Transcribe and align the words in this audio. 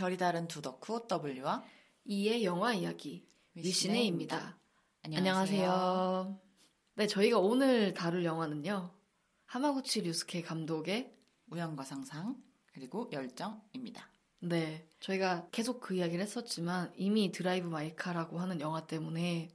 결이 0.00 0.16
다른 0.16 0.48
두 0.48 0.62
덕후 0.62 1.06
W와 1.22 1.62
E의 2.06 2.42
영화 2.42 2.72
이야기 2.72 3.28
위시네입니다. 3.52 4.58
안녕하세요. 5.02 5.70
안녕하세요. 5.70 6.40
네, 6.94 7.06
저희가 7.06 7.38
오늘 7.38 7.92
다룰 7.92 8.24
영화는요. 8.24 8.94
하마구치 9.44 10.00
류스케 10.00 10.40
감독의 10.40 11.14
우연과 11.50 11.84
상상 11.84 12.42
그리고 12.72 13.10
열정입니다. 13.12 14.10
네, 14.38 14.88
저희가 15.00 15.48
계속 15.52 15.80
그 15.80 15.92
이야기를 15.92 16.24
했었지만 16.24 16.94
이미 16.96 17.30
드라이브 17.30 17.68
마이카라고 17.68 18.38
하는 18.38 18.58
영화 18.62 18.86
때문에 18.86 19.50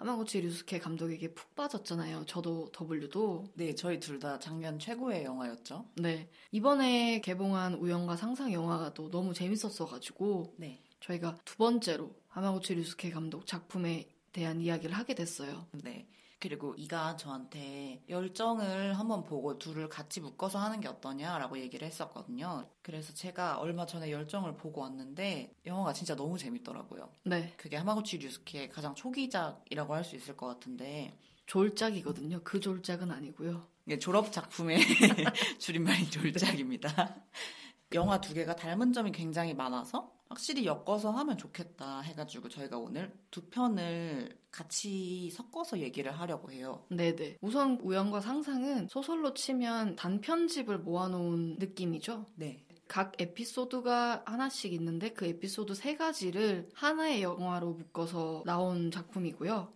하마구치 0.00 0.40
류스케 0.40 0.78
감독에게 0.78 1.34
푹 1.34 1.54
빠졌잖아요. 1.54 2.24
저도 2.26 2.70
W도. 2.72 3.44
네, 3.54 3.74
저희 3.74 4.00
둘 4.00 4.18
다 4.18 4.38
작년 4.38 4.78
최고의 4.78 5.24
영화였죠. 5.24 5.84
네, 5.96 6.30
이번에 6.52 7.20
개봉한 7.20 7.74
우연과 7.74 8.16
상상 8.16 8.50
영화가 8.52 8.94
또 8.94 9.10
너무 9.10 9.34
재밌었어가지고 9.34 10.54
네. 10.56 10.82
저희가 11.00 11.36
두 11.44 11.56
번째로 11.56 12.14
하마구치 12.28 12.74
류스케 12.76 13.10
감독 13.10 13.46
작품에 13.46 14.08
대한 14.32 14.60
이야기를 14.62 14.94
하게 14.96 15.14
됐어요. 15.14 15.66
네. 15.72 16.06
그리고 16.40 16.74
이가 16.76 17.16
저한테 17.16 18.02
열정을 18.08 18.98
한번 18.98 19.22
보고 19.24 19.58
둘을 19.58 19.88
같이 19.88 20.20
묶어서 20.20 20.58
하는 20.58 20.80
게 20.80 20.88
어떠냐라고 20.88 21.58
얘기를 21.58 21.86
했었거든요. 21.86 22.68
그래서 22.82 23.12
제가 23.14 23.58
얼마 23.58 23.84
전에 23.86 24.10
열정을 24.10 24.56
보고 24.56 24.80
왔는데 24.80 25.54
영화가 25.66 25.92
진짜 25.92 26.16
너무 26.16 26.38
재밌더라고요. 26.38 27.10
네, 27.24 27.52
그게 27.58 27.76
하마구치 27.76 28.18
류스케의 28.18 28.70
가장 28.70 28.94
초기작이라고 28.94 29.94
할 29.94 30.04
수 30.04 30.16
있을 30.16 30.36
것 30.36 30.46
같은데 30.46 31.16
졸작이거든요. 31.46 32.40
그 32.42 32.58
졸작은 32.60 33.10
아니고요. 33.10 33.66
이게 33.86 33.98
졸업 33.98 34.32
작품의 34.32 34.78
줄임말인 35.58 36.10
졸작입니다. 36.10 36.88
영화 37.92 38.20
두 38.20 38.34
개가 38.34 38.56
닮은 38.56 38.92
점이 38.92 39.12
굉장히 39.12 39.52
많아서 39.54 40.12
확실히 40.28 40.64
엮어서 40.64 41.10
하면 41.10 41.36
좋겠다 41.36 42.00
해가지고 42.00 42.48
저희가 42.48 42.78
오늘 42.78 43.12
두 43.30 43.42
편을 43.50 44.38
같이 44.50 45.30
섞어서 45.30 45.78
얘기를 45.80 46.12
하려고 46.12 46.50
해요. 46.50 46.84
네네. 46.90 47.38
우선 47.40 47.78
우연과 47.82 48.20
상상은 48.20 48.88
소설로 48.88 49.34
치면 49.34 49.96
단편집을 49.96 50.78
모아놓은 50.78 51.56
느낌이죠. 51.58 52.26
네. 52.36 52.64
각 52.88 53.12
에피소드가 53.20 54.24
하나씩 54.26 54.72
있는데 54.72 55.10
그 55.10 55.24
에피소드 55.24 55.74
세 55.74 55.96
가지를 55.96 56.68
하나의 56.74 57.22
영화로 57.22 57.74
묶어서 57.74 58.42
나온 58.44 58.90
작품이고요. 58.90 59.72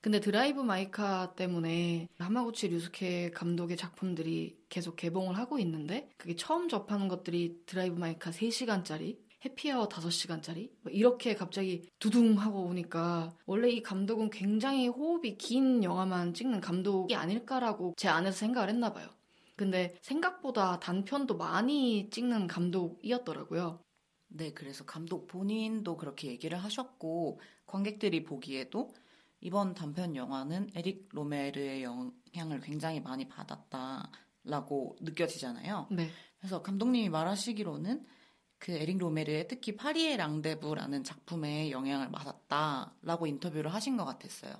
근데 0.00 0.20
드라이브 0.20 0.60
마이카 0.60 1.34
때문에 1.34 2.08
하마구치 2.18 2.68
류스케 2.68 3.30
감독의 3.30 3.76
작품들이 3.76 4.56
계속 4.68 4.96
개봉을 4.96 5.36
하고 5.36 5.58
있는데 5.58 6.08
그게 6.16 6.36
처음 6.36 6.68
접하는 6.68 7.08
것들이 7.08 7.62
드라이브 7.66 7.98
마이카 7.98 8.30
3시간짜리 8.30 9.18
해피아워 9.44 9.88
5시간짜리 9.88 10.70
이렇게 10.90 11.34
갑자기 11.34 11.88
두둥 11.98 12.38
하고 12.38 12.64
오니까 12.64 13.36
원래 13.46 13.70
이 13.70 13.82
감독은 13.82 14.30
굉장히 14.30 14.88
호흡이 14.88 15.38
긴 15.38 15.84
영화만 15.84 16.34
찍는 16.34 16.60
감독이 16.60 17.14
아닐까라고 17.14 17.94
제 17.96 18.08
안에서 18.08 18.36
생각을 18.36 18.68
했나 18.68 18.92
봐요. 18.92 19.08
근데 19.56 19.96
생각보다 20.02 20.78
단편도 20.80 21.36
많이 21.36 22.10
찍는 22.10 22.46
감독이었더라고요. 22.46 23.80
네, 24.28 24.52
그래서 24.52 24.84
감독 24.84 25.26
본인도 25.26 25.96
그렇게 25.96 26.28
얘기를 26.28 26.58
하셨고 26.58 27.40
관객들이 27.66 28.24
보기에도 28.24 28.92
이번 29.40 29.74
단편 29.74 30.16
영화는 30.16 30.70
에릭 30.74 31.08
로메르의 31.12 31.82
영향을 31.82 32.60
굉장히 32.60 33.00
많이 33.00 33.28
받았다라고 33.28 34.96
느껴지잖아요. 35.00 35.88
네. 35.90 36.08
그래서 36.38 36.62
감독님이 36.62 37.08
말하시기로는 37.08 38.04
그 38.58 38.72
에릭 38.72 38.98
로메르의 38.98 39.48
특히 39.48 39.76
파리의 39.76 40.16
랑데부라는 40.16 41.04
작품에 41.04 41.70
영향을 41.70 42.10
받았다라고 42.10 43.26
인터뷰를 43.26 43.72
하신 43.72 43.96
것 43.96 44.04
같았어요. 44.04 44.54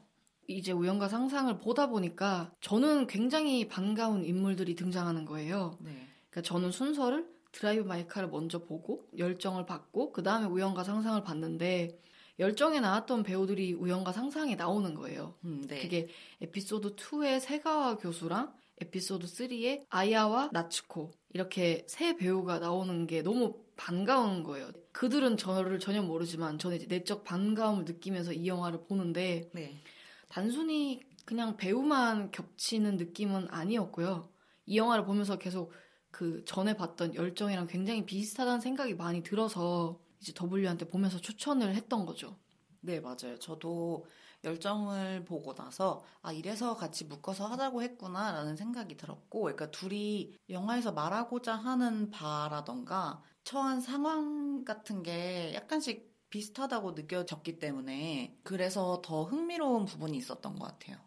이제 0.46 0.72
우연과 0.72 1.08
상상을 1.08 1.58
보다 1.58 1.88
보니까 1.88 2.52
저는 2.60 3.06
굉장히 3.06 3.68
반가운 3.68 4.24
인물들이 4.24 4.74
등장하는 4.74 5.26
거예요. 5.26 5.76
네. 5.80 5.90
그러니까 6.30 6.42
저는 6.42 6.70
순서를 6.70 7.28
드라이브 7.52 7.86
마이카를 7.86 8.28
먼저 8.28 8.64
보고 8.64 9.06
열정을 9.16 9.66
보고 9.66 10.12
그 10.12 10.22
다음에 10.22 10.46
우연과 10.46 10.84
상상을 10.84 11.22
봤는데 11.22 12.00
열정에 12.38 12.80
나왔던 12.80 13.24
배우들이 13.24 13.74
우연과 13.74 14.12
상상에 14.12 14.54
나오는 14.54 14.94
거예요. 14.94 15.34
음, 15.44 15.64
네. 15.66 15.82
그게 15.82 16.08
에피소드 16.40 16.94
2의 16.94 17.40
세가와 17.40 17.96
교수랑 17.96 18.54
에피소드 18.80 19.26
3의 19.26 19.84
아야와 19.90 20.50
나츠코 20.52 21.10
이렇게 21.34 21.84
세 21.88 22.16
배우가 22.16 22.58
나오는 22.60 23.06
게 23.06 23.22
너무 23.22 23.56
반가운 23.78 24.42
거예요. 24.42 24.70
그들은 24.92 25.38
저를 25.38 25.78
전혀 25.78 26.02
모르지만 26.02 26.58
저는 26.58 26.76
이제 26.76 26.86
내적 26.86 27.24
반가움을 27.24 27.84
느끼면서 27.86 28.32
이 28.34 28.46
영화를 28.46 28.84
보는데 28.84 29.48
네. 29.54 29.80
단순히 30.28 31.00
그냥 31.24 31.56
배우만 31.56 32.30
겹치는 32.30 32.96
느낌은 32.96 33.48
아니었고요. 33.50 34.28
이 34.66 34.76
영화를 34.76 35.04
보면서 35.06 35.38
계속 35.38 35.72
그 36.10 36.44
전에 36.44 36.74
봤던 36.74 37.14
열정이랑 37.14 37.68
굉장히 37.68 38.04
비슷하다는 38.04 38.60
생각이 38.60 38.94
많이 38.94 39.22
들어서 39.22 40.00
이제 40.20 40.32
W한테 40.34 40.88
보면서 40.88 41.18
추천을 41.18 41.74
했던 41.74 42.04
거죠. 42.04 42.36
네, 42.80 43.00
맞아요. 43.00 43.38
저도 43.38 44.06
열정을 44.44 45.24
보고 45.24 45.54
나서 45.54 46.04
아 46.22 46.32
이래서 46.32 46.76
같이 46.76 47.04
묶어서 47.04 47.46
하자고 47.46 47.82
했구나라는 47.82 48.56
생각이 48.56 48.96
들었고, 48.96 49.42
그러니까 49.42 49.70
둘이 49.70 50.36
영화에서 50.48 50.92
말하고자 50.92 51.54
하는 51.54 52.10
바라던가 52.10 53.22
처한 53.48 53.80
상황 53.80 54.62
같은 54.66 55.02
게 55.02 55.54
약간씩 55.54 56.28
비슷하다고 56.28 56.92
느껴졌기 56.92 57.58
때문에 57.58 58.36
그래서 58.42 59.00
더 59.02 59.24
흥미로운 59.24 59.86
부분이 59.86 60.18
있었던 60.18 60.58
것 60.58 60.66
같아요. 60.66 60.98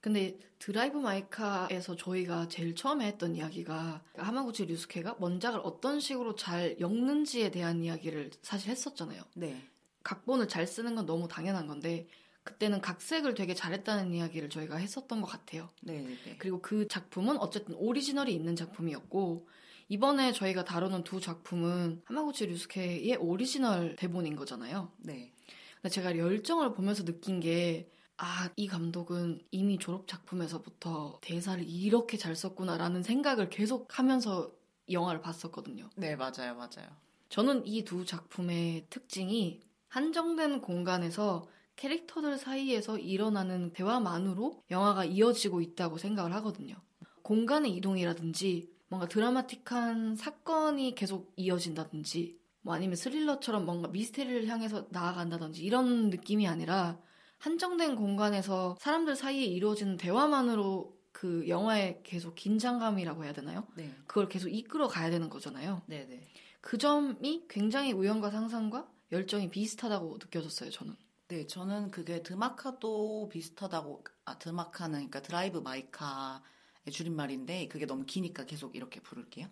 근데 0.00 0.38
드라이브 0.60 0.98
마이카에서 0.98 1.96
저희가 1.96 2.46
제일 2.46 2.76
처음에 2.76 3.06
했던 3.06 3.34
이야기가 3.34 4.00
하마구치 4.16 4.66
류스케가 4.66 5.16
원작을 5.18 5.58
어떤 5.64 5.98
식으로 5.98 6.36
잘 6.36 6.76
엮는지에 6.78 7.50
대한 7.50 7.82
이야기를 7.82 8.30
사실 8.42 8.70
했었잖아요. 8.70 9.20
네, 9.34 9.60
각본을 10.04 10.46
잘 10.46 10.68
쓰는 10.68 10.94
건 10.94 11.04
너무 11.04 11.26
당연한 11.26 11.66
건데 11.66 12.06
그때는 12.44 12.80
각색을 12.80 13.34
되게 13.34 13.54
잘했다는 13.54 14.14
이야기를 14.14 14.50
저희가 14.50 14.76
했었던 14.76 15.20
것 15.20 15.26
같아요. 15.26 15.68
네, 15.82 16.00
네, 16.02 16.16
네. 16.24 16.36
그리고 16.38 16.62
그 16.62 16.86
작품은 16.86 17.38
어쨌든 17.38 17.74
오리지널이 17.74 18.32
있는 18.32 18.54
작품이었고 18.54 19.48
이번에 19.92 20.32
저희가 20.32 20.64
다루는 20.64 21.04
두 21.04 21.20
작품은 21.20 22.00
하마구치 22.06 22.46
류스케의 22.46 23.16
오리지널 23.16 23.94
대본인 23.96 24.36
거잖아요. 24.36 24.90
네. 24.96 25.34
근데 25.82 25.90
제가 25.90 26.16
열정을 26.16 26.72
보면서 26.72 27.04
느낀 27.04 27.40
게 27.40 27.90
아, 28.16 28.48
이 28.56 28.66
감독은 28.68 29.42
이미 29.50 29.78
졸업 29.78 30.08
작품에서부터 30.08 31.18
대사를 31.20 31.62
이렇게 31.68 32.16
잘 32.16 32.34
썼구나라는 32.34 33.02
생각을 33.02 33.50
계속 33.50 33.98
하면서 33.98 34.50
이 34.86 34.94
영화를 34.94 35.20
봤었거든요. 35.20 35.90
네, 35.96 36.16
맞아요, 36.16 36.54
맞아요. 36.54 36.88
저는 37.28 37.66
이 37.66 37.84
두 37.84 38.06
작품의 38.06 38.86
특징이 38.88 39.60
한정된 39.88 40.62
공간에서 40.62 41.46
캐릭터들 41.76 42.38
사이에서 42.38 42.96
일어나는 42.98 43.74
대화만으로 43.74 44.62
영화가 44.70 45.04
이어지고 45.04 45.60
있다고 45.60 45.98
생각을 45.98 46.32
하거든요. 46.36 46.76
공간의 47.22 47.72
이동이라든지 47.76 48.71
뭔가 48.92 49.08
드라마틱한 49.08 50.16
사건이 50.16 50.94
계속 50.94 51.32
이어진다든지 51.36 52.38
뭐 52.60 52.74
아니면 52.74 52.94
스릴러처럼 52.96 53.64
뭔가 53.64 53.88
미스테리를 53.88 54.46
향해서 54.46 54.88
나아간다든지 54.90 55.64
이런 55.64 56.10
느낌이 56.10 56.46
아니라 56.46 57.00
한정된 57.38 57.96
공간에서 57.96 58.76
사람들 58.78 59.16
사이에 59.16 59.46
이루어지는 59.46 59.96
대화만으로 59.96 60.94
그 61.10 61.48
영화의 61.48 62.02
계속 62.02 62.34
긴장감이라고 62.34 63.24
해야 63.24 63.32
되나요? 63.32 63.66
네, 63.76 63.94
그걸 64.06 64.28
계속 64.28 64.50
이끌어 64.50 64.88
가야 64.88 65.08
되는 65.08 65.30
거잖아요. 65.30 65.80
네, 65.86 66.06
네. 66.06 66.28
그 66.60 66.76
점이 66.76 67.46
굉장히 67.48 67.92
우연과 67.92 68.30
상상과 68.30 68.90
열정이 69.10 69.48
비슷하다고 69.48 70.18
느껴졌어요, 70.20 70.68
저는. 70.68 70.94
네, 71.28 71.46
저는 71.46 71.90
그게 71.90 72.22
드마카도 72.22 73.30
비슷하다고, 73.30 74.04
아, 74.26 74.38
드마카는, 74.38 74.98
그러니까 74.98 75.22
드라이브 75.22 75.58
마이카의 75.58 76.40
줄임말인데, 76.90 77.68
그게 77.68 77.86
너무 77.86 78.04
기니까 78.04 78.44
계속 78.44 78.74
이렇게 78.76 79.00
부를게요. 79.00 79.48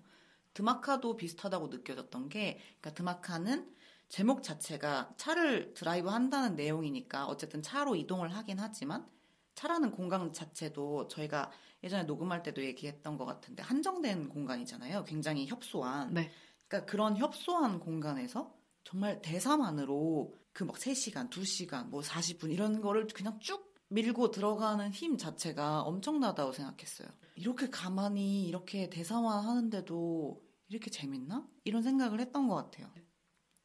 드마카도 0.54 1.16
비슷하다고 1.16 1.68
느껴졌던 1.68 2.28
게, 2.28 2.58
그러니까 2.80 2.94
드마카는 2.94 3.74
제목 4.08 4.42
자체가 4.42 5.14
차를 5.16 5.74
드라이브 5.74 6.08
한다는 6.08 6.56
내용이니까, 6.56 7.26
어쨌든 7.26 7.62
차로 7.62 7.94
이동을 7.96 8.34
하긴 8.34 8.58
하지만, 8.58 9.06
차라는 9.54 9.90
공간 9.90 10.32
자체도 10.32 11.08
저희가 11.08 11.50
예전에 11.84 12.04
녹음할 12.04 12.42
때도 12.42 12.64
얘기했던 12.64 13.16
것 13.16 13.24
같은데, 13.24 13.62
한정된 13.62 14.28
공간이잖아요. 14.28 15.04
굉장히 15.04 15.46
협소한. 15.46 16.12
네. 16.14 16.30
그러니까 16.66 16.90
그런 16.90 17.16
협소한 17.16 17.78
공간에서 17.78 18.54
정말 18.84 19.20
대사만으로 19.22 20.34
그 20.52 20.64
막 20.64 20.76
3시간, 20.76 21.30
2시간, 21.30 21.88
뭐 21.88 22.00
40분 22.00 22.52
이런 22.52 22.80
거를 22.80 23.06
그냥 23.06 23.38
쭉 23.40 23.69
밀고 23.90 24.30
들어가는 24.30 24.90
힘 24.92 25.16
자체가 25.18 25.82
엄청나다고 25.82 26.52
생각했어요. 26.52 27.08
이렇게 27.34 27.68
가만히 27.70 28.46
이렇게 28.46 28.88
대사만 28.88 29.44
하는데도 29.44 30.40
이렇게 30.68 30.90
재밌나? 30.90 31.48
이런 31.64 31.82
생각을 31.82 32.20
했던 32.20 32.48
것 32.48 32.54
같아요. 32.54 32.92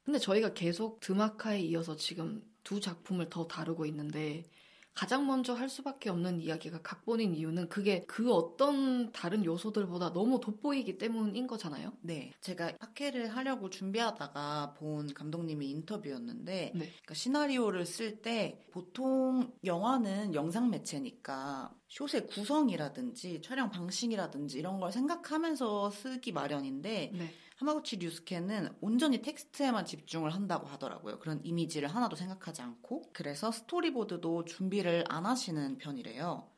근데 0.04 0.18
저희가 0.20 0.54
계속 0.54 1.00
드마카에 1.00 1.62
이어서 1.62 1.96
지금 1.96 2.44
두 2.64 2.80
작품을 2.80 3.30
더 3.30 3.48
다루고 3.48 3.86
있는데 3.86 4.44
가장 4.96 5.28
먼저 5.28 5.54
할 5.54 5.68
수밖에 5.68 6.10
없는 6.10 6.40
이야기가 6.40 6.82
각본인 6.82 7.36
이유는 7.36 7.68
그게 7.68 8.06
그 8.08 8.32
어떤 8.32 9.12
다른 9.12 9.44
요소들보다 9.44 10.14
너무 10.14 10.40
돋보이기 10.40 10.98
때문인 10.98 11.48
거잖아요. 11.48 11.92
네. 12.00 12.32
제가 12.40 12.72
학회를 12.80 13.36
하려고 13.36 13.70
준비하다가 13.70 14.76
본 14.78 15.14
감독님의 15.14 15.70
인터뷰였는데, 15.70 16.72
네. 16.74 16.80
그러니까 16.80 17.14
시나리오를 17.14 17.86
쓸 17.86 18.22
때 18.22 18.66
보통 18.72 19.54
영화는 19.66 20.34
영상 20.34 20.70
매체니까 20.70 21.76
숏의 21.90 22.28
구성이라든지 22.28 23.42
촬영 23.42 23.70
방식이라든지 23.70 24.58
이런 24.58 24.80
걸 24.80 24.94
생각하면서 24.94 25.92
쓰기 25.92 26.32
마련인데, 26.32 27.12
네. 27.14 27.34
하마구치 27.56 27.98
류스케는 27.98 28.70
온전히 28.82 29.22
텍스트에만 29.22 29.86
집중을 29.86 30.34
한다고 30.34 30.68
하더라고요. 30.68 31.20
그런 31.20 31.40
이미지를 31.44 31.88
하나도 31.88 32.16
생각하지 32.16 32.62
않고. 32.62 33.04
그래서 33.14 33.52
스토리보드도 33.52 34.46
준비를 34.46 35.06
안 35.08 35.26
하시는 35.26 35.78
편이래요. 35.78 36.50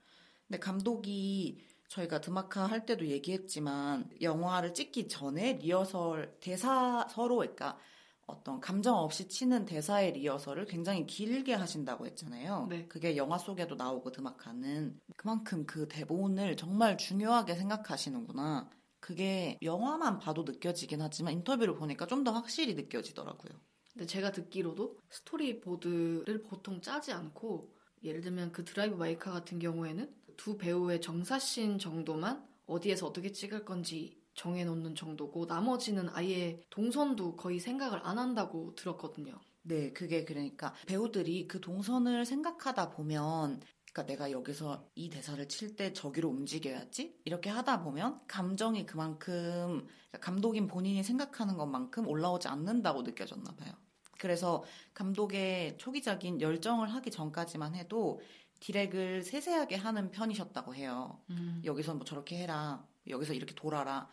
근데 0.47 0.59
감독이 0.59 1.59
저희가 1.89 2.19
드마카 2.19 2.65
할 2.65 2.85
때도 2.85 3.07
얘기했지만 3.07 4.09
영화를 4.21 4.73
찍기 4.73 5.07
전에 5.07 5.53
리허설 5.53 6.35
대사 6.39 7.07
서로 7.09 7.37
그러니까 7.37 7.77
어떤 8.25 8.59
감정 8.59 8.97
없이 8.97 9.29
치는 9.29 9.65
대사의 9.65 10.11
리허설을 10.13 10.65
굉장히 10.65 11.05
길게 11.05 11.53
하신다고 11.53 12.05
했잖아요. 12.07 12.67
네. 12.69 12.85
그게 12.87 13.15
영화 13.15 13.37
속에도 13.37 13.75
나오고 13.75 14.11
드마카는 14.11 14.99
그만큼 15.15 15.65
그 15.65 15.87
대본을 15.87 16.57
정말 16.57 16.97
중요하게 16.97 17.55
생각하시는구나. 17.55 18.69
그게 19.07 19.57
영화만 19.61 20.19
봐도 20.19 20.43
느껴지긴 20.43 21.01
하지만 21.01 21.33
인터뷰를 21.33 21.75
보니까 21.75 22.05
좀 22.07 22.23
더 22.25 22.31
확실히 22.33 22.73
느껴지더라고요. 22.75 23.53
근데 23.93 24.05
제가 24.05 24.31
듣기로도 24.33 24.97
스토리보드를 25.09 26.43
보통 26.43 26.81
짜지 26.81 27.13
않고 27.13 27.73
예를 28.03 28.19
들면 28.21 28.51
그 28.51 28.65
드라이브 28.65 28.95
마이카 28.95 29.31
같은 29.31 29.59
경우에는 29.59 30.13
두 30.35 30.57
배우의 30.57 30.99
정사씬 31.01 31.79
정도만 31.79 32.45
어디에서 32.65 33.07
어떻게 33.07 33.31
찍을 33.31 33.63
건지 33.63 34.19
정해놓는 34.33 34.95
정도고 34.95 35.45
나머지는 35.45 36.09
아예 36.09 36.61
동선도 36.69 37.37
거의 37.37 37.59
생각을 37.59 38.01
안 38.03 38.19
한다고 38.19 38.75
들었거든요. 38.75 39.39
네, 39.63 39.93
그게 39.93 40.25
그러니까 40.25 40.73
배우들이 40.85 41.47
그 41.47 41.61
동선을 41.61 42.25
생각하다 42.25 42.89
보면 42.91 43.61
그러니까 43.97 44.05
내가 44.05 44.31
여기서 44.31 44.87
이 44.93 45.09
대사를 45.09 45.47
칠 45.47 45.75
때 45.75 45.91
저기로 45.93 46.29
움직여야지 46.29 47.19
이렇게 47.25 47.49
하다 47.49 47.83
보면 47.83 48.21
감정이 48.27 48.85
그만큼 48.85 49.87
그러니까 50.09 50.19
감독인 50.21 50.67
본인이 50.67 51.03
생각하는 51.03 51.57
것만큼 51.57 52.07
올라오지 52.07 52.47
않는다고 52.47 53.01
느껴졌나 53.01 53.55
봐요. 53.55 53.73
그래서 54.19 54.63
감독의 54.93 55.77
초기적인 55.77 56.41
열정을 56.41 56.93
하기 56.93 57.11
전까지만 57.11 57.75
해도 57.75 58.19
디렉을 58.59 59.23
세세하게 59.23 59.75
하는 59.75 60.09
편이셨다고 60.11 60.73
해요. 60.75 61.21
음. 61.29 61.61
여기서 61.65 61.95
뭐 61.95 62.05
저렇게 62.05 62.37
해라. 62.37 62.85
여기서 63.07 63.33
이렇게 63.33 63.53
돌아라. 63.53 64.09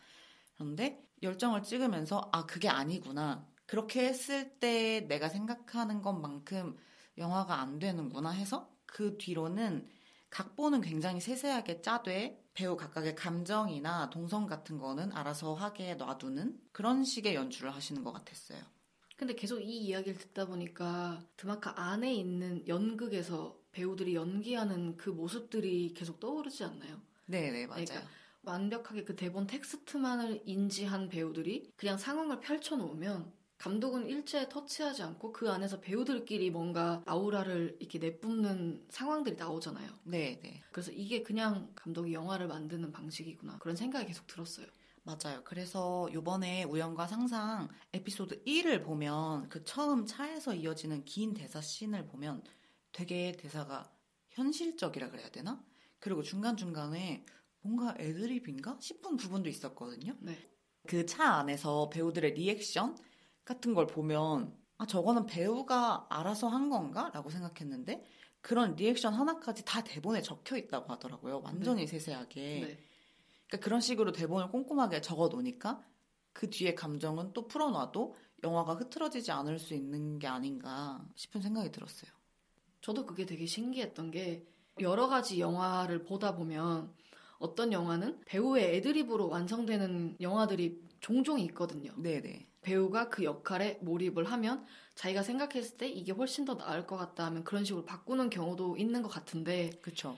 그런데 0.55 1.03
열정을 1.23 1.63
찍으면서 1.63 2.29
아 2.31 2.45
그게 2.45 2.69
아니구나. 2.69 3.47
그렇게 3.65 4.05
했을 4.05 4.57
때 4.59 5.05
내가 5.07 5.29
생각하는 5.29 6.01
것만큼 6.01 6.77
영화가 7.17 7.59
안 7.59 7.79
되는구나 7.79 8.29
해서 8.31 8.74
그 8.95 9.17
뒤로는 9.17 9.85
각본은 10.29 10.79
굉장히 10.79 11.19
세세하게 11.19 11.81
짜되 11.81 12.41
배우 12.53 12.77
각각의 12.77 13.13
감정이나 13.15 14.09
동선 14.09 14.47
같은 14.47 14.77
거는 14.77 15.11
알아서 15.11 15.53
하게 15.53 15.95
놔두는 15.95 16.57
그런 16.71 17.03
식의 17.03 17.35
연출을 17.35 17.75
하시는 17.75 18.05
것 18.05 18.13
같았어요. 18.13 18.61
근데 19.17 19.35
계속 19.35 19.59
이 19.59 19.79
이야기를 19.79 20.17
듣다 20.17 20.45
보니까 20.45 21.21
드마카 21.35 21.73
안에 21.75 22.13
있는 22.13 22.65
연극에서 22.69 23.59
배우들이 23.73 24.15
연기하는 24.15 24.95
그 24.95 25.09
모습들이 25.09 25.93
계속 25.93 26.21
떠오르지 26.21 26.63
않나요? 26.63 27.01
네네 27.25 27.67
맞아요. 27.67 27.83
그러니까 27.83 28.09
완벽하게 28.43 29.03
그 29.03 29.17
대본 29.17 29.47
텍스트만을 29.47 30.43
인지한 30.45 31.09
배우들이 31.09 31.73
그냥 31.75 31.97
상황을 31.97 32.39
펼쳐놓으면 32.39 33.29
감독은 33.57 34.07
일체에 34.07 34.49
터치하지 34.49 35.01
않고 35.03 35.31
그 35.31 35.49
안에서 35.49 35.79
배우들끼리 35.79 36.51
뭔가 36.51 37.01
아우라를 37.05 37.77
이렇게 37.79 37.99
내뿜는 37.99 38.85
상황들이 38.89 39.37
나오잖아요. 39.37 39.89
네 40.03 40.39
네. 40.43 40.61
그래서 40.71 40.91
이게 40.91 41.23
그냥 41.23 41.71
감독이 41.75 42.13
영화를 42.13 42.47
만드는 42.47 42.91
방식이구나. 42.91 43.57
그런 43.59 43.75
생각이 43.75 44.07
계속 44.07 44.27
들었어요. 44.27 44.67
맞아요. 45.03 45.43
그래서 45.45 46.09
요번에 46.13 46.63
우연과 46.63 47.07
상상 47.07 47.69
에피소드 47.93 48.43
1을 48.45 48.83
보면 48.83 49.49
그 49.49 49.63
처음 49.63 50.05
차에서 50.05 50.55
이어지는 50.55 51.05
긴 51.05 51.33
대사 51.33 51.61
씬을 51.61 52.07
보면 52.07 52.43
되게 52.91 53.31
대사가 53.33 53.91
현실적이라 54.31 55.11
그래야 55.11 55.29
되나? 55.29 55.63
그리고 55.99 56.23
중간중간에 56.23 57.25
뭔가 57.61 57.95
애드립인가 57.99 58.77
싶은 58.81 59.15
부분도 59.17 59.49
있었거든요. 59.49 60.15
네. 60.19 60.37
그 60.87 61.05
차 61.05 61.33
안에서 61.35 61.89
배우들의 61.89 62.33
리액션 62.33 62.95
같은 63.45 63.73
걸 63.73 63.87
보면 63.87 64.57
아 64.77 64.85
저거는 64.85 65.27
배우가 65.27 66.07
알아서 66.09 66.47
한 66.47 66.69
건가? 66.69 67.11
라고 67.13 67.29
생각했는데 67.29 68.03
그런 68.41 68.75
리액션 68.75 69.13
하나까지 69.13 69.63
다 69.63 69.83
대본에 69.83 70.21
적혀 70.21 70.57
있다고 70.57 70.91
하더라고요. 70.91 71.41
완전히 71.43 71.87
세세하게. 71.87 72.41
네. 72.41 72.77
그러니까 73.47 73.63
그런 73.63 73.79
식으로 73.81 74.11
대본을 74.11 74.49
꼼꼼하게 74.49 75.01
적어 75.01 75.29
놓으니까 75.29 75.83
그 76.33 76.49
뒤에 76.49 76.75
감정은 76.75 77.31
또 77.33 77.47
풀어놔도 77.47 78.15
영화가 78.43 78.73
흐트러지지 78.75 79.31
않을 79.31 79.57
수 79.59 79.73
있는 79.73 80.19
게 80.19 80.27
아닌가 80.27 81.07
싶은 81.15 81.41
생각이 81.41 81.71
들었어요. 81.71 82.11
저도 82.81 83.05
그게 83.05 83.25
되게 83.25 83.45
신기했던 83.45 84.11
게 84.11 84.45
여러 84.79 85.07
가지 85.07 85.39
영화를 85.39 86.03
보다 86.03 86.35
보면 86.35 86.93
어떤 87.37 87.71
영화는 87.71 88.21
배우의 88.25 88.75
애드립으로 88.75 89.29
완성되는 89.29 90.17
영화들이 90.19 90.83
종종 90.99 91.39
있거든요. 91.39 91.93
네네. 91.97 92.47
배우가 92.65 93.09
그 93.09 93.23
역할에 93.23 93.77
몰입을 93.81 94.25
하면 94.25 94.65
자기가 94.95 95.23
생각했을 95.23 95.77
때 95.77 95.87
이게 95.87 96.11
훨씬 96.11 96.43
더 96.45 96.57
나을 96.57 96.87
것 96.87 96.97
같다 96.97 97.25
하면 97.25 97.43
그런 97.43 97.63
식으로 97.63 97.85
바꾸는 97.85 98.29
경우도 98.29 98.75
있는 98.77 99.01
것 99.01 99.09
같은데 99.09 99.69
그쵸. 99.81 100.17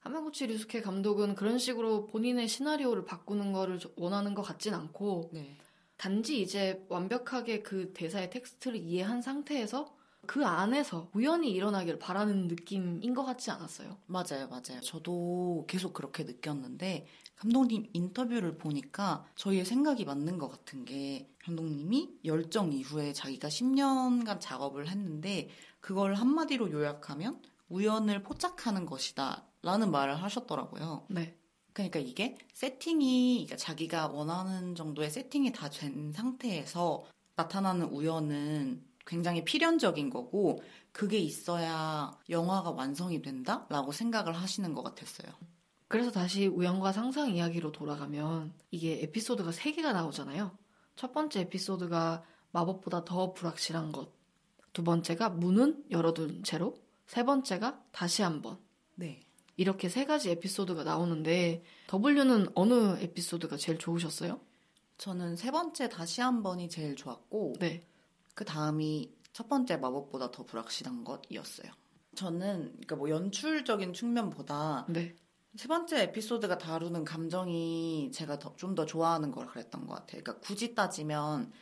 하마구치 0.00 0.46
류스케 0.48 0.80
감독은 0.80 1.36
그런 1.36 1.58
식으로 1.58 2.06
본인의 2.06 2.48
시나리오를 2.48 3.04
바꾸는 3.04 3.52
거를 3.52 3.78
원하는 3.96 4.34
것 4.34 4.42
같진 4.42 4.74
않고 4.74 5.30
네. 5.32 5.56
단지 5.96 6.40
이제 6.40 6.84
완벽하게 6.88 7.62
그 7.62 7.92
대사의 7.92 8.30
텍스트를 8.30 8.76
이해한 8.78 9.22
상태에서 9.22 9.94
그 10.26 10.46
안에서 10.46 11.08
우연히 11.14 11.50
일어나길 11.50 11.98
바라는 11.98 12.48
느낌인 12.48 13.12
것 13.14 13.24
같지 13.24 13.50
않았어요? 13.50 13.98
맞아요, 14.06 14.48
맞아요. 14.48 14.80
저도 14.82 15.64
계속 15.68 15.92
그렇게 15.92 16.22
느꼈는데 16.24 17.06
감독님 17.36 17.88
인터뷰를 17.92 18.56
보니까 18.56 19.26
저희의 19.34 19.64
생각이 19.64 20.04
맞는 20.04 20.38
것 20.38 20.48
같은 20.48 20.84
게 20.84 21.28
감독님이 21.44 22.20
열정 22.24 22.72
이후에 22.72 23.12
자기가 23.12 23.48
10년간 23.48 24.38
작업을 24.40 24.88
했는데 24.88 25.48
그걸 25.80 26.14
한마디로 26.14 26.70
요약하면 26.70 27.42
우연을 27.68 28.22
포착하는 28.22 28.86
것이다 28.86 29.44
라는 29.62 29.90
말을 29.90 30.22
하셨더라고요. 30.22 31.06
네. 31.08 31.36
그러니까 31.72 31.98
이게 31.98 32.36
세팅이 32.52 33.46
그러니까 33.46 33.56
자기가 33.56 34.08
원하는 34.08 34.74
정도의 34.76 35.10
세팅이 35.10 35.52
다 35.52 35.68
된 35.68 36.12
상태에서 36.12 37.04
나타나는 37.34 37.86
우연은 37.86 38.84
굉장히 39.06 39.44
필연적인 39.44 40.10
거고 40.10 40.62
그게 40.92 41.18
있어야 41.18 42.16
영화가 42.28 42.70
완성이 42.70 43.22
된다라고 43.22 43.92
생각을 43.92 44.32
하시는 44.34 44.74
것 44.74 44.82
같았어요. 44.82 45.32
그래서 45.88 46.10
다시 46.10 46.46
우연과 46.46 46.92
상상 46.92 47.30
이야기로 47.30 47.72
돌아가면 47.72 48.54
이게 48.70 49.02
에피소드가 49.02 49.50
3개가 49.50 49.92
나오잖아요. 49.92 50.56
첫 50.96 51.12
번째 51.12 51.40
에피소드가 51.40 52.22
마법보다 52.52 53.04
더 53.04 53.32
불확실한 53.32 53.92
것. 53.92 54.10
두 54.72 54.84
번째가 54.84 55.30
문은 55.30 55.84
열어둔 55.90 56.42
채로. 56.44 56.74
세 57.06 57.24
번째가 57.24 57.82
다시 57.92 58.22
한번. 58.22 58.58
네. 58.94 59.20
이렇게 59.56 59.88
세 59.88 60.06
가지 60.06 60.30
에피소드가 60.30 60.82
나오는데 60.82 61.62
W는 61.92 62.48
어느 62.54 62.96
에피소드가 63.00 63.56
제일 63.58 63.78
좋으셨어요? 63.78 64.40
저는 64.96 65.36
세 65.36 65.50
번째 65.50 65.88
다시 65.88 66.20
한 66.20 66.42
번이 66.42 66.68
제일 66.68 66.96
좋았고 66.96 67.54
네. 67.58 67.86
그 68.34 68.44
다음이 68.44 69.14
첫 69.32 69.48
번째 69.48 69.76
마법보다 69.76 70.30
더 70.30 70.44
불확실한 70.44 71.04
것이었어요. 71.04 71.72
저는 72.14 72.72
그러니까 72.72 72.96
뭐 72.96 73.08
연출적인 73.08 73.94
측면보다 73.94 74.86
네. 74.88 75.16
세 75.56 75.68
번째 75.68 76.02
에피소드가 76.02 76.58
다루는 76.58 77.04
감정이 77.04 78.10
제가 78.12 78.38
좀더 78.38 78.86
좋아하는 78.86 79.30
걸 79.30 79.46
그랬던 79.46 79.86
것 79.86 79.94
같아요. 79.94 80.22
그러니까 80.22 80.38
굳이 80.40 80.74
따지면 80.74 81.52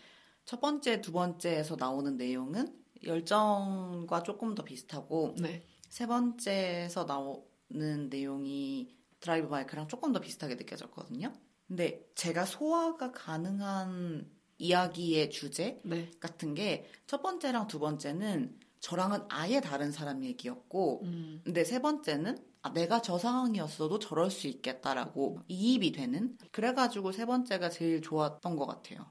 첫 0.44 0.60
번째, 0.60 1.00
두 1.00 1.12
번째에서 1.12 1.76
나오는 1.76 2.16
내용은 2.16 2.76
열정과 3.04 4.22
조금 4.22 4.54
더 4.54 4.64
비슷하고 4.64 5.34
네. 5.38 5.64
세 5.88 6.06
번째에서 6.06 7.04
나오는 7.04 8.08
내용이 8.08 8.96
드라이브 9.20 9.48
마이크랑 9.48 9.88
조금 9.88 10.12
더 10.12 10.20
비슷하게 10.20 10.54
느껴졌거든요. 10.56 11.32
근데 11.66 12.04
제가 12.14 12.46
소화가 12.46 13.12
가능한 13.12 14.28
이야기의 14.60 15.30
주제 15.30 15.80
네. 15.84 16.10
같은 16.20 16.54
게 16.54 16.86
첫 17.10 17.22
번째랑 17.22 17.66
두 17.66 17.80
번째는 17.80 18.56
저랑은 18.78 19.24
아예 19.30 19.60
다른 19.60 19.90
사람 19.90 20.22
얘기였고 20.22 21.00
음, 21.02 21.40
근데 21.42 21.64
세 21.64 21.80
번째는 21.82 22.38
아, 22.62 22.72
내가 22.72 23.02
저 23.02 23.18
상황이었어도 23.18 23.98
저럴 23.98 24.30
수 24.30 24.46
있겠다라고 24.46 25.40
이입이 25.48 25.90
되는 25.90 26.38
그래가지고 26.52 27.10
세 27.10 27.26
번째가 27.26 27.68
제일 27.70 28.00
좋았던 28.00 28.54
것 28.54 28.66
같아요. 28.66 29.04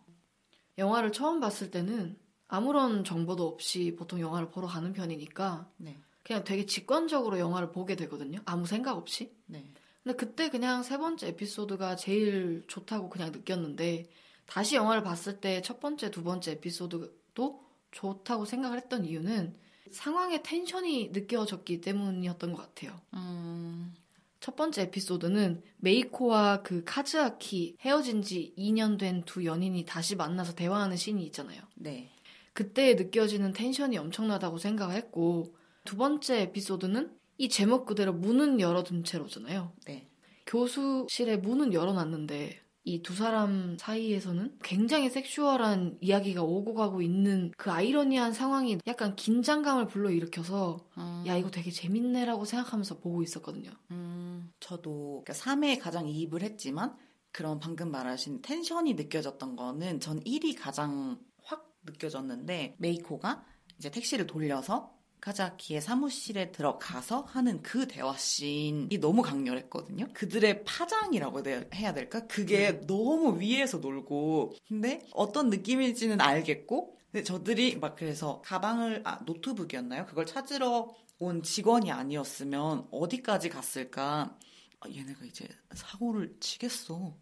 영화를 0.77 1.11
처음 1.11 1.41
봤을 1.41 1.71
때는 1.71 2.17
아무런 2.47 3.03
정보도 3.03 3.45
없이 3.45 3.93
보통 3.99 4.21
영화를 4.21 4.49
보러 4.49 4.65
가는 4.65 4.93
편이니까 4.93 5.69
네, 5.75 5.99
그냥 6.23 6.45
되게 6.45 6.65
직관적으로 6.65 7.37
영화를 7.37 7.73
보게 7.73 7.97
되거든요. 7.97 8.39
아무 8.45 8.65
생각 8.65 8.95
없이. 8.95 9.35
네, 9.45 9.73
근데 10.03 10.15
그때 10.15 10.49
그냥 10.49 10.83
세 10.83 10.97
번째 10.97 11.27
에피소드가 11.27 11.97
제일 11.97 12.63
좋다고 12.67 13.09
그냥 13.09 13.33
느꼈는데 13.33 14.09
다시 14.49 14.75
영화를 14.75 15.03
봤을 15.03 15.39
때 15.39 15.61
첫 15.61 15.79
번째, 15.79 16.11
두 16.11 16.23
번째 16.23 16.51
에피소드도 16.53 17.63
좋다고 17.91 18.45
생각을 18.45 18.77
했던 18.77 19.05
이유는 19.05 19.55
상황의 19.91 20.43
텐션이 20.43 21.09
느껴졌기 21.09 21.81
때문이었던 21.81 22.53
것 22.53 22.61
같아요. 22.61 22.99
음, 23.13 23.93
첫 24.39 24.55
번째 24.55 24.83
에피소드는 24.83 25.63
메이코와 25.77 26.61
그 26.63 26.83
카즈아키 26.85 27.77
헤어진 27.81 28.21
지 28.21 28.53
2년 28.57 28.97
된 28.99 29.23
두 29.25 29.45
연인이 29.45 29.83
다시 29.85 30.15
만나서 30.15 30.53
대화하는 30.55 30.95
씬이 30.97 31.23
있잖아요. 31.27 31.61
네, 31.75 32.09
그때 32.53 32.93
느껴지는 32.95 33.53
텐션이 33.53 33.97
엄청나다고 33.97 34.57
생각을 34.57 34.95
했고 34.95 35.55
두 35.85 35.97
번째 35.97 36.41
에피소드는 36.41 37.15
이 37.37 37.49
제목 37.49 37.85
그대로 37.85 38.13
문은 38.13 38.59
열어둔 38.59 39.03
채로잖아요. 39.03 39.73
네, 39.85 40.07
교수실에 40.45 41.37
문은 41.37 41.73
열어놨는데 41.73 42.61
이 42.85 43.01
두 43.01 43.13
사람 43.13 43.77
사이에서는 43.77 44.57
굉장히 44.63 45.09
섹슈얼한 45.09 45.97
이야기가 46.01 46.43
오고 46.43 46.73
가고 46.73 47.01
있는 47.01 47.51
그 47.57 47.71
아이러니한 47.71 48.33
상황이 48.33 48.79
약간 48.87 49.15
긴장감을 49.15 49.87
불러일으켜서 49.87 50.85
음, 50.97 51.23
야 51.27 51.35
이거 51.35 51.51
되게 51.51 51.71
재밌네라고 51.71 52.45
생각하면서 52.45 52.99
보고 52.99 53.21
있었거든요. 53.21 53.71
음, 53.91 54.51
저도 54.59 55.23
그러니까 55.25 55.33
3회에 55.33 55.79
가장 55.79 56.07
이입을 56.07 56.41
했지만 56.41 56.95
그런 57.31 57.59
방금 57.59 57.91
말하신 57.91 58.41
텐션이 58.41 58.95
느껴졌던 58.95 59.55
거는 59.55 59.99
전 59.99 60.19
1이 60.21 60.55
가장 60.57 61.19
확 61.43 61.75
느껴졌는데 61.83 62.75
메이코가 62.79 63.45
이제 63.77 63.91
택시를 63.91 64.25
돌려서 64.25 64.98
카자키의 65.21 65.81
사무실에 65.81 66.51
들어가서 66.51 67.21
하는 67.21 67.61
그 67.61 67.87
대화 67.87 68.15
씬이 68.15 68.99
너무 68.99 69.21
강렬했거든요. 69.21 70.07
그들의 70.13 70.63
파장이라고 70.63 71.43
해야 71.73 71.93
될까? 71.93 72.25
그게 72.27 72.81
너무 72.87 73.39
위에서 73.39 73.77
놀고 73.77 74.53
근데 74.67 75.05
어떤 75.13 75.49
느낌일지는 75.49 76.21
알겠고 76.21 76.97
근데 77.11 77.23
저들이 77.23 77.77
막 77.77 77.95
그래서 77.95 78.41
가방을 78.45 79.01
아 79.03 79.19
노트북이었나요? 79.25 80.05
그걸 80.05 80.25
찾으러 80.25 80.93
온 81.19 81.43
직원이 81.43 81.91
아니었으면 81.91 82.87
어디까지 82.91 83.49
갔을까? 83.49 84.37
아, 84.79 84.89
얘네가 84.89 85.25
이제 85.25 85.47
사고를 85.73 86.37
치겠어. 86.39 87.17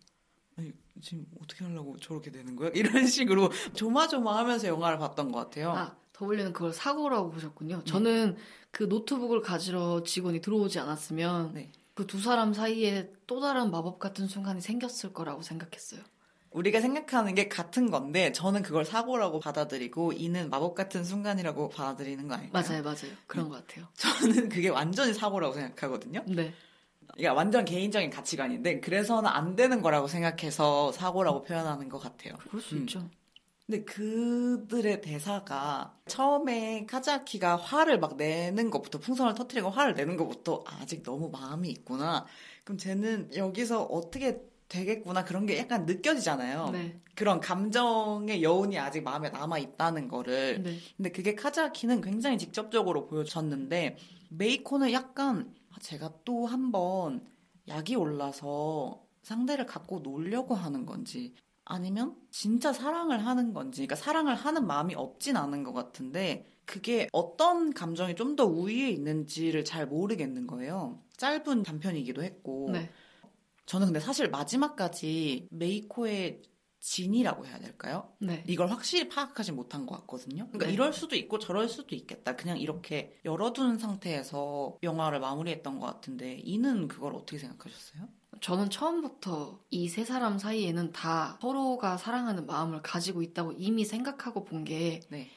아니, 0.57 0.71
지금 1.01 1.25
어떻게 1.41 1.63
하려고 1.63 1.97
저렇게 1.97 2.31
되는 2.31 2.55
거야? 2.55 2.69
이런 2.73 3.07
식으로 3.07 3.51
조마조마하면서 3.75 4.67
영화를 4.67 4.97
봤던 4.99 5.31
것 5.31 5.39
같아요. 5.39 5.71
아 5.71 5.97
더블유는 6.17 6.51
그걸 6.53 6.73
사고라고 6.73 7.29
보셨군요. 7.29 7.83
저는 7.83 8.37
그 8.71 8.83
노트북을 8.83 9.41
가지러 9.41 10.01
직원이 10.03 10.41
들어오지 10.41 10.79
않았으면 10.79 11.53
네. 11.53 11.71
그두 11.93 12.19
사람 12.19 12.53
사이에 12.53 13.11
또 13.27 13.39
다른 13.39 13.69
마법 13.69 13.99
같은 13.99 14.27
순간이 14.27 14.59
생겼을 14.59 15.13
거라고 15.13 15.43
생각했어요. 15.43 16.01
우리가 16.49 16.81
생각하는 16.81 17.35
게 17.35 17.47
같은 17.47 17.91
건데 17.91 18.31
저는 18.31 18.63
그걸 18.63 18.83
사고라고 18.83 19.39
받아들이고 19.39 20.13
이는 20.13 20.49
마법 20.49 20.73
같은 20.73 21.03
순간이라고 21.03 21.69
받아들이는 21.69 22.27
거 22.27 22.33
아닐까요? 22.33 22.63
맞아요, 22.63 22.81
맞아요. 22.81 23.15
그런 23.27 23.49
것 23.49 23.67
같아요. 23.67 23.87
저는 23.93 24.49
그게 24.49 24.69
완전히 24.69 25.13
사고라고 25.13 25.53
생각하거든요. 25.53 26.23
네. 26.25 26.51
이게 27.15 27.27
완전 27.27 27.63
개인적인 27.63 28.09
가치관인데 28.09 28.79
그래서는 28.79 29.29
안 29.29 29.55
되는 29.55 29.81
거라고 29.83 30.07
생각해서 30.07 30.91
사고라고 30.91 31.43
표현하는 31.43 31.89
것 31.89 31.99
같아요. 31.99 32.35
그럴 32.37 32.61
수 32.61 32.75
음. 32.75 32.81
있죠. 32.81 33.07
근데 33.67 33.83
그들의 33.83 35.01
대사가 35.01 35.93
처음에 36.07 36.85
카자키가 36.85 37.57
화를 37.57 37.99
막 37.99 38.15
내는 38.15 38.69
것부터 38.69 38.97
풍선을 38.99 39.33
터트리고 39.35 39.69
화를 39.69 39.93
내는 39.93 40.15
것부터 40.15 40.63
아직 40.65 41.03
너무 41.03 41.29
마음이 41.29 41.69
있구나. 41.69 42.25
그럼 42.63 42.77
쟤는 42.77 43.29
여기서 43.35 43.83
어떻게 43.83 44.41
되겠구나 44.69 45.25
그런 45.25 45.45
게 45.45 45.57
약간 45.57 45.85
느껴지잖아요. 45.85 46.69
네. 46.71 46.99
그런 47.15 47.41
감정의 47.41 48.41
여운이 48.41 48.79
아직 48.79 49.01
마음에 49.03 49.29
남아 49.29 49.57
있다는 49.59 50.07
거를. 50.07 50.63
네. 50.63 50.77
근데 50.95 51.11
그게 51.11 51.35
카자키는 51.35 51.99
굉장히 52.01 52.37
직접적으로 52.37 53.05
보여줬는데 53.07 53.97
메이코는 54.29 54.93
약간 54.93 55.53
아, 55.71 55.75
제가 55.81 56.11
또 56.23 56.45
한 56.47 56.71
번 56.71 57.25
약이 57.67 57.97
올라서 57.97 59.03
상대를 59.23 59.65
갖고 59.65 59.99
놀려고 59.99 60.55
하는 60.55 60.85
건지 60.85 61.33
아니면 61.69 62.15
진짜 62.31 62.71
사랑을 62.73 63.25
하는 63.25 63.53
건지 63.53 63.81
그러니까 63.85 63.95
사랑을 63.95 64.35
하는 64.35 64.65
마음이 64.67 64.95
없진 64.95 65.35
않은 65.37 65.63
것 65.63 65.73
같은데 65.73 66.45
그게 66.65 67.07
어떤 67.13 67.73
감정이 67.73 68.15
좀 68.15 68.35
더 68.35 68.45
우위에 68.45 68.89
있는지를 68.91 69.65
잘 69.65 69.87
모르겠는 69.87 70.47
거예요. 70.47 71.01
짧은 71.17 71.63
단편이기도 71.63 72.23
했고 72.23 72.69
네. 72.71 72.89
저는 73.65 73.87
근데 73.87 73.99
사실 73.99 74.29
마지막까지 74.29 75.47
메이코의 75.51 76.41
진이라고 76.79 77.45
해야 77.47 77.57
될까요? 77.59 78.13
네. 78.19 78.43
이걸 78.47 78.69
확실히 78.69 79.09
파악하지 79.09 79.51
못한 79.51 79.85
것 79.85 79.95
같거든요. 80.01 80.45
그러니까 80.47 80.67
네. 80.67 80.73
이럴 80.73 80.93
수도 80.93 81.15
있고 81.15 81.39
저럴 81.39 81.67
수도 81.67 81.95
있겠다. 81.95 82.35
그냥 82.35 82.59
이렇게 82.59 83.19
열어둔 83.25 83.77
상태에서 83.79 84.77
영화를 84.83 85.19
마무리했던 85.19 85.79
것 85.79 85.87
같은데 85.87 86.35
이는 86.43 86.87
그걸 86.87 87.15
어떻게 87.15 87.39
생각하셨어요? 87.39 88.07
저는 88.41 88.69
처음부터 88.69 89.59
이 89.71 89.87
세 89.89 90.03
사람 90.05 90.37
사이에는 90.37 90.91
다 90.91 91.37
서로가 91.41 91.97
사랑하는 91.97 92.45
마음을 92.45 92.81
가지고 92.81 93.21
있다고 93.21 93.53
이미 93.57 93.83
생각하고 93.85 94.43
본 94.43 94.63
게더 94.63 95.07
네. 95.09 95.29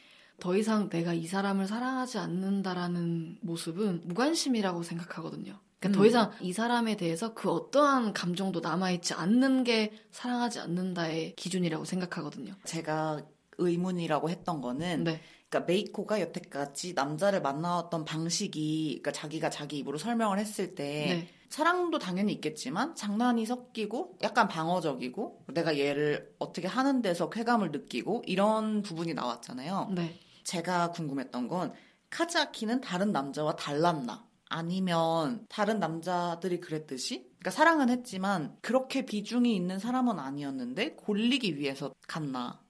이상 0.59 0.89
내가 0.89 1.15
이 1.15 1.27
사람을 1.27 1.67
사랑하지 1.67 2.19
않는다라는 2.19 3.39
모습은 3.41 4.03
무관심이라고 4.05 4.83
생각하거든요. 4.83 5.59
그러니까 5.79 5.99
더 5.99 6.03
음. 6.05 6.07
이상 6.09 6.33
이 6.41 6.53
사람에 6.53 6.97
대해서 6.97 7.33
그 7.33 7.51
어떠한 7.51 8.13
감정도 8.13 8.61
남아있지 8.61 9.15
않는 9.15 9.65
게 9.65 9.93
사랑하지 10.11 10.61
않는다의 10.61 11.37
기준이라고 11.37 11.85
생각하거든요. 11.87 12.53
제가 12.65 13.23
의문이라고 13.57 14.29
했던 14.29 14.61
거는 14.61 15.05
네. 15.05 15.21
그러니까 15.49 15.67
메이코가 15.73 16.21
여태까지 16.21 16.95
남자를 16.95 17.41
만나왔던 17.41 18.05
방식이 18.05 19.01
그러니까 19.03 19.13
자기가 19.13 19.49
자기 19.51 19.79
입으로 19.79 19.97
설명을 19.97 20.39
했을 20.39 20.75
때 20.75 20.85
네. 20.85 21.40
사랑도 21.51 21.99
당연히 21.99 22.33
있겠지만 22.35 22.95
장난이 22.95 23.45
섞이고 23.45 24.19
약간 24.23 24.47
방어적이고 24.47 25.47
내가 25.53 25.77
얘를 25.79 26.33
어떻게 26.39 26.69
하는 26.69 27.03
데서 27.03 27.29
쾌감을 27.29 27.73
느끼고 27.73 28.23
이런 28.27 28.83
부분이 28.83 29.15
나왔잖아요. 29.15 29.91
네. 29.95 30.19
제가 30.45 30.93
궁금했던 30.93 31.49
건 31.49 31.73
카즈아키는 32.11 32.81
다른 32.81 33.13
남자와 33.13 33.57
달랐나? 33.57 34.27
아니면 34.49 35.47
다른 35.49 35.79
남자들이 35.79 36.61
그랬듯이? 36.61 37.29
그러니까 37.39 37.51
사랑은 37.51 37.89
했지만 37.89 38.57
그렇게 38.63 39.05
비중이 39.05 39.55
있는 39.55 39.79
사람은 39.79 40.19
아니었는데 40.19 40.95
골리기 40.95 41.57
위해서 41.57 41.93
갔나? 42.07 42.61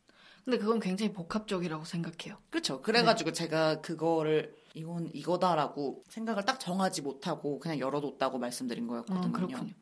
근데 0.45 0.59
그건 0.59 0.81
굉장히 0.81 1.13
복합적이라고 1.13 1.85
생각해요. 1.85 2.39
그렇죠. 2.51 2.81
그래가지고 2.81 3.33
제가 3.33 3.83
그거를 3.83 4.55
이건 4.75 5.11
이거다라고 5.13 6.05
생각을 6.09 6.45
딱 6.45 6.61
정하지 6.61 7.03
못하고 7.03 7.59
그냥 7.59 7.79
열어뒀다고 7.79 8.39
말씀드린 8.39 8.87
거였거든요. 8.87 9.29
아, 9.29 9.31
그렇군요. 9.33 9.73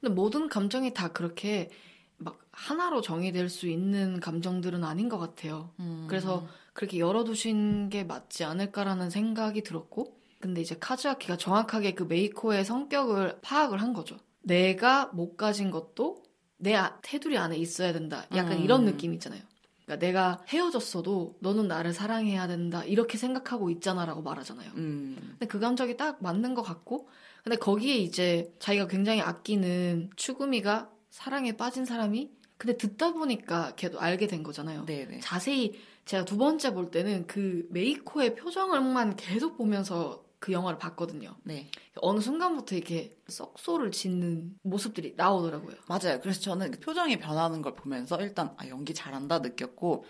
근데 0.00 0.14
모든 0.14 0.48
감정이 0.48 0.94
다 0.94 1.08
그렇게 1.08 1.70
막 2.16 2.38
하나로 2.52 3.00
정의될 3.00 3.48
수 3.48 3.68
있는 3.68 4.20
감정들은 4.20 4.84
아닌 4.84 5.08
것 5.08 5.18
같아요. 5.18 5.70
음. 5.80 6.06
그래서 6.08 6.46
그렇게 6.72 6.98
열어두신 6.98 7.90
게 7.90 8.04
맞지 8.04 8.44
않을까라는 8.44 9.10
생각이 9.10 9.62
들었고, 9.62 10.16
근데 10.40 10.60
이제 10.60 10.76
카즈아키가 10.78 11.36
정확하게 11.36 11.94
그 11.94 12.04
메이코의 12.04 12.64
성격을 12.64 13.40
파악을 13.42 13.80
한 13.82 13.92
거죠. 13.92 14.16
내가 14.42 15.06
못 15.06 15.36
가진 15.36 15.70
것도 15.70 16.22
내 16.56 16.74
아- 16.74 16.98
테두리 17.02 17.36
안에 17.38 17.56
있어야 17.56 17.92
된다. 17.92 18.26
약간 18.34 18.58
음. 18.58 18.62
이런 18.62 18.84
느낌 18.84 19.12
있잖아요. 19.14 19.42
그러니까 19.88 19.96
내가 19.96 20.42
헤어졌어도 20.48 21.38
너는 21.40 21.66
나를 21.66 21.94
사랑해야 21.94 22.46
된다. 22.46 22.84
이렇게 22.84 23.16
생각하고 23.16 23.70
있잖아라고 23.70 24.20
말하잖아요. 24.20 24.70
음. 24.76 25.16
근데 25.30 25.46
그 25.46 25.58
감정이 25.58 25.96
딱 25.96 26.22
맞는 26.22 26.54
것 26.54 26.62
같고, 26.62 27.08
근데 27.42 27.56
거기에 27.56 27.96
이제 27.96 28.52
자기가 28.58 28.86
굉장히 28.86 29.22
아끼는 29.22 30.10
추구미가 30.14 30.90
사랑에 31.08 31.56
빠진 31.56 31.86
사람이, 31.86 32.30
근데 32.58 32.76
듣다 32.76 33.14
보니까 33.14 33.72
걔도 33.76 33.98
알게 33.98 34.26
된 34.26 34.42
거잖아요. 34.42 34.84
네네. 34.84 35.20
자세히 35.20 35.80
제가 36.04 36.26
두 36.26 36.36
번째 36.36 36.74
볼 36.74 36.90
때는 36.90 37.26
그 37.26 37.66
메이코의 37.70 38.34
표정을만 38.34 39.16
계속 39.16 39.56
보면서 39.56 40.22
그 40.40 40.52
영화를 40.52 40.78
봤거든요. 40.78 41.36
네. 41.44 41.70
어느 41.96 42.20
순간부터 42.20 42.76
이렇게 42.76 43.16
썩소를 43.28 43.90
짓는 43.90 44.56
모습들이 44.62 45.14
나오더라고요. 45.16 45.74
맞아요. 45.88 46.20
그래서 46.20 46.40
저는 46.40 46.70
그 46.70 46.80
표정이 46.80 47.18
변하는 47.18 47.60
걸 47.62 47.74
보면서 47.74 48.20
일단 48.20 48.54
아, 48.56 48.68
연기 48.68 48.94
잘한다 48.94 49.40
느꼈고 49.40 50.04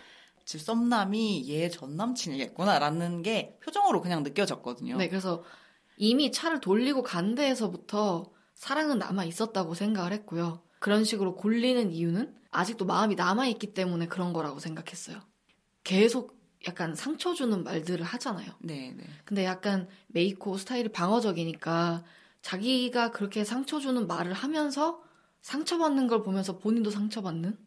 즉 0.45 0.59
썸남이 0.61 1.49
얘 1.49 1.69
전 1.69 1.95
남친이겠구나라는 1.95 3.21
게 3.23 3.57
표정으로 3.63 4.01
그냥 4.01 4.23
느껴졌거든요. 4.23 4.97
네, 4.97 5.07
그래서 5.09 5.43
이미 5.97 6.31
차를 6.31 6.59
돌리고 6.61 7.03
간 7.03 7.35
데에서부터 7.35 8.31
사랑은 8.55 8.99
남아 8.99 9.25
있었다고 9.25 9.73
생각을 9.73 10.11
했고요. 10.13 10.63
그런 10.79 11.03
식으로 11.03 11.35
골리는 11.35 11.91
이유는 11.91 12.35
아직도 12.51 12.85
마음이 12.85 13.15
남아 13.15 13.47
있기 13.47 13.73
때문에 13.73 14.07
그런 14.07 14.33
거라고 14.33 14.59
생각했어요. 14.59 15.19
계속 15.83 16.38
약간 16.67 16.93
상처 16.95 17.33
주는 17.33 17.63
말들을 17.63 18.03
하잖아요. 18.03 18.51
네, 18.59 18.93
네. 18.95 19.03
근데 19.25 19.45
약간 19.45 19.87
메이코 20.07 20.57
스타일이 20.57 20.89
방어적이니까 20.89 22.03
자기가 22.41 23.11
그렇게 23.11 23.43
상처 23.43 23.79
주는 23.79 24.07
말을 24.07 24.33
하면서 24.33 25.01
상처받는 25.41 26.07
걸 26.07 26.21
보면서 26.21 26.57
본인도 26.57 26.91
상처받는 26.91 27.57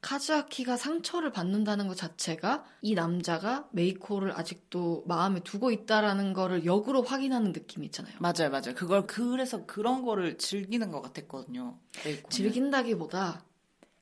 카즈아키가 0.00 0.76
상처를 0.76 1.32
받는다는 1.32 1.88
것 1.88 1.96
자체가 1.96 2.64
이 2.82 2.94
남자가 2.94 3.68
메이코를 3.72 4.32
아직도 4.38 5.04
마음에 5.06 5.40
두고 5.40 5.70
있다라는 5.70 6.32
거를 6.32 6.64
역으로 6.64 7.02
확인하는 7.02 7.52
느낌이 7.52 7.86
있잖아요. 7.86 8.14
맞아요, 8.20 8.50
맞아요. 8.50 8.74
그걸 8.76 9.06
그래서 9.06 9.66
그런 9.66 10.02
거를 10.02 10.38
즐기는 10.38 10.90
것 10.90 11.00
같았거든요. 11.02 11.78
메이코는. 12.04 12.30
즐긴다기보다 12.30 13.44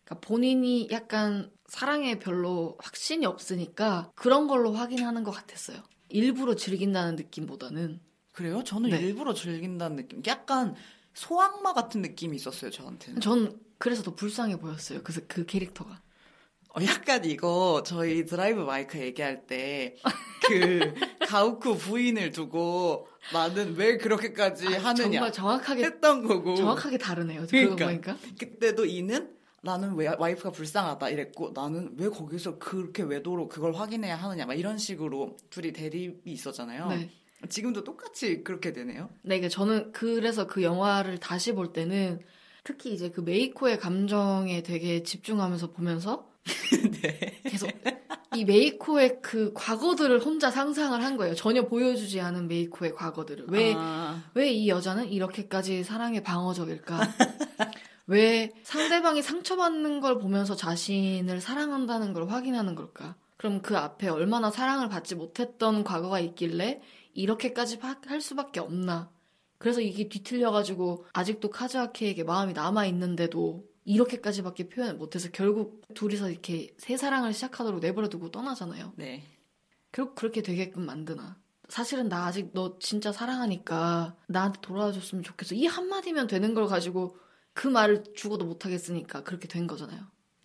그러니까 0.04 0.26
본인이 0.26 0.88
약간 0.90 1.50
사랑에 1.66 2.18
별로 2.18 2.76
확신이 2.80 3.26
없으니까 3.26 4.12
그런 4.14 4.46
걸로 4.46 4.72
확인하는 4.72 5.24
것 5.24 5.30
같았어요. 5.30 5.78
일부러 6.08 6.54
즐긴다는 6.54 7.16
느낌보다는 7.16 8.00
그래요? 8.32 8.62
저는 8.64 8.90
네. 8.90 9.00
일부러 9.00 9.32
즐긴다는 9.32 9.96
느낌. 9.96 10.22
약간 10.26 10.74
소악마 11.14 11.72
같은 11.72 12.02
느낌이 12.02 12.36
있었어요, 12.36 12.70
저한테는. 12.70 13.20
전 13.20 13.58
그래서 13.78 14.02
더 14.02 14.14
불쌍해 14.14 14.58
보였어요. 14.58 15.02
그, 15.02 15.26
그 15.26 15.46
캐릭터가. 15.46 16.02
어, 16.76 16.84
약간 16.84 17.24
이거 17.24 17.82
저희 17.86 18.26
드라이브 18.26 18.60
마이크 18.62 18.98
얘기할 18.98 19.46
때 19.46 19.96
그 20.48 20.94
가우쿠 21.26 21.78
부인을 21.78 22.30
두고 22.30 23.08
나는 23.32 23.74
왜 23.76 23.96
그렇게까지 23.96 24.66
아, 24.68 24.78
하느냐 24.84 24.94
정말 24.94 25.32
정확하게 25.32 25.84
했던 25.84 26.26
거고 26.26 26.54
정확하게 26.56 26.98
다르네요. 26.98 27.46
그러니까. 27.48 27.86
보니까. 27.86 28.16
그때도 28.38 28.84
E는 28.86 29.33
나는 29.64 29.94
왜 29.94 30.08
와이프가 30.18 30.50
불쌍하다 30.50 31.08
이랬고 31.08 31.52
나는 31.54 31.94
왜 31.96 32.08
거기서 32.08 32.58
그렇게 32.58 33.02
외도로 33.02 33.48
그걸 33.48 33.72
확인해야 33.72 34.16
하느냐 34.16 34.46
막 34.46 34.54
이런 34.54 34.78
식으로 34.78 35.36
둘이 35.50 35.72
대립이 35.72 36.20
있었잖아요. 36.26 36.88
네. 36.88 37.10
지금도 37.48 37.84
똑같이 37.84 38.42
그렇게 38.42 38.72
되네요. 38.72 39.10
네, 39.22 39.40
그러니까 39.40 39.48
저는 39.48 39.92
그래서 39.92 40.46
그 40.46 40.62
영화를 40.62 41.18
다시 41.18 41.52
볼 41.52 41.72
때는 41.72 42.20
특히 42.62 42.94
이제 42.94 43.10
그 43.10 43.20
메이코의 43.20 43.78
감정에 43.78 44.62
되게 44.62 45.02
집중하면서 45.02 45.72
보면서 45.72 46.30
네. 47.02 47.40
계속 47.44 47.70
이 48.34 48.44
메이코의 48.44 49.20
그 49.22 49.52
과거들을 49.54 50.18
혼자 50.20 50.50
상상을 50.50 51.02
한 51.02 51.16
거예요. 51.16 51.34
전혀 51.34 51.66
보여주지 51.66 52.20
않은 52.20 52.48
메이코의 52.48 52.94
과거들을. 52.94 53.46
왜, 53.48 53.74
아, 53.76 54.22
왜 54.34 54.60
이 54.60 54.68
여자는 54.68 55.10
이렇게까지 55.10 55.84
사랑에 55.84 56.22
방어적일까? 56.22 57.00
왜 58.06 58.50
상대방이 58.62 59.22
상처받는 59.22 60.00
걸 60.00 60.18
보면서 60.18 60.54
자신을 60.54 61.40
사랑한다는 61.40 62.12
걸 62.12 62.28
확인하는 62.28 62.74
걸까? 62.74 63.16
그럼 63.36 63.62
그 63.62 63.76
앞에 63.76 64.08
얼마나 64.08 64.50
사랑을 64.50 64.88
받지 64.88 65.14
못했던 65.14 65.84
과거가 65.84 66.20
있길래 66.20 66.82
이렇게까지 67.14 67.78
하- 67.80 68.00
할 68.06 68.20
수밖에 68.20 68.60
없나? 68.60 69.10
그래서 69.58 69.80
이게 69.80 70.08
뒤틀려가지고 70.08 71.06
아직도 71.12 71.50
카즈아키에게 71.50 72.24
마음이 72.24 72.52
남아있는데도 72.52 73.64
이렇게까지밖에 73.86 74.68
표현을 74.68 74.96
못해서 74.96 75.28
결국 75.32 75.82
둘이서 75.94 76.30
이렇게 76.30 76.74
새 76.78 76.96
사랑을 76.96 77.32
시작하도록 77.32 77.80
내버려두고 77.80 78.30
떠나잖아요. 78.30 78.92
네. 78.96 79.22
결국 79.92 80.14
그렇게 80.14 80.42
되게끔 80.42 80.84
만드나. 80.84 81.36
사실은 81.68 82.08
나 82.08 82.26
아직 82.26 82.50
너 82.52 82.78
진짜 82.78 83.12
사랑하니까 83.12 84.16
나한테 84.26 84.60
돌아와 84.60 84.92
줬으면 84.92 85.22
좋겠어. 85.22 85.54
이 85.54 85.66
한마디면 85.66 86.26
되는 86.26 86.52
걸 86.54 86.66
가지고 86.66 87.16
그 87.54 87.66
말을 87.68 88.04
죽어도 88.14 88.44
못하겠으니까 88.44 89.22
그렇게 89.24 89.48
된 89.48 89.66
거잖아요. 89.66 90.00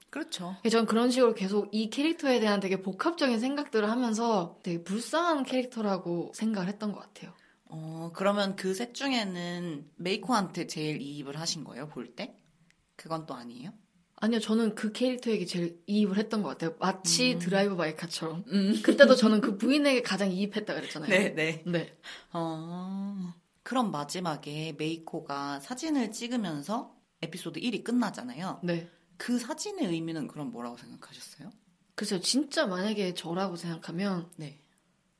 그렇죠. 0.09 0.55
저는 0.69 0.85
그런 0.87 1.11
식으로 1.11 1.33
계속 1.35 1.69
이 1.71 1.89
캐릭터에 1.89 2.39
대한 2.39 2.59
되게 2.59 2.81
복합적인 2.81 3.39
생각들을 3.39 3.89
하면서 3.91 4.57
되게 4.63 4.83
불쌍한 4.83 5.43
캐릭터라고 5.43 6.31
생각을 6.33 6.67
했던 6.67 6.91
것 6.93 6.99
같아요. 6.99 7.33
어, 7.65 8.11
그러면 8.15 8.55
그 8.55 8.73
셋 8.73 8.93
중에는 8.95 9.87
메이코한테 9.97 10.65
제일 10.65 11.01
이입을 11.01 11.39
하신 11.39 11.63
거예요, 11.63 11.87
볼 11.89 12.15
때? 12.15 12.35
그건 12.95 13.27
또 13.27 13.35
아니에요? 13.35 13.71
아니요, 14.15 14.39
저는 14.39 14.73
그 14.75 14.91
캐릭터에게 14.91 15.45
제일 15.45 15.79
이입을 15.85 16.17
했던 16.17 16.41
것 16.41 16.49
같아요. 16.49 16.75
마치 16.79 17.35
음. 17.35 17.39
드라이브 17.39 17.75
마이카처럼. 17.75 18.43
음. 18.47 18.81
그때도 18.83 19.15
저는 19.15 19.39
그 19.41 19.57
부인에게 19.57 20.01
가장 20.01 20.31
이입했다 20.31 20.73
그랬잖아요. 20.73 21.09
네, 21.09 21.29
네. 21.35 21.63
네. 21.67 21.95
어, 22.33 23.33
그럼 23.63 23.91
마지막에 23.91 24.73
메이코가 24.77 25.59
사진을 25.59 26.11
찍으면서 26.11 26.95
에피소드 27.21 27.59
1이 27.59 27.83
끝나잖아요. 27.83 28.59
네. 28.63 28.89
그 29.17 29.37
사진의 29.37 29.87
의미는 29.87 30.27
그럼 30.27 30.51
뭐라고 30.51 30.77
생각하셨어요? 30.77 31.51
글쎄요, 31.95 32.21
진짜 32.21 32.65
만약에 32.65 33.13
저라고 33.13 33.55
생각하면 33.57 34.29
네. 34.37 34.59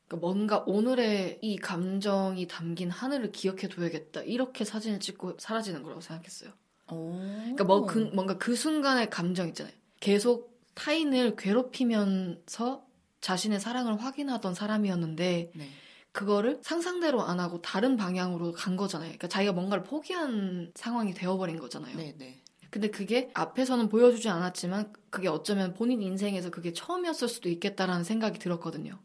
그러니까 0.07 0.25
뭔가 0.25 0.63
오늘의 0.65 1.39
이 1.41 1.57
감정이 1.57 2.47
담긴 2.47 2.89
하늘을 2.89 3.31
기억해 3.31 3.67
둬야겠다. 3.67 4.21
이렇게 4.21 4.65
사진을 4.65 4.99
찍고 4.99 5.38
사라지는 5.39 5.83
거라고 5.83 6.01
생각했어요. 6.01 6.51
오. 6.91 7.12
그러니까 7.12 7.63
뭐 7.65 7.85
그, 7.85 7.99
뭔가 8.13 8.38
그 8.38 8.55
순간의 8.55 9.09
감정 9.09 9.47
있잖아요. 9.49 9.73
계속 9.99 10.57
타인을 10.73 11.35
괴롭히면서 11.35 12.88
자신의 13.21 13.59
사랑을 13.59 14.01
확인하던 14.01 14.55
사람이었는데 14.55 15.51
네. 15.53 15.69
그거를 16.12 16.60
상상대로 16.63 17.22
안 17.22 17.39
하고 17.39 17.62
다른 17.62 17.98
방향으로 17.98 18.54
간 18.54 18.76
거잖아요. 18.76 19.10
그러니까 19.10 19.28
자기가 19.28 19.54
뭔가를 19.54 19.84
포기한 19.84 20.72
상황이 20.76 21.13
되어버린 21.13 21.60
거잖아요. 21.60 21.95
네, 21.95 22.15
네. 22.17 22.41
근데 22.69 22.89
그게 22.89 23.32
앞에서는 23.34 23.89
보여주지 23.89 24.30
않았지만 24.30 24.93
그게 25.10 25.28
어쩌면 25.28 25.74
본인 25.74 26.02
인생에서 26.02 26.50
그게 26.50 26.72
처음이었을 26.72 27.28
수도 27.28 27.50
있겠다라는 27.50 28.04
생각이 28.04 28.38
들었거든요. 28.38 29.00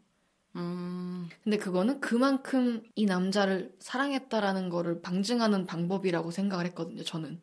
음, 0.55 1.27
근데 1.43 1.57
그거는 1.57 1.99
그만큼 1.99 2.83
이 2.95 3.05
남자를 3.05 3.75
사랑했다라는 3.79 4.69
거를 4.69 5.01
방증하는 5.01 5.65
방법이라고 5.65 6.31
생각을 6.31 6.65
했거든요, 6.67 7.03
저는. 7.03 7.41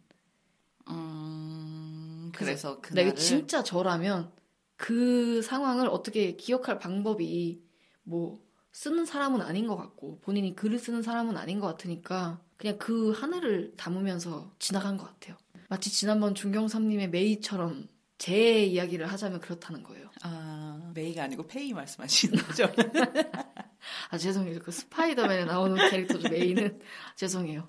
음, 0.88 2.32
그래서 2.34 2.80
그래서 2.80 2.94
내가 2.94 3.10
그날을 3.10 3.16
진짜 3.16 3.62
저라면 3.62 4.32
그 4.76 5.42
상황을 5.42 5.88
어떻게 5.88 6.36
기억할 6.36 6.78
방법이 6.78 7.62
뭐 8.04 8.40
쓰는 8.72 9.04
사람은 9.04 9.42
아닌 9.42 9.66
것 9.66 9.76
같고 9.76 10.18
본인이 10.20 10.56
글을 10.56 10.78
쓰는 10.78 11.02
사람은 11.02 11.36
아닌 11.36 11.60
것 11.60 11.66
같으니까 11.68 12.40
그냥 12.56 12.78
그 12.78 13.12
하늘을 13.12 13.74
담으면서 13.76 14.50
지나간 14.58 14.96
것 14.96 15.04
같아요. 15.04 15.36
마치 15.68 15.90
지난번 15.90 16.34
중경삼림의 16.34 17.10
메이처럼 17.10 17.88
제 18.18 18.64
이야기를 18.64 19.06
하자면 19.06 19.40
그렇다는 19.40 19.82
거예요. 19.82 20.08
아, 20.22 20.92
메이가 20.94 21.24
아니고 21.24 21.46
페이 21.46 21.72
말씀하시는 21.72 22.42
거죠? 22.44 22.68
아 24.10 24.18
죄송해요. 24.18 24.60
그 24.60 24.70
스파이더맨에 24.70 25.44
나오는 25.44 25.90
캐릭터죠 25.90 26.28
메이는 26.28 26.80
죄송해요. 27.16 27.66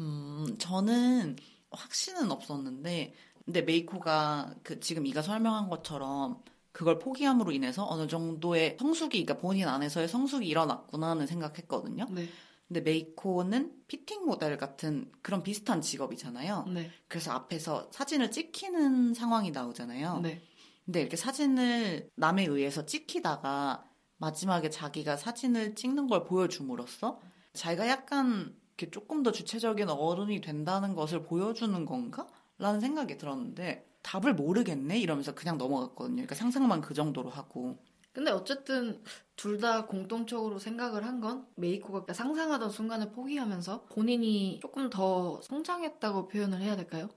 음, 0.00 0.56
저는 0.58 1.36
확신은 1.70 2.30
없었는데, 2.30 3.14
근데 3.44 3.62
메이코가 3.62 4.54
그 4.62 4.80
지금 4.80 5.06
이가 5.06 5.22
설명한 5.22 5.68
것처럼 5.68 6.42
그걸 6.76 6.98
포기함으로 6.98 7.52
인해서 7.52 7.86
어느 7.88 8.06
정도의 8.06 8.76
성숙이, 8.78 9.24
그러니까 9.24 9.40
본인 9.40 9.66
안에서의 9.66 10.08
성숙이 10.08 10.46
일어났구나는 10.46 11.26
생각했거든요. 11.26 12.04
네, 12.10 12.28
근데 12.68 12.82
메이코는 12.82 13.72
피팅 13.88 14.26
모델 14.26 14.58
같은 14.58 15.10
그런 15.22 15.42
비슷한 15.42 15.80
직업이잖아요. 15.80 16.66
네, 16.74 16.90
그래서 17.08 17.32
앞에서 17.32 17.88
사진을 17.92 18.30
찍히는 18.30 19.14
상황이 19.14 19.52
나오잖아요. 19.52 20.20
네, 20.20 20.42
근데 20.84 21.00
이렇게 21.00 21.16
사진을 21.16 22.10
남에 22.14 22.44
의해서 22.44 22.84
찍히다가 22.84 23.82
마지막에 24.18 24.68
자기가 24.68 25.16
사진을 25.16 25.76
찍는 25.76 26.08
걸 26.08 26.24
보여줌으로써 26.24 27.18
자기가 27.54 27.88
약간 27.88 28.54
이렇게 28.76 28.90
조금 28.90 29.22
더 29.22 29.32
주체적인 29.32 29.88
어른이 29.88 30.42
된다는 30.42 30.94
것을 30.94 31.22
보여주는 31.22 31.86
건가? 31.86 32.26
라는 32.58 32.80
생각이 32.80 33.16
들었는데 33.16 33.86
답을 34.06 34.34
모르겠네 34.34 34.98
이러면서 35.00 35.34
그냥 35.34 35.58
넘어갔거든요. 35.58 36.14
그러니까 36.16 36.34
상상만 36.36 36.80
그 36.80 36.94
정도로 36.94 37.28
하고. 37.30 37.76
근데 38.12 38.30
어쨌든 38.30 39.02
둘 39.36 39.58
다 39.60 39.86
공통적으로 39.86 40.58
생각을 40.58 41.04
한 41.04 41.20
건 41.20 41.46
메이코가 41.56 42.12
상상하던 42.14 42.70
순간을 42.70 43.10
포기하면서 43.12 43.86
본인이 43.86 44.58
조금 44.62 44.88
더 44.90 45.40
성장했다고 45.42 46.28
표현을 46.28 46.60
해야 46.62 46.76
될까요? 46.76 47.08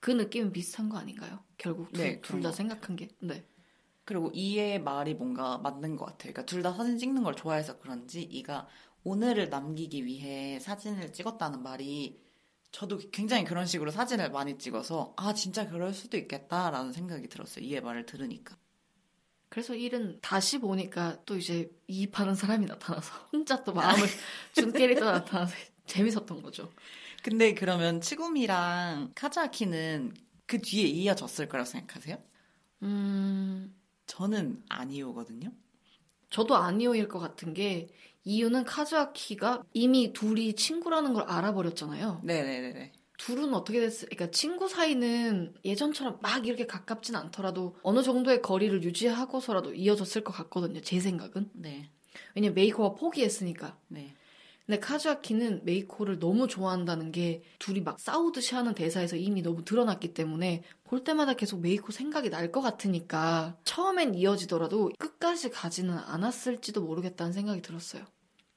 그 0.00 0.10
느낌은 0.10 0.52
비슷한 0.52 0.88
거 0.88 0.96
아닌가요? 0.98 1.44
결국 1.58 1.92
네, 1.92 2.20
둘 2.22 2.22
그런 2.22 2.42
다것 2.42 2.56
생각한 2.56 2.96
게. 2.96 3.08
네. 3.20 3.46
그리고 4.04 4.30
이의 4.34 4.80
말이 4.82 5.14
뭔가 5.14 5.58
맞는 5.58 5.96
것 5.96 6.06
같아요. 6.06 6.32
그러니까 6.32 6.46
둘 6.46 6.62
다 6.62 6.72
사진 6.72 6.98
찍는 6.98 7.22
걸 7.22 7.34
좋아해서 7.36 7.78
그런지 7.78 8.22
이가 8.22 8.66
오늘을 9.04 9.48
남기기 9.50 10.04
위해 10.04 10.58
사진을 10.60 11.12
찍었다는 11.12 11.62
말이 11.62 12.20
저도 12.72 12.98
굉장히 13.12 13.44
그런 13.44 13.66
식으로 13.66 13.90
사진을 13.90 14.30
많이 14.30 14.58
찍어서 14.58 15.12
아 15.16 15.34
진짜 15.34 15.68
그럴 15.68 15.92
수도 15.92 16.16
있겠다라는 16.16 16.92
생각이 16.92 17.28
들었어요. 17.28 17.64
이 17.64 17.78
말을 17.80 18.06
들으니까. 18.06 18.56
그래서 19.50 19.74
일은 19.74 20.18
다시 20.22 20.58
보니까 20.58 21.18
또 21.26 21.36
이제 21.36 21.70
이입하는 21.86 22.34
사람이 22.34 22.64
나타나서 22.64 23.12
혼자 23.30 23.62
또 23.62 23.74
마음을 23.74 24.06
준 24.54 24.72
캐릭터가 24.72 25.12
나타나서 25.12 25.54
재밌었던 25.86 26.40
거죠. 26.40 26.72
근데 27.22 27.52
그러면 27.54 28.00
치구미랑 28.00 29.12
카즈아키는 29.14 30.14
그 30.46 30.58
뒤에 30.60 30.86
이어졌을 30.86 31.48
거라고 31.48 31.68
생각하세요? 31.68 32.16
음, 32.82 33.74
저는 34.06 34.64
아니오거든요. 34.70 35.52
저도 36.30 36.56
아니오일 36.56 37.08
것 37.08 37.18
같은 37.18 37.52
게 37.52 37.88
이유는 38.24 38.64
카즈아키가 38.64 39.64
이미 39.72 40.12
둘이 40.12 40.54
친구라는 40.54 41.14
걸 41.14 41.24
알아버렸잖아요. 41.24 42.20
네네네네. 42.24 42.92
둘은 43.18 43.54
어떻게 43.54 43.78
됐을, 43.80 44.08
그러니까 44.08 44.32
친구 44.32 44.68
사이는 44.68 45.54
예전처럼 45.64 46.18
막 46.22 46.46
이렇게 46.46 46.66
가깝진 46.66 47.14
않더라도 47.14 47.76
어느 47.82 48.02
정도의 48.02 48.42
거리를 48.42 48.82
유지하고서라도 48.82 49.74
이어졌을 49.74 50.24
것 50.24 50.32
같거든요. 50.32 50.80
제 50.80 50.98
생각은. 50.98 51.50
네. 51.52 51.90
왜냐면 52.34 52.54
메이코가 52.54 52.96
포기했으니까. 52.96 53.78
네. 53.88 54.14
근데 54.66 54.78
카즈아키는 54.80 55.64
메이코를 55.64 56.18
너무 56.18 56.46
좋아한다는 56.46 57.10
게 57.12 57.42
둘이 57.58 57.80
막 57.80 57.98
싸우듯이 57.98 58.54
하는 58.54 58.74
대사에서 58.74 59.16
이미 59.16 59.42
너무 59.42 59.64
드러났기 59.64 60.14
때문에 60.14 60.62
볼 60.84 61.02
때마다 61.04 61.34
계속 61.34 61.60
메이코 61.60 61.90
생각이 61.92 62.30
날 62.30 62.52
것 62.52 62.60
같으니까 62.60 63.56
처음엔 63.64 64.14
이어지더라도 64.14 64.90
끝까지 64.98 65.50
가지는 65.50 65.96
않았을지도 65.98 66.82
모르겠다는 66.82 67.32
생각이 67.32 67.62
들었어요. 67.62 68.04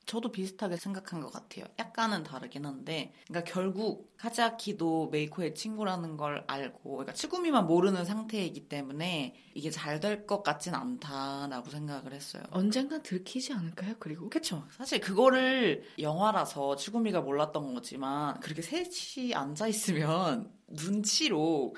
저도 0.06 0.32
비슷하게 0.32 0.78
생각한 0.78 1.20
것 1.20 1.32
같아요. 1.34 1.66
약간은 1.80 2.24
다르긴 2.24 2.66
한데, 2.66 3.12
그러니까 3.28 3.52
결국 3.52 4.16
카즈아키도 4.18 5.10
메이코의 5.10 5.56
친구라는 5.56 6.16
걸 6.16 6.44
알고, 6.48 6.92
그러니까 6.92 7.14
츠구미만 7.14 7.66
모르는 7.66 8.06
상태이기 8.06 8.70
때문에 8.70 9.36
이게 9.56 9.72
잘 9.72 10.00
될 10.00 10.28
것 10.28 10.44
같진 10.44 10.76
않다라고 10.76 11.70
생각을 11.72 12.14
했어요. 12.14 12.44
언젠간 12.52 13.02
들키지 13.02 13.54
않을까요? 13.54 13.96
그리고 14.00 14.30
그쵸. 14.30 14.64
사실 14.72 15.00
그거를 15.00 15.84
영화라서 16.00 16.76
츠구미가 16.76 17.22
몰랐던 17.22 17.74
거지만, 17.74 18.40
그렇게 18.42 18.62
셋이 18.62 19.34
앉아 19.34 19.68
있으면 19.68 20.52
눈치로, 20.70 21.76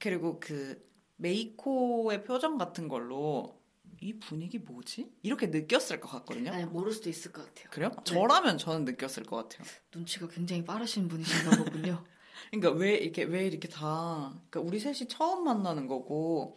그리고 0.00 0.40
그 0.40 0.82
메이코의 1.16 2.24
표정 2.24 2.58
같은 2.58 2.88
걸로 2.88 3.59
이 4.00 4.18
분위기 4.18 4.58
뭐지? 4.58 5.12
이렇게 5.22 5.48
느꼈을 5.48 6.00
것 6.00 6.08
같거든요. 6.10 6.50
아니 6.52 6.64
모를 6.64 6.92
수도 6.92 7.10
있을 7.10 7.32
것 7.32 7.44
같아요. 7.46 7.68
그래요? 7.70 7.90
네. 7.90 8.02
저라면 8.04 8.56
저는 8.56 8.84
느꼈을 8.86 9.24
것 9.24 9.36
같아요. 9.36 9.66
눈치가 9.94 10.26
굉장히 10.28 10.64
빠르신 10.64 11.08
분이신가 11.08 11.64
보군요. 11.64 12.04
그러니까 12.50 12.70
왜 12.70 12.94
이렇게 12.94 13.24
왜 13.24 13.46
이렇게 13.46 13.68
다 13.68 14.32
그러니까 14.48 14.60
우리 14.60 14.80
셋이 14.80 15.08
처음 15.08 15.44
만나는 15.44 15.86
거고 15.86 16.56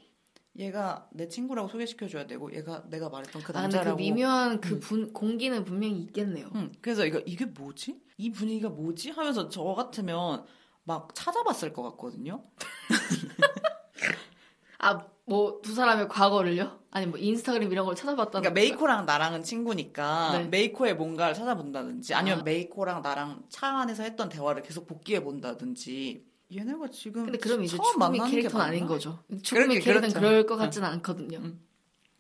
얘가 0.57 1.09
내 1.11 1.27
친구라고 1.27 1.67
소개시켜 1.67 2.07
줘야 2.07 2.25
되고 2.27 2.53
얘가 2.55 2.87
내가 2.89 3.09
말했던 3.09 3.41
그 3.41 3.51
아, 3.51 3.61
근데 3.63 3.67
그 3.69 3.75
남자라고 3.75 3.97
미묘한 3.97 4.61
그 4.61 4.75
음. 4.75 4.79
분, 4.79 5.13
공기는 5.13 5.65
분명히 5.65 5.99
있겠네요. 5.99 6.49
응, 6.55 6.71
그래서 6.79 7.05
이거 7.05 7.19
이게 7.25 7.45
뭐지? 7.45 8.01
이 8.17 8.31
분위기가 8.31 8.69
뭐지? 8.69 9.09
하면서 9.09 9.49
저 9.49 9.63
같으면 9.63 10.45
막 10.83 11.13
찾아봤을 11.13 11.73
것 11.73 11.81
같거든요. 11.83 12.45
아, 14.79 15.07
뭐 15.25 15.61
두 15.61 15.73
사람의 15.73 16.07
과거를요? 16.09 16.79
아니 16.91 17.05
뭐 17.07 17.17
인스타그램 17.17 17.71
이런 17.71 17.85
걸 17.85 17.95
찾아봤다는 17.95 18.41
그러니까 18.41 18.51
메이코랑 18.51 19.05
나랑은 19.05 19.43
친구니까 19.43 20.37
네. 20.37 20.47
메이코의 20.47 20.95
뭔가를 20.95 21.33
찾아본다든지 21.33 22.13
아니면 22.13 22.41
아. 22.41 22.43
메이코랑 22.43 23.01
나랑 23.01 23.43
차 23.49 23.67
안에서 23.79 24.03
했던 24.03 24.29
대화를 24.29 24.61
계속 24.61 24.85
복기해 24.85 25.21
본다든지 25.23 26.25
얘네가 26.55 26.89
지금 26.89 27.25
근데 27.25 27.39
그럼 27.39 27.63
이제 27.63 27.77
처음 27.77 27.97
만나는 27.97 28.25
게 28.25 28.35
캐릭터는? 28.37 28.65
아닌 28.65 28.85
거죠. 28.85 29.23
츠구미 29.41 29.79
캐릭터는 29.79 30.09
그렇죠. 30.09 30.19
그럴 30.19 30.45
것 30.45 30.57
같지는 30.57 30.87
않거든요. 30.89 31.37
음. 31.39 31.59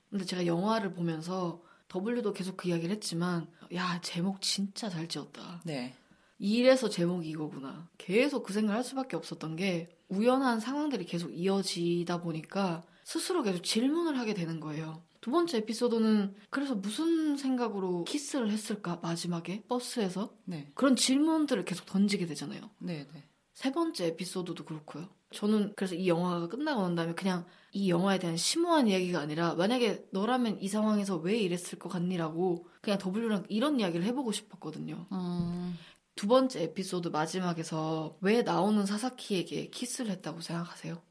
근데 0.09 0.25
제가 0.25 0.45
영화를 0.45 0.93
보면서 0.93 1.61
W도 1.93 2.33
계속 2.33 2.57
그 2.57 2.69
이야기를 2.69 2.95
했지만 2.95 3.47
야 3.75 3.99
제목 4.01 4.41
진짜 4.41 4.89
잘 4.89 5.07
지었다. 5.07 5.61
네. 5.63 5.93
이래서 6.39 6.89
제목이 6.89 7.29
이거구나. 7.29 7.87
계속 7.99 8.43
그 8.43 8.53
생각을 8.53 8.77
할 8.77 8.83
수밖에 8.83 9.15
없었던 9.15 9.55
게 9.55 9.89
우연한 10.09 10.59
상황들이 10.59 11.05
계속 11.05 11.29
이어지다 11.29 12.21
보니까 12.21 12.83
스스로 13.03 13.43
계속 13.43 13.63
질문을 13.63 14.17
하게 14.17 14.33
되는 14.33 14.59
거예요. 14.59 15.03
두 15.21 15.31
번째 15.31 15.59
에피소드는 15.59 16.35
그래서 16.49 16.75
무슨 16.75 17.37
생각으로 17.37 18.03
키스를 18.03 18.51
했을까 18.51 18.99
마지막에 19.01 19.63
버스에서 19.69 20.35
네. 20.43 20.69
그런 20.75 20.95
질문들을 20.95 21.63
계속 21.63 21.85
던지게 21.85 22.25
되잖아요. 22.25 22.69
네, 22.79 23.07
네. 23.13 23.23
세 23.53 23.71
번째 23.71 24.07
에피소드도 24.07 24.65
그렇고요. 24.65 25.07
저는 25.31 25.73
그래서 25.75 25.95
이 25.95 26.07
영화가 26.07 26.47
끝나고 26.47 26.81
난 26.81 26.95
다음에 26.95 27.13
그냥 27.13 27.45
이 27.71 27.89
영화에 27.89 28.19
대한 28.19 28.37
심오한 28.37 28.87
이야기가 28.87 29.19
아니라 29.19 29.55
만약에 29.55 30.05
너라면 30.11 30.61
이 30.61 30.67
상황에서 30.67 31.17
왜 31.17 31.37
이랬을 31.37 31.79
것 31.79 31.89
같니라고 31.89 32.67
그냥 32.81 32.99
W랑 32.99 33.45
이런 33.49 33.79
이야기를 33.79 34.05
해보고 34.05 34.31
싶었거든요. 34.31 35.07
음, 35.11 35.77
두 36.15 36.27
번째 36.27 36.63
에피소드 36.63 37.07
마지막에서 37.07 38.17
왜 38.21 38.43
나오는 38.43 38.85
사사키에게 38.85 39.69
키스를 39.69 40.11
했다고 40.11 40.41
생각하세요? 40.41 41.01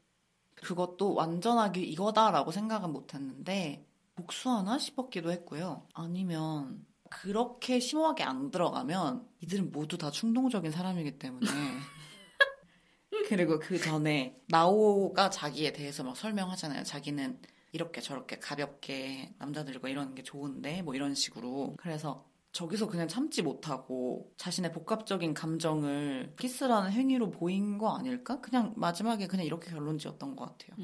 그것도 0.63 1.13
완전하게 1.13 1.81
이거다라고 1.81 2.51
생각은 2.51 2.91
못했는데 2.91 3.85
복수하나 4.15 4.79
싶었기도 4.79 5.31
했고요. 5.31 5.87
아니면 5.93 6.85
그렇게 7.09 7.79
심오하게 7.79 8.23
안 8.23 8.49
들어가면 8.49 9.27
이들은 9.41 9.71
모두 9.71 9.97
다 9.97 10.09
충동적인 10.09 10.71
사람이기 10.71 11.19
때문에 11.19 11.45
그리고 13.29 13.59
그 13.59 13.77
전에 13.77 14.41
나오가 14.47 15.29
자기에 15.29 15.73
대해서 15.73 16.03
막 16.03 16.17
설명하잖아요. 16.17 16.83
자기는 16.83 17.39
이렇게 17.71 18.01
저렇게 18.01 18.39
가볍게 18.39 19.33
남자들과 19.39 19.89
이러는 19.89 20.15
게 20.15 20.23
좋은데 20.23 20.81
뭐 20.81 20.95
이런 20.95 21.15
식으로 21.15 21.75
그래서 21.77 22.25
저기서 22.53 22.87
그냥 22.87 23.07
참지 23.07 23.41
못하고 23.41 24.31
자신의 24.37 24.71
복합적인 24.71 25.33
감정을 25.33 26.35
키스라는 26.39 26.91
행위로 26.91 27.31
보인 27.31 27.77
거 27.79 27.95
아닐까? 27.97 28.39
그냥 28.41 28.73
마지막에 28.77 29.27
그냥 29.27 29.45
이렇게 29.45 29.71
결론 29.71 29.97
지었던 29.97 30.35
것 30.35 30.45
같아요. 30.45 30.77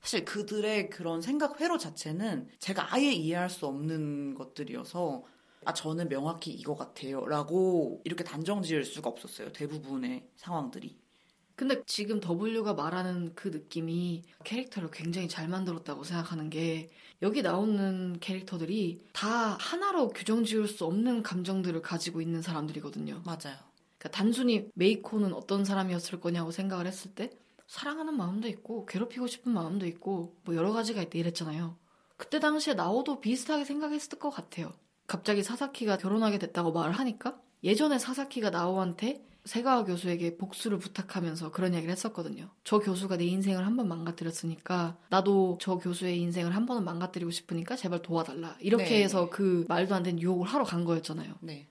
사실 0.00 0.24
그들의 0.24 0.88
그런 0.90 1.20
생각 1.20 1.60
회로 1.60 1.76
자체는 1.78 2.48
제가 2.58 2.94
아예 2.94 3.12
이해할 3.12 3.50
수 3.50 3.66
없는 3.66 4.34
것들이어서 4.34 5.22
아 5.66 5.74
저는 5.74 6.08
명확히 6.08 6.52
이거 6.52 6.74
같아요 6.74 7.26
라고 7.26 8.00
이렇게 8.04 8.24
단정 8.24 8.62
지을 8.62 8.84
수가 8.84 9.10
없었어요. 9.10 9.52
대부분의 9.52 10.26
상황들이. 10.36 10.98
근데 11.60 11.82
지금 11.84 12.22
W가 12.22 12.72
말하는 12.72 13.34
그 13.34 13.48
느낌이 13.48 14.22
캐릭터를 14.44 14.90
굉장히 14.90 15.28
잘 15.28 15.46
만들었다고 15.46 16.04
생각하는 16.04 16.48
게 16.48 16.88
여기 17.20 17.42
나오는 17.42 18.18
캐릭터들이 18.18 19.02
다 19.12 19.58
하나로 19.60 20.08
규정 20.08 20.42
지을 20.42 20.66
수 20.66 20.86
없는 20.86 21.22
감정들을 21.22 21.82
가지고 21.82 22.22
있는 22.22 22.40
사람들이거든요. 22.40 23.20
맞아요. 23.26 23.58
그러니까 23.98 24.08
단순히 24.10 24.70
메이코는 24.72 25.34
어떤 25.34 25.66
사람이었을 25.66 26.18
거냐고 26.22 26.50
생각을 26.50 26.86
했을 26.86 27.10
때 27.14 27.28
사랑하는 27.66 28.16
마음도 28.16 28.48
있고 28.48 28.86
괴롭히고 28.86 29.26
싶은 29.26 29.52
마음도 29.52 29.84
있고 29.84 30.34
뭐 30.44 30.56
여러 30.56 30.72
가지가 30.72 31.02
있다 31.02 31.18
이랬잖아요. 31.18 31.76
그때 32.16 32.40
당시에 32.40 32.72
나오도 32.72 33.20
비슷하게 33.20 33.66
생각했을 33.66 34.18
것 34.18 34.30
같아요. 34.30 34.72
갑자기 35.06 35.42
사사키가 35.42 35.98
결혼하게 35.98 36.38
됐다고 36.38 36.72
말을 36.72 36.92
하니까 36.92 37.38
예전에 37.62 37.98
사사키가 37.98 38.48
나오한테 38.48 39.22
세가와 39.44 39.84
교수에게 39.84 40.36
복수를 40.36 40.78
부탁하면서 40.78 41.50
그런 41.52 41.72
이야기를 41.72 41.90
했었거든요. 41.92 42.50
저 42.64 42.78
교수가 42.78 43.16
내 43.16 43.24
인생을 43.24 43.66
한 43.66 43.76
번 43.76 43.88
망가뜨렸으니까 43.88 44.98
나도 45.08 45.58
저 45.60 45.78
교수의 45.78 46.20
인생을 46.20 46.54
한 46.54 46.66
번은 46.66 46.84
망가뜨리고 46.84 47.30
싶으니까 47.30 47.76
제발 47.76 48.02
도와달라. 48.02 48.56
이렇게 48.60 48.84
네, 48.84 49.02
해서 49.04 49.24
네. 49.24 49.30
그 49.30 49.64
말도 49.68 49.94
안 49.94 50.02
되는 50.02 50.20
유혹을 50.20 50.46
하러 50.46 50.64
간 50.64 50.84
거였잖아요. 50.84 51.34
네. 51.40 51.68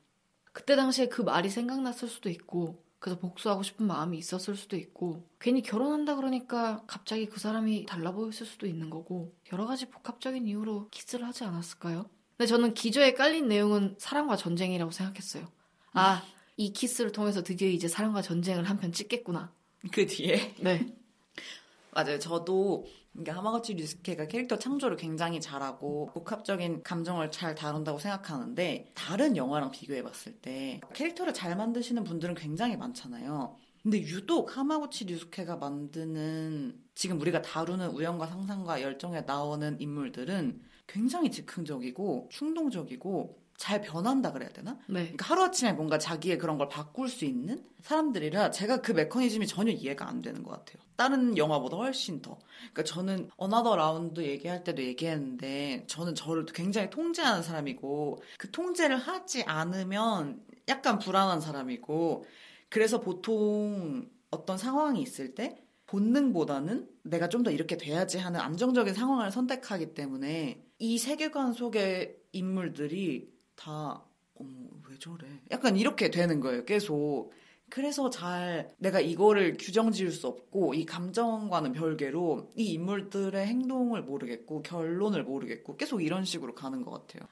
그때 0.51 0.75
당시에 0.75 1.07
그 1.07 1.21
말이 1.21 1.49
생각났을 1.49 2.07
수도 2.07 2.29
있고 2.29 2.83
그래서 2.99 3.17
복수하고 3.19 3.63
싶은 3.63 3.85
마음이 3.87 4.17
있었을 4.17 4.55
수도 4.55 4.75
있고 4.75 5.25
괜히 5.39 5.61
결혼한다 5.61 6.15
그러니까 6.15 6.83
갑자기 6.85 7.27
그 7.27 7.39
사람이 7.39 7.85
달라 7.85 8.11
보였을 8.11 8.45
수도 8.45 8.67
있는 8.67 8.89
거고 8.89 9.33
여러 9.53 9.65
가지 9.65 9.85
복합적인 9.89 10.47
이유로 10.47 10.89
키스를 10.91 11.25
하지 11.25 11.45
않았을까요? 11.45 12.09
근데 12.35 12.47
저는 12.47 12.73
기저에 12.73 13.13
깔린 13.13 13.47
내용은 13.47 13.95
사랑과 13.99 14.35
전쟁이라고 14.35 14.91
생각했어요. 14.91 15.47
아, 15.93 16.23
이 16.59 16.73
키스를 16.73 17.13
통해서 17.13 17.41
드디어 17.41 17.69
이제 17.69 17.87
사랑과 17.87 18.21
전쟁을 18.21 18.65
한 18.65 18.77
편 18.79 18.91
찍겠구나. 18.91 19.53
그 19.93 20.05
뒤에 20.05 20.55
네. 20.59 20.93
맞아요. 21.91 22.19
저도 22.19 22.85
그러니까 23.13 23.37
하마구치 23.37 23.75
류스케가 23.75 24.27
캐릭터 24.27 24.59
창조를 24.59 24.97
굉장히 24.97 25.39
잘하고 25.39 26.07
복합적인 26.13 26.83
감정을 26.83 27.31
잘 27.31 27.55
다룬다고 27.55 27.97
생각하는데 27.97 28.91
다른 28.93 29.37
영화랑 29.37 29.71
비교해봤을 29.71 30.33
때 30.41 30.81
캐릭터를 30.93 31.33
잘 31.33 31.55
만드시는 31.55 32.03
분들은 32.03 32.35
굉장히 32.35 32.75
많잖아요. 32.75 33.57
근데 33.81 34.01
유독 34.01 34.57
하마구치 34.57 35.05
류스케가 35.05 35.55
만드는 35.55 36.77
지금 36.93 37.21
우리가 37.21 37.41
다루는 37.41 37.91
우연과 37.91 38.27
상상과 38.27 38.81
열정에 38.81 39.21
나오는 39.21 39.79
인물들은 39.79 40.61
굉장히 40.87 41.31
즉흥적이고 41.31 42.27
충동적이고 42.31 43.38
잘 43.59 43.81
변한다 43.81 44.31
그래야 44.31 44.47
되나? 44.49 44.79
네. 44.87 45.01
그러니까 45.01 45.25
하루아침에 45.25 45.73
뭔가 45.73 45.97
자기의 45.97 46.37
그런 46.37 46.57
걸 46.57 46.69
바꿀 46.69 47.09
수 47.09 47.25
있는 47.25 47.61
사람들이라 47.81 48.51
제가 48.51 48.81
그 48.81 48.93
메커니즘이 48.93 49.47
전혀 49.47 49.73
이해가 49.73 50.07
안 50.07 50.21
되는 50.21 50.43
것 50.43 50.51
같아요. 50.51 50.81
다른 50.95 51.37
영화보다 51.37 51.75
훨씬 51.75 52.21
더. 52.21 52.39
그러니까 52.71 52.83
저는 52.85 53.29
Another 53.35 53.75
Round 53.75 54.21
얘기할 54.21 54.63
때도 54.63 54.81
얘기했는데 54.81 55.83
저는 55.87 56.15
저를 56.15 56.45
굉장히 56.45 56.89
통제하는 56.89 57.43
사람이고 57.43 58.23
그 58.37 58.49
통제를 58.49 58.95
하지 58.97 59.43
않으면 59.43 60.41
약간 60.69 60.97
불안한 60.97 61.41
사람이고 61.41 62.23
그래서 62.69 63.01
보통 63.01 64.09
어떤 64.31 64.57
상황이 64.57 65.01
있을 65.01 65.35
때 65.35 65.57
본능보다는 65.87 66.87
내가 67.03 67.27
좀 67.27 67.43
더 67.43 67.51
이렇게 67.51 67.75
돼야지 67.75 68.19
하는 68.19 68.39
안정적인 68.39 68.93
상황을 68.93 69.31
선택하기 69.31 69.93
때문에 69.95 70.63
이 70.77 70.97
세계관 70.97 71.51
속의 71.51 72.15
인물들이 72.31 73.37
다 73.59 74.01
어머 74.35 74.69
왜 74.89 74.97
저래? 74.97 75.27
약간 75.51 75.75
이렇게 75.75 76.09
되는 76.09 76.39
거예요 76.39 76.63
계속. 76.63 77.31
그래서 77.69 78.09
잘 78.09 78.73
내가 78.79 78.99
이거를 78.99 79.57
규정 79.59 79.91
지을 79.91 80.11
수 80.11 80.27
없고 80.27 80.73
이 80.73 80.85
감정과는 80.85 81.73
별개로 81.73 82.49
이 82.55 82.73
인물들의 82.73 83.45
행동을 83.45 84.01
모르겠고 84.01 84.63
결론을 84.63 85.23
모르겠고 85.23 85.77
계속 85.77 86.01
이런 86.01 86.25
식으로 86.25 86.55
가는 86.55 86.83
것 86.83 86.91
같아요. 86.91 87.27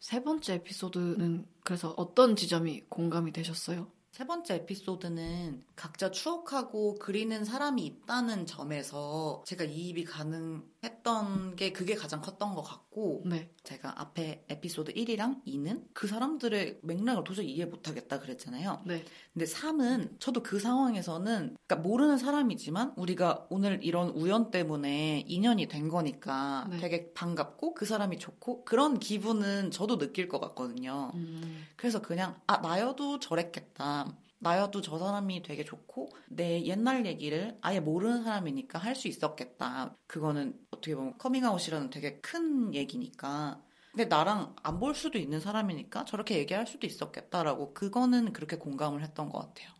세 0.00 0.22
번째 0.22 0.54
에피소드는 0.54 1.46
그래서 1.62 1.94
어떤 1.96 2.34
지점이 2.34 2.86
공감이 2.88 3.30
되셨어요? 3.32 3.86
세 4.16 4.26
번째 4.26 4.54
에피소드는 4.54 5.62
각자 5.76 6.10
추억하고 6.10 6.94
그리는 6.94 7.44
사람이 7.44 7.84
있다는 7.84 8.46
점에서 8.46 9.42
제가 9.44 9.64
이입이 9.64 10.04
가능했던 10.04 11.56
게 11.56 11.70
그게 11.70 11.94
가장 11.94 12.22
컸던 12.22 12.54
것 12.54 12.62
같고 12.62 13.24
네. 13.26 13.50
제가 13.62 14.00
앞에 14.00 14.46
에피소드 14.48 14.94
1이랑 14.94 15.44
2는 15.44 15.84
그 15.92 16.06
사람들의 16.06 16.78
맥락을 16.80 17.24
도저히 17.24 17.52
이해 17.52 17.66
못하겠다 17.66 18.20
그랬잖아요. 18.20 18.84
네. 18.86 19.04
근데 19.34 19.44
3은 19.44 20.18
저도 20.18 20.42
그 20.42 20.58
상황에서는 20.60 21.58
그러니까 21.66 21.76
모르는 21.76 22.16
사람이지만 22.16 22.94
우리가 22.96 23.44
오늘 23.50 23.80
이런 23.82 24.08
우연 24.08 24.50
때문에 24.50 25.24
인연이 25.26 25.68
된 25.68 25.90
거니까 25.90 26.66
네. 26.70 26.78
되게 26.78 27.12
반갑고 27.12 27.74
그 27.74 27.84
사람이 27.84 28.18
좋고 28.18 28.64
그런 28.64 28.98
기분은 28.98 29.72
저도 29.72 29.98
느낄 29.98 30.26
것 30.26 30.40
같거든요. 30.40 31.10
음, 31.16 31.66
그래서 31.76 32.00
그냥 32.00 32.40
아 32.46 32.56
나여도 32.58 33.18
저랬겠다. 33.18 34.05
나여도 34.38 34.80
저 34.82 34.98
사람이 34.98 35.42
되게 35.42 35.64
좋고 35.64 36.10
내 36.28 36.62
옛날 36.64 37.06
얘기를 37.06 37.58
아예 37.62 37.80
모르는 37.80 38.24
사람이니까 38.24 38.78
할 38.78 38.94
수 38.94 39.08
있었겠다. 39.08 39.94
그거는 40.06 40.58
어떻게 40.70 40.94
보면 40.94 41.18
커밍아웃이라는 41.18 41.90
되게 41.90 42.20
큰 42.20 42.74
얘기니까. 42.74 43.62
근데 43.92 44.04
나랑 44.06 44.54
안 44.62 44.78
볼 44.78 44.94
수도 44.94 45.18
있는 45.18 45.40
사람이니까 45.40 46.04
저렇게 46.04 46.38
얘기할 46.38 46.66
수도 46.66 46.86
있었겠다라고 46.86 47.72
그거는 47.74 48.32
그렇게 48.32 48.56
공감을 48.56 49.02
했던 49.02 49.28
것 49.30 49.38
같아요. 49.40 49.70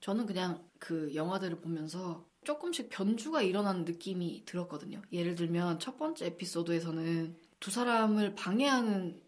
저는 0.00 0.26
그냥 0.26 0.68
그 0.78 1.14
영화들을 1.14 1.60
보면서 1.60 2.26
조금씩 2.44 2.88
변주가 2.90 3.42
일어나는 3.42 3.84
느낌이 3.84 4.44
들었거든요. 4.46 5.00
예를 5.12 5.34
들면 5.36 5.78
첫 5.78 5.96
번째 5.96 6.26
에피소드에서는 6.26 7.36
두 7.60 7.70
사람을 7.70 8.34
방해하는 8.34 9.22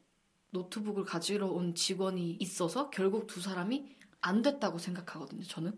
노트북을 0.51 1.05
가지러 1.05 1.49
온 1.49 1.75
직원이 1.75 2.33
있어서 2.41 2.91
결국 2.91 3.27
두 3.27 3.41
사람이 3.41 3.94
안 4.27 4.41
됐다고 4.43 4.79
생각하거든요, 4.79 5.43
저는. 5.45 5.77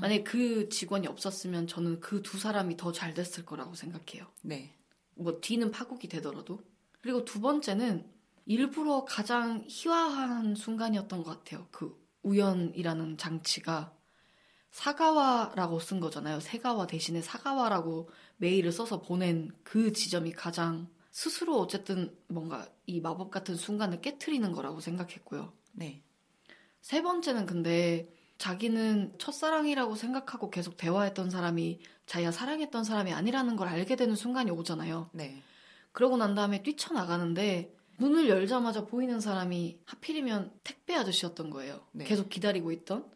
만약에 0.00 0.22
그 0.24 0.68
직원이 0.68 1.06
없었으면 1.06 1.66
저는 1.66 2.00
그 2.00 2.22
두 2.22 2.38
사람이 2.38 2.76
더 2.76 2.92
잘 2.92 3.14
됐을 3.14 3.44
거라고 3.46 3.74
생각해요. 3.74 4.26
네. 4.42 4.74
뭐 5.14 5.40
뒤는 5.40 5.70
파국이 5.70 6.08
되더라도. 6.08 6.60
그리고 7.00 7.24
두 7.24 7.40
번째는 7.40 8.06
일부러 8.46 9.04
가장 9.06 9.64
희화한 9.68 10.54
순간이었던 10.54 11.22
것 11.22 11.44
같아요. 11.44 11.66
그 11.70 11.98
우연이라는 12.22 13.16
장치가 13.16 13.94
사가와라고 14.70 15.78
쓴 15.80 16.00
거잖아요. 16.00 16.40
세가와 16.40 16.86
대신에 16.86 17.20
사가와라고 17.22 18.08
메일을 18.38 18.72
써서 18.72 19.00
보낸 19.02 19.50
그 19.62 19.92
지점이 19.92 20.32
가장 20.32 20.88
스스로 21.10 21.58
어쨌든 21.58 22.16
뭔가 22.28 22.66
이 22.86 23.00
마법 23.00 23.30
같은 23.30 23.54
순간을 23.54 24.00
깨트리는 24.00 24.50
거라고 24.52 24.80
생각했고요. 24.80 25.52
네. 25.72 26.02
세 26.82 27.02
번째는 27.02 27.46
근데 27.46 28.12
자기는 28.38 29.14
첫사랑이라고 29.18 29.94
생각하고 29.94 30.50
계속 30.50 30.76
대화했던 30.76 31.30
사람이 31.30 31.80
자기가 32.06 32.32
사랑했던 32.32 32.84
사람이 32.84 33.12
아니라는 33.12 33.56
걸 33.56 33.68
알게 33.68 33.96
되는 33.96 34.14
순간이 34.16 34.50
오잖아요. 34.50 35.08
네. 35.12 35.42
그러고 35.92 36.16
난 36.16 36.34
다음에 36.34 36.62
뛰쳐나가는데 36.62 37.74
문을 37.98 38.28
열자마자 38.28 38.84
보이는 38.84 39.20
사람이 39.20 39.78
하필이면 39.86 40.52
택배 40.64 40.94
아저씨였던 40.96 41.50
거예요. 41.50 41.86
네. 41.92 42.04
계속 42.04 42.28
기다리고 42.28 42.72
있던. 42.72 43.06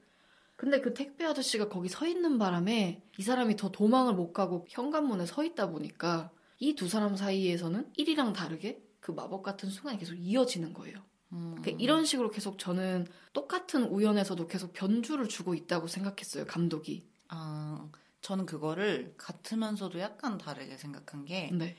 근데 0.54 0.80
그 0.80 0.94
택배 0.94 1.24
아저씨가 1.24 1.68
거기 1.68 1.88
서 1.88 2.06
있는 2.06 2.38
바람에 2.38 3.02
이 3.18 3.22
사람이 3.22 3.56
더 3.56 3.70
도망을 3.70 4.14
못 4.14 4.32
가고 4.32 4.64
현관문에 4.70 5.26
서 5.26 5.44
있다 5.44 5.70
보니까 5.70 6.30
이 6.60 6.74
두 6.74 6.88
사람 6.88 7.16
사이에서는 7.16 7.92
1이랑 7.98 8.32
다르게 8.32 8.80
그 9.00 9.10
마법 9.10 9.42
같은 9.42 9.68
순간이 9.68 9.98
계속 9.98 10.14
이어지는 10.14 10.72
거예요. 10.72 10.98
음. 11.32 11.56
이런 11.78 12.04
식으로 12.04 12.30
계속 12.30 12.58
저는 12.58 13.06
똑같은 13.32 13.84
우연에서도 13.84 14.46
계속 14.46 14.72
변주를 14.72 15.28
주고 15.28 15.54
있다고 15.54 15.86
생각했어요, 15.88 16.46
감독이. 16.46 17.08
아, 17.28 17.88
저는 18.20 18.46
그거를 18.46 19.14
같으면서도 19.16 19.98
약간 20.00 20.38
다르게 20.38 20.76
생각한 20.76 21.24
게 21.24 21.50
네. 21.52 21.76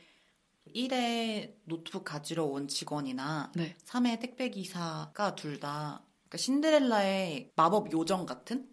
1회 0.76 1.56
노트북 1.64 2.04
가지러 2.04 2.46
온 2.46 2.68
직원이나 2.68 3.52
네. 3.56 3.76
3회 3.86 4.20
택배 4.20 4.50
기사가 4.50 5.36
둘 5.36 5.60
다 5.60 6.04
그러니까 6.28 6.38
신데렐라의 6.38 7.52
마법 7.56 7.92
요정 7.94 8.26
같은 8.26 8.70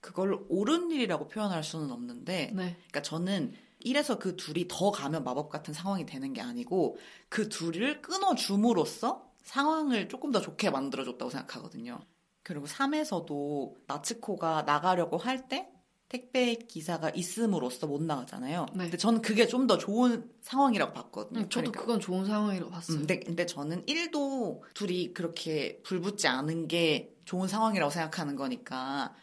그걸 0.00 0.44
옳은 0.48 0.90
일이라고 0.90 1.28
표현할 1.28 1.64
수는 1.64 1.90
없는데 1.90 2.52
네. 2.54 2.76
그러니까 2.76 3.02
저는 3.02 3.54
1에서 3.84 4.18
그 4.18 4.36
둘이 4.36 4.66
더 4.68 4.90
가면 4.90 5.24
마법 5.24 5.48
같은 5.50 5.72
상황이 5.72 6.04
되는 6.04 6.32
게 6.32 6.40
아니고 6.40 6.98
그 7.28 7.48
둘을 7.48 8.02
끊어줌으로써 8.02 9.27
상황을 9.48 10.08
조금 10.08 10.30
더 10.30 10.40
좋게 10.40 10.70
만들어줬다고 10.70 11.30
생각하거든요. 11.30 11.98
그리고 12.42 12.66
3에서도 12.66 13.74
나츠코가 13.86 14.62
나가려고 14.62 15.16
할 15.18 15.48
때 15.48 15.68
택배 16.08 16.54
기사가 16.54 17.10
있음으로써 17.10 17.86
못 17.86 18.02
나가잖아요. 18.02 18.66
네. 18.72 18.84
근데 18.84 18.96
저는 18.96 19.20
그게 19.20 19.46
좀 19.46 19.66
더 19.66 19.76
좋은 19.76 20.30
상황이라고 20.40 20.92
봤거든요. 20.94 21.40
음, 21.40 21.48
저도 21.50 21.70
그러니까. 21.72 21.80
그건 21.80 22.00
좋은 22.00 22.24
상황이라고 22.24 22.70
봤어요. 22.70 22.96
음, 22.96 23.00
근데, 23.00 23.20
근데 23.20 23.44
저는 23.46 23.84
1도 23.84 24.62
둘이 24.74 25.12
그렇게 25.12 25.80
불붙지 25.82 26.26
않은 26.28 26.66
게 26.68 27.14
좋은 27.26 27.46
상황이라고 27.48 27.90
생각하는 27.90 28.36
거니까 28.36 29.14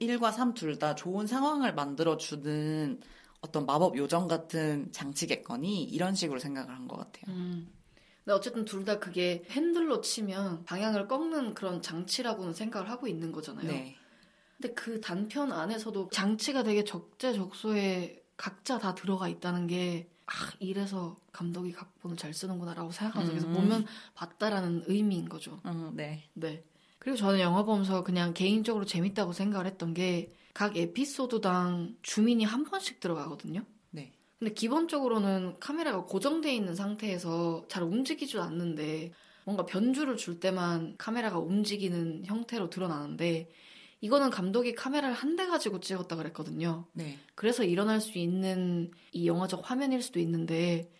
1과 0.00 0.32
3 0.32 0.52
둘 0.54 0.78
다 0.78 0.94
좋은 0.94 1.26
상황을 1.26 1.74
만들어주는 1.74 3.00
어떤 3.40 3.64
마법 3.66 3.96
요정 3.96 4.28
같은 4.28 4.90
장치겠거니 4.92 5.84
이런 5.84 6.14
식으로 6.14 6.38
생각을 6.40 6.74
한 6.74 6.86
것 6.88 6.96
같아요. 6.98 7.34
음. 7.34 7.72
근데 8.24 8.34
어쨌든 8.34 8.64
둘 8.64 8.84
다 8.84 8.98
그게 8.98 9.44
핸들로 9.50 10.00
치면 10.00 10.64
방향을 10.64 11.08
꺾는 11.08 11.54
그런 11.54 11.82
장치라고는 11.82 12.52
생각을 12.54 12.88
하고 12.90 13.06
있는 13.06 13.32
거잖아요. 13.32 13.66
네. 13.66 13.96
근데 14.56 14.74
그 14.74 15.00
단편 15.00 15.52
안에서도 15.52 16.08
장치가 16.10 16.62
되게 16.62 16.84
적재적소에 16.84 18.22
각자 18.36 18.78
다 18.78 18.94
들어가 18.94 19.28
있다는 19.28 19.66
게 19.66 20.08
아, 20.26 20.32
이래서 20.58 21.18
감독이 21.32 21.72
각본을 21.72 22.16
잘 22.16 22.32
쓰는구나라고 22.32 22.92
생각하면서 22.92 23.34
계속 23.34 23.48
음. 23.48 23.54
보면 23.54 23.86
봤다라는 24.14 24.84
의미인 24.86 25.28
거죠. 25.28 25.60
음, 25.66 25.92
네. 25.94 26.24
네. 26.32 26.64
그리고 26.98 27.18
저는 27.18 27.40
영화 27.40 27.62
보면서 27.62 28.02
그냥 28.02 28.32
개인적으로 28.32 28.86
재밌다고 28.86 29.32
생각을 29.32 29.66
했던 29.66 29.92
게 29.92 30.30
각 30.54 30.76
에피소드당 30.76 31.96
주민이 32.02 32.44
한 32.44 32.62
번씩 32.64 33.00
들어가거든요. 33.00 33.64
네. 34.40 34.48
근데 34.48 34.54
기본적으로는 34.54 35.58
카메라가 35.60 36.04
고정돼 36.04 36.54
있는 36.54 36.74
상태에서 36.74 37.64
잘 37.68 37.82
움직이지도 37.82 38.42
않는데 38.42 39.12
뭔가 39.44 39.66
변주를 39.66 40.16
줄 40.16 40.40
때만 40.40 40.96
카메라가 40.98 41.38
움직이는 41.38 42.24
형태로 42.24 42.70
드러나는데 42.70 43.48
이거는 44.00 44.30
감독이 44.30 44.74
카메라를 44.74 45.14
한 45.14 45.36
대 45.36 45.46
가지고 45.46 45.80
찍었다 45.80 46.16
그랬거든요. 46.16 46.86
네. 46.92 47.18
그래서 47.34 47.64
일어날 47.64 48.00
수 48.00 48.18
있는 48.18 48.90
이 49.12 49.26
영화적 49.26 49.68
화면일 49.70 50.02
수도 50.02 50.20
있는데 50.20 50.90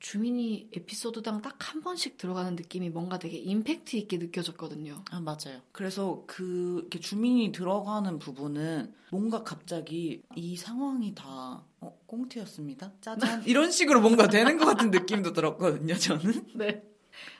주민이 0.00 0.70
에피소드당 0.74 1.40
딱 1.42 1.56
한 1.72 1.80
번씩 1.80 2.16
들어가는 2.18 2.56
느낌이 2.56 2.90
뭔가 2.90 3.18
되게 3.18 3.38
임팩트 3.38 3.96
있게 3.96 4.18
느껴졌거든요. 4.18 5.04
아, 5.10 5.20
맞아요. 5.20 5.62
그래서 5.72 6.24
그 6.26 6.78
이렇게 6.80 6.98
주민이 7.00 7.52
들어가는 7.52 8.18
부분은 8.18 8.92
뭔가 9.10 9.42
갑자기 9.42 10.22
이 10.34 10.56
상황이 10.56 11.14
다 11.14 11.64
어, 11.80 11.98
꽁트였습니다. 12.06 12.92
짜잔. 13.00 13.42
이런 13.46 13.70
식으로 13.70 14.00
뭔가 14.00 14.26
되는 14.28 14.58
것 14.58 14.66
같은 14.66 14.90
느낌도 14.90 15.32
들었거든요, 15.32 15.94
저는. 15.94 16.46
네. 16.56 16.82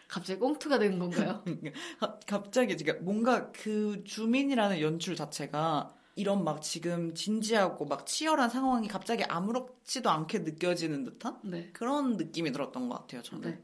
갑자기 0.08 0.38
꽁트가 0.40 0.78
된 0.78 0.98
건가요? 0.98 1.42
가- 2.00 2.18
갑자기 2.26 2.76
지금 2.76 3.04
뭔가 3.04 3.50
그 3.52 4.02
주민이라는 4.04 4.80
연출 4.80 5.16
자체가 5.16 5.94
이런 6.14 6.44
막 6.44 6.62
지금 6.62 7.14
진지하고 7.14 7.86
막 7.86 8.06
치열한 8.06 8.50
상황이 8.50 8.88
갑자기 8.88 9.24
아무렇지도 9.24 10.10
않게 10.10 10.40
느껴지는 10.40 11.04
듯한 11.04 11.38
네. 11.44 11.70
그런 11.72 12.16
느낌이 12.16 12.52
들었던 12.52 12.88
것 12.88 12.96
같아요, 12.96 13.22
저는. 13.22 13.50
네. 13.50 13.62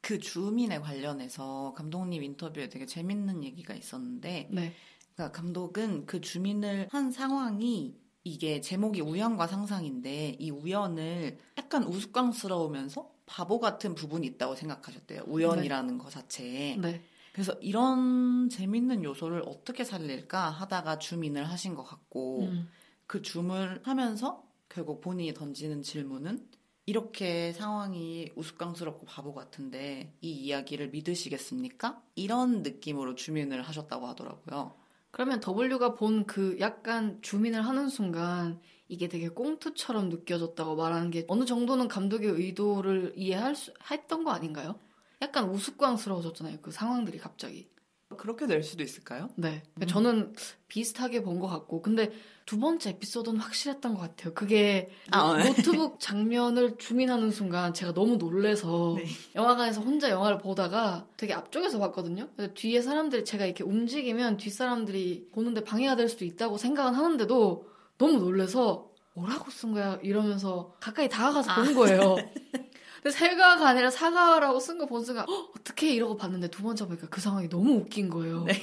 그 0.00 0.18
주민에 0.18 0.80
관련해서 0.80 1.74
감독님 1.76 2.22
인터뷰에 2.22 2.68
되게 2.68 2.86
재밌는 2.86 3.44
얘기가 3.44 3.74
있었는데 3.74 4.48
네. 4.50 4.72
그러니까 5.14 5.38
감독은 5.38 6.06
그 6.06 6.20
주민을 6.20 6.88
한 6.90 7.12
상황이 7.12 7.98
이게 8.24 8.60
제목이 8.60 9.00
우연과 9.00 9.46
상상인데 9.46 10.36
이 10.38 10.50
우연을 10.50 11.38
약간 11.58 11.84
우스꽝스러우면서 11.84 13.10
바보 13.26 13.60
같은 13.60 13.94
부분이 13.94 14.26
있다고 14.26 14.56
생각하셨대요. 14.56 15.24
우연이라는 15.26 15.98
것 15.98 16.10
자체에. 16.10 16.76
네. 16.76 17.02
그래서 17.32 17.52
이런 17.60 18.48
재밌는 18.48 19.04
요소를 19.04 19.42
어떻게 19.46 19.84
살릴까 19.84 20.50
하다가 20.50 20.98
줌인을 20.98 21.48
하신 21.48 21.74
것 21.74 21.84
같고 21.84 22.42
음. 22.44 22.68
그 23.06 23.22
줌을 23.22 23.80
하면서 23.84 24.44
결국 24.68 25.00
본인이 25.00 25.34
던지는 25.34 25.82
질문은 25.82 26.46
이렇게 26.86 27.52
상황이 27.52 28.30
우스꽝스럽고 28.34 29.06
바보 29.06 29.32
같은데 29.32 30.12
이 30.20 30.32
이야기를 30.32 30.90
믿으시겠습니까? 30.90 32.02
이런 32.16 32.62
느낌으로 32.62 33.14
주민을 33.14 33.62
하셨다고 33.62 34.06
하더라고요. 34.08 34.74
그러면 35.12 35.40
W가 35.40 35.94
본 35.94 36.24
그 36.26 36.56
약간 36.60 37.20
주민을 37.22 37.62
하는 37.62 37.88
순간 37.88 38.60
이게 38.88 39.08
되게 39.08 39.28
꽁트처럼 39.28 40.08
느껴졌다고 40.08 40.76
말하는 40.76 41.10
게 41.10 41.24
어느 41.28 41.44
정도는 41.44 41.88
감독의 41.88 42.28
의도를 42.30 43.12
이해할 43.16 43.54
수, 43.54 43.72
했던 43.90 44.24
거 44.24 44.30
아닌가요? 44.32 44.76
약간 45.22 45.48
우스꽝스러워졌잖아요. 45.50 46.58
그 46.62 46.70
상황들이 46.70 47.18
갑자기. 47.18 47.68
그렇게 48.16 48.46
낼 48.46 48.64
수도 48.64 48.82
있을까요? 48.82 49.30
네. 49.36 49.62
음. 49.80 49.86
저는 49.86 50.34
비슷하게 50.66 51.22
본 51.22 51.38
것 51.38 51.46
같고. 51.46 51.80
근데 51.80 52.10
두 52.44 52.58
번째 52.58 52.90
에피소드는 52.90 53.38
확실했던 53.38 53.94
것 53.94 54.00
같아요. 54.00 54.34
그게 54.34 54.90
아, 55.12 55.36
네. 55.36 55.44
노트북 55.48 56.00
장면을 56.00 56.76
주민하는 56.76 57.30
순간 57.30 57.72
제가 57.72 57.94
너무 57.94 58.16
놀래서 58.16 58.94
네. 58.98 59.04
영화관에서 59.36 59.80
혼자 59.80 60.10
영화를 60.10 60.38
보다가 60.38 61.06
되게 61.16 61.34
앞쪽에서 61.34 61.78
봤거든요. 61.78 62.28
뒤에 62.54 62.82
사람들이 62.82 63.24
제가 63.24 63.44
이렇게 63.46 63.62
움직이면 63.62 64.38
뒷 64.38 64.50
사람들이 64.50 65.28
보는데 65.32 65.62
방해가 65.62 65.94
될 65.94 66.08
수도 66.08 66.24
있다고 66.24 66.58
생각은 66.58 66.94
하는데도 66.94 67.68
너무 67.96 68.18
놀래서 68.18 68.90
뭐라고 69.14 69.50
쓴 69.52 69.72
거야 69.72 70.00
이러면서 70.02 70.74
가까이 70.80 71.08
다가가서 71.08 71.54
본 71.54 71.74
거예요. 71.74 72.16
근데 73.02 73.10
세가가 73.10 73.66
아니라 73.68 73.90
사가라고 73.90 74.60
쓴 74.60 74.78
거 74.78 74.86
본 74.86 75.04
순간 75.04 75.26
"헉, 75.28 75.52
어떻게 75.56 75.94
이러고 75.94 76.16
봤는데 76.16 76.48
두 76.48 76.62
번째 76.62 76.86
보니까 76.86 77.08
그 77.08 77.20
상황이 77.20 77.48
너무 77.48 77.72
웃긴 77.74 78.08
거예요. 78.10 78.44
네. 78.44 78.54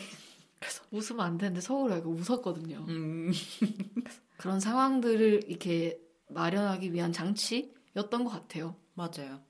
그래서 0.60 0.84
웃으면 0.92 1.26
안 1.26 1.38
되는데 1.38 1.62
속으로 1.62 1.94
약간 1.94 2.08
웃었거든요. 2.12 2.86
음, 2.88 3.32
그런 4.38 4.60
상황들을 4.60 5.44
이렇게 5.48 6.00
마련하기 6.30 6.94
위한 6.94 7.12
장치였던 7.14 8.24
것 8.24 8.30
같아요. 8.30 8.76
맞아요. 8.96 9.42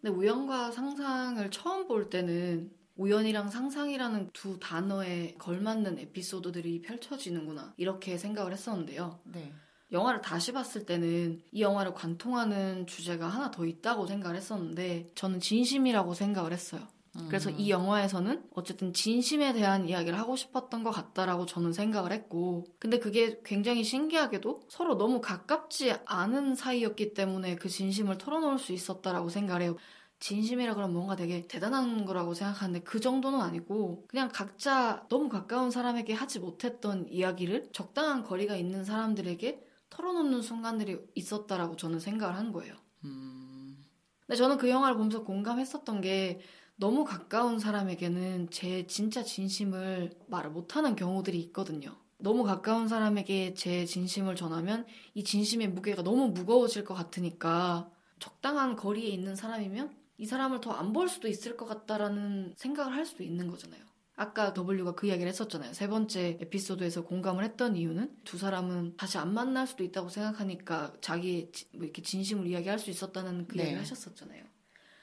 근데 0.00 0.14
우연과 0.16 0.70
상상을 0.72 1.50
처음 1.50 1.88
볼 1.88 2.10
때는 2.10 2.70
우연이랑 2.96 3.50
상상이라는 3.50 4.30
두 4.32 4.58
단어에 4.58 5.34
걸맞는 5.38 5.98
에피소드들이 5.98 6.80
펼쳐지는구나 6.82 7.74
이렇게 7.76 8.16
생각을 8.16 8.52
했었는데요. 8.52 9.20
네. 9.24 9.52
영화를 9.92 10.20
다시 10.20 10.52
봤을 10.52 10.84
때는 10.84 11.42
이 11.52 11.62
영화를 11.62 11.94
관통하는 11.94 12.86
주제가 12.86 13.28
하나 13.28 13.50
더 13.50 13.64
있다고 13.64 14.06
생각을 14.06 14.36
했었는데 14.36 15.10
저는 15.14 15.40
진심이라고 15.40 16.14
생각을 16.14 16.52
했어요. 16.52 16.82
그래서 17.28 17.50
음. 17.50 17.54
이 17.58 17.70
영화에서는 17.70 18.44
어쨌든 18.54 18.92
진심에 18.92 19.52
대한 19.54 19.88
이야기를 19.88 20.18
하고 20.18 20.36
싶었던 20.36 20.84
것 20.84 20.90
같다라고 20.90 21.46
저는 21.46 21.72
생각을 21.72 22.12
했고 22.12 22.66
근데 22.78 22.98
그게 22.98 23.40
굉장히 23.44 23.84
신기하게도 23.84 24.64
서로 24.68 24.98
너무 24.98 25.20
가깝지 25.20 25.94
않은 26.04 26.54
사이였기 26.54 27.14
때문에 27.14 27.56
그 27.56 27.68
진심을 27.68 28.18
털어놓을 28.18 28.58
수 28.58 28.72
있었다라고 28.72 29.30
생각을 29.30 29.62
해요. 29.62 29.76
진심이라 30.18 30.74
그러면 30.74 30.94
뭔가 30.94 31.14
되게 31.14 31.46
대단한 31.46 32.06
거라고 32.06 32.32
생각하는데 32.32 32.80
그 32.80 33.00
정도는 33.00 33.40
아니고 33.40 34.04
그냥 34.08 34.30
각자 34.32 35.04
너무 35.08 35.28
가까운 35.28 35.70
사람에게 35.70 36.14
하지 36.14 36.38
못했던 36.38 37.06
이야기를 37.08 37.68
적당한 37.72 38.24
거리가 38.24 38.56
있는 38.56 38.84
사람들에게 38.84 39.65
털어놓는 39.96 40.42
순간들이 40.42 40.98
있었다라고 41.14 41.76
저는 41.76 42.00
생각을 42.00 42.36
한 42.36 42.52
거예요. 42.52 42.74
음, 43.04 43.82
근데 44.26 44.36
저는 44.36 44.58
그 44.58 44.68
영화를 44.68 44.96
보면서 44.96 45.22
공감했었던 45.24 46.00
게 46.02 46.40
너무 46.76 47.04
가까운 47.04 47.58
사람에게는 47.58 48.50
제 48.50 48.86
진짜 48.86 49.22
진심을 49.22 50.10
말을 50.28 50.50
못하는 50.50 50.94
경우들이 50.96 51.38
있거든요. 51.44 51.96
너무 52.18 52.44
가까운 52.44 52.88
사람에게 52.88 53.54
제 53.54 53.86
진심을 53.86 54.36
전하면 54.36 54.86
이 55.14 55.24
진심의 55.24 55.68
무게가 55.68 56.02
너무 56.02 56.28
무거워질 56.28 56.84
것 56.84 56.94
같으니까 56.94 57.90
적당한 58.18 58.76
거리에 58.76 59.08
있는 59.08 59.34
사람이면 59.36 59.94
이 60.18 60.26
사람을 60.26 60.60
더 60.60 60.72
안 60.72 60.92
볼 60.92 61.08
수도 61.08 61.28
있을 61.28 61.56
것 61.56 61.66
같다라는 61.66 62.54
생각을 62.56 62.94
할 62.94 63.06
수도 63.06 63.22
있는 63.22 63.48
거잖아요. 63.48 63.85
아까 64.18 64.54
W가 64.54 64.94
그 64.94 65.06
이야기를 65.06 65.28
했었잖아요. 65.28 65.74
세 65.74 65.88
번째 65.88 66.38
에피소드에서 66.40 67.04
공감을 67.04 67.44
했던 67.44 67.76
이유는 67.76 68.16
두 68.24 68.38
사람은 68.38 68.96
다시 68.96 69.18
안 69.18 69.34
만날 69.34 69.66
수도 69.66 69.84
있다고 69.84 70.08
생각하니까 70.08 70.94
자기의 71.02 71.52
지- 71.52 71.68
뭐 71.74 71.84
이렇게 71.84 72.00
진심을 72.00 72.46
이야기할 72.46 72.78
수 72.78 72.88
있었다는 72.90 73.46
그 73.46 73.56
네. 73.56 73.64
이야기를 73.64 73.82
하셨었잖아요. 73.82 74.42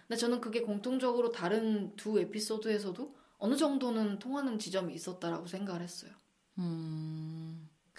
근데 0.07 0.17
저는 0.19 0.41
그게 0.41 0.61
공통적으로 0.61 1.31
다른 1.31 1.95
두 1.95 2.19
에피소드에서도 2.19 3.15
어느 3.37 3.55
정도는 3.55 4.17
통하는 4.17 4.57
지점이 4.57 4.93
있었다라고 4.95 5.45
생각을 5.45 5.81
했어요. 5.81 6.11
음, 6.57 7.52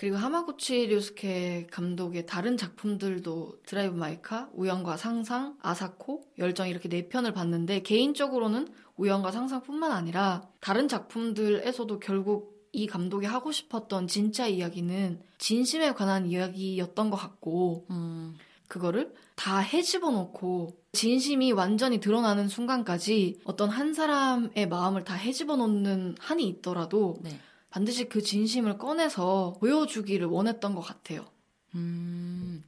그리고 0.04 0.18
하마구치 0.18 0.88
류스케 0.88 1.68
감독의 1.70 2.26
다른 2.26 2.58
작품들도 2.58 3.60
드라이브 3.64 3.94
마이카, 3.94 4.50
우연과 4.52 4.98
상상, 4.98 5.56
아사코, 5.62 6.26
열정 6.36 6.68
이렇게 6.68 6.90
네 6.90 7.08
편을 7.08 7.32
봤는데 7.32 7.80
개인적으로는 7.80 8.68
우연과 8.98 9.32
상상뿐만 9.32 9.92
아니라 9.92 10.46
다른 10.60 10.88
작품들에서도 10.88 12.00
결국 12.00 12.68
이 12.72 12.86
감독이 12.86 13.24
하고 13.24 13.50
싶었던 13.50 14.06
진짜 14.06 14.46
이야기는 14.46 15.22
진심에 15.38 15.94
관한 15.94 16.26
이야기였던 16.26 17.08
것 17.08 17.16
같고 17.16 17.86
음, 17.88 18.34
그거를 18.68 19.14
다 19.36 19.60
헤집어 19.60 20.10
놓고 20.10 20.76
진심이 20.92 21.52
완전히 21.52 21.98
드러나는 21.98 22.48
순간까지 22.48 23.40
어떤 23.44 23.70
한 23.70 23.94
사람의 23.94 24.68
마음을 24.68 25.02
다 25.02 25.14
헤집어 25.14 25.56
놓는 25.56 26.16
한이 26.18 26.46
있더라도 26.46 27.16
네. 27.22 27.40
반드시 27.74 28.08
그 28.08 28.22
진심을 28.22 28.78
꺼내서 28.78 29.56
보여주기를 29.58 30.28
원했던 30.28 30.76
것 30.76 30.80
같아요. 30.80 31.26
음, 31.74 32.62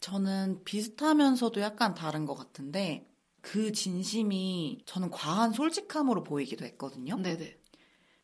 저는 0.00 0.64
비슷하면서도 0.64 1.60
약간 1.60 1.94
다른 1.94 2.26
것 2.26 2.34
같은데, 2.34 3.08
그 3.40 3.70
진심이 3.70 4.82
저는 4.86 5.12
과한 5.12 5.52
솔직함으로 5.52 6.24
보이기도 6.24 6.64
했거든요. 6.64 7.16
네네. 7.16 7.60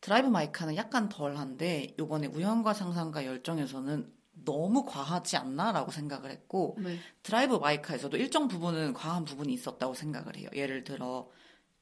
드라이브 0.01 0.27
마이카는 0.27 0.75
약간 0.75 1.07
덜한데, 1.07 1.95
요번에 1.97 2.27
우연과 2.27 2.73
상상과 2.73 3.25
열정에서는 3.25 4.11
너무 4.43 4.83
과하지 4.83 5.37
않나라고 5.37 5.91
생각을 5.91 6.29
했고, 6.29 6.77
네. 6.83 6.97
드라이브 7.23 7.55
마이카에서도 7.55 8.17
일정 8.17 8.49
부분은 8.49 8.95
과한 8.95 9.23
부분이 9.23 9.53
있었다고 9.53 9.93
생각을 9.93 10.35
해요. 10.35 10.49
예를 10.53 10.83
들어, 10.83 11.29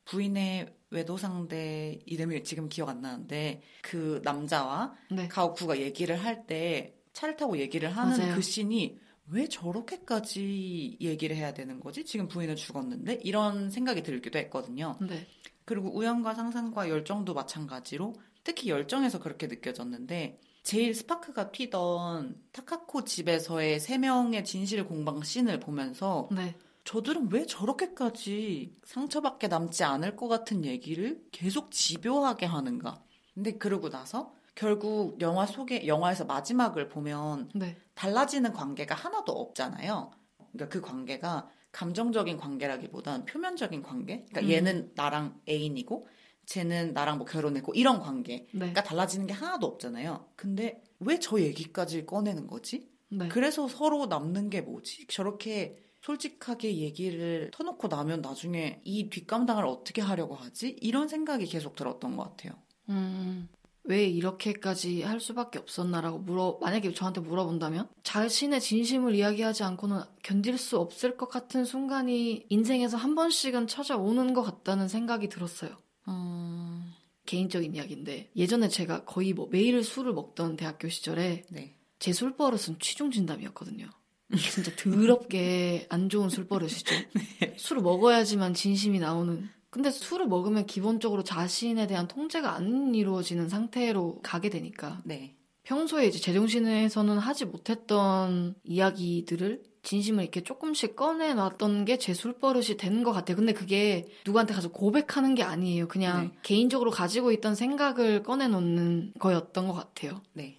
부인의 0.06 0.79
외도 0.92 1.18
상대 1.18 2.00
이름이 2.06 2.44
지금 2.44 2.68
기억 2.70 2.90
안 2.90 3.02
나는데, 3.02 3.62
그 3.82 4.22
남자와 4.24 4.96
네. 5.12 5.28
가오쿠가 5.28 5.80
얘기를 5.80 6.16
할 6.24 6.46
때 6.48 6.96
차를 7.14 7.36
타고 7.38 7.58
얘기를 7.58 7.90
하는 7.90 8.18
맞아요. 8.18 8.36
그 8.36 8.42
씬이 8.42 8.98
왜 9.32 9.48
저렇게까지 9.48 10.98
얘기를 11.02 11.36
해야 11.36 11.54
되는 11.54 11.80
거지? 11.80 12.06
지금 12.06 12.28
부인은 12.28 12.56
죽었는데 12.56 13.20
이런 13.24 13.70
생각이 13.70 14.04
들기도 14.04 14.40
했거든요. 14.40 14.98
네. 15.02 15.28
그리고 15.66 15.96
우연과 15.96 16.34
상상과 16.34 16.90
열정도 16.90 17.34
마찬가지로 17.34 18.16
특히 18.44 18.70
열정에서 18.70 19.20
그렇게 19.20 19.48
느껴졌는데 19.48 20.40
제일 20.64 20.96
스파크가 20.96 21.52
튀던 21.52 22.42
타카코 22.52 23.04
집에서의 23.04 23.80
세 23.80 23.98
명의 23.98 24.44
진실 24.44 24.86
공방 24.86 25.22
씬을 25.22 25.60
보면서 25.60 26.30
네. 26.32 26.56
저들은 26.84 27.32
왜 27.32 27.46
저렇게까지 27.46 28.76
상처밖에 28.84 29.48
남지 29.48 29.84
않을 29.84 30.16
것 30.16 30.28
같은 30.28 30.66
얘기를 30.66 31.22
계속 31.32 31.72
집요하게 31.72 32.46
하는가? 32.48 33.04
근데 33.34 33.58
그러고 33.58 33.90
나서 33.90 34.34
결국 34.56 35.22
영화 35.22 35.46
속에 35.46 35.88
영화에서 35.88 36.26
마지막을 36.26 36.90
보면 36.90 37.50
네. 37.56 37.78
달라지는 37.94 38.54
관계가 38.54 38.96
하나도 38.96 39.32
없잖아요. 39.32 40.12
그러니까 40.52 40.68
그 40.70 40.82
관계가 40.82 41.50
감정적인 41.72 42.38
관계라기보단 42.38 43.26
표면적인 43.26 43.84
관계. 43.84 44.26
그러니까 44.30 44.42
음. 44.42 44.50
얘는 44.50 44.92
나랑 44.96 45.40
애인이고 45.48 46.08
쟤는 46.48 46.94
나랑 46.94 47.20
뭐 47.20 47.28
결혼했고 47.28 47.74
이런 47.76 48.00
관계. 48.00 48.48
네. 48.52 48.60
그러니까 48.60 48.84
달라지는 48.84 49.28
게 49.28 49.34
하나도 49.34 49.68
없잖아요. 49.68 50.26
근데 50.36 50.82
왜 51.00 51.20
저 51.20 51.40
얘기까지 51.40 52.06
꺼내는 52.06 52.48
거지? 52.48 52.90
네. 53.10 53.28
그래서 53.30 53.68
서로 53.68 54.08
남는 54.08 54.50
게 54.50 54.62
뭐지? 54.62 55.06
저렇게 55.08 55.78
솔직하게 56.02 56.78
얘기를 56.78 57.50
터놓고 57.52 57.88
나면 57.88 58.22
나중에 58.22 58.82
이 58.84 59.10
뒷감당을 59.10 59.66
어떻게 59.66 60.02
하려고 60.02 60.36
하지? 60.36 60.78
이런 60.82 61.08
생각이 61.08 61.46
계속 61.46 61.76
들었던 61.76 62.16
것 62.16 62.24
같아요. 62.24 62.54
음, 62.90 63.50
왜 63.84 64.06
이렇게까지 64.06 65.02
할 65.02 65.20
수밖에 65.20 65.60
없었나라고 65.60 66.20
물어 66.20 66.60
만약에 66.62 66.94
저한테 66.94 67.22
물어본다면 67.22 67.90
자신의 68.04 68.62
진심을 68.62 69.16
이야기하지 69.16 69.64
않고는 69.64 70.02
견딜 70.24 70.58
수 70.58 70.78
없을 70.78 71.18
것 71.18 71.28
같은 71.28 71.66
순간이 71.66 72.46
인생에서 72.50 72.98
한 72.98 73.16
번씩은 73.16 73.68
찾아오는 73.68 74.34
것 74.34 74.44
같다는 74.44 74.88
생각이 74.88 75.28
들었어요. 75.30 75.76
음, 76.08 76.92
개인적인 77.26 77.76
이야기인데 77.76 78.32
예전에 78.36 78.70
제가 78.70 79.06
거의 79.06 79.34
뭐 79.34 79.48
매일 79.52 79.84
술을 79.84 80.14
먹던 80.14 80.56
대학교 80.56 80.88
시절에 80.88 81.46
네. 81.50 81.76
제 82.00 82.14
술버릇은 82.14 82.80
취중 82.80 83.12
진담이었거든요. 83.12 83.90
진짜 84.38 84.72
더럽게 84.76 85.88
안 85.90 86.10
좋은 86.10 86.30
술버릇이죠. 86.30 86.96
술을 87.58 87.82
먹어야지만 87.82 88.54
진심이 88.54 89.00
나오는. 89.00 89.50
근데 89.72 89.92
술을 89.92 90.28
먹으면 90.28 90.66
기본적으로 90.66 91.24
자신에 91.24 91.88
대한 91.88 92.08
통제가 92.08 92.54
안 92.54 92.94
이루어지는 92.96 93.50
상태로 93.50 94.22
가게 94.24 94.50
되니까 94.50 95.00
네. 95.06 95.36
평소에 95.64 96.08
이제 96.08 96.18
제정신에서는 96.20 97.18
하지 97.20 97.46
못했던 97.46 98.56
이야기들을 98.64 99.62
진심을 99.84 100.24
이렇게 100.24 100.42
조금씩 100.44 100.96
꺼내놨던 100.96 101.86
게 101.86 101.98
제 101.98 102.14
술버릇이 102.14 102.78
된 102.78 103.04
것 103.04 103.12
같아요. 103.14 103.38
근데 103.38 103.54
그게 103.54 104.08
누구한테 104.26 104.54
가서 104.54 104.70
고백하는 104.72 105.36
게 105.36 105.44
아니에요. 105.44 105.88
그냥 105.88 106.32
네. 106.32 106.38
개인적으로 106.42 106.90
가지고 106.92 107.32
있던 107.32 107.54
생각을 107.56 108.24
꺼내놓는 108.24 109.14
거였던 109.20 109.68
것 109.68 109.74
같아요. 109.74 110.22
네. 110.34 110.59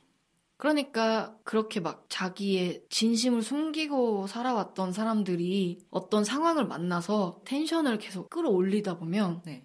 그러니까 0.61 1.35
그렇게 1.43 1.81
막 1.81 2.05
자기의 2.11 2.85
진심을 2.91 3.41
숨기고 3.41 4.27
살아왔던 4.27 4.93
사람들이 4.93 5.79
어떤 5.89 6.23
상황을 6.23 6.67
만나서 6.67 7.41
텐션을 7.47 7.97
계속 7.97 8.29
끌어올리다 8.29 8.99
보면 8.99 9.41
네. 9.47 9.63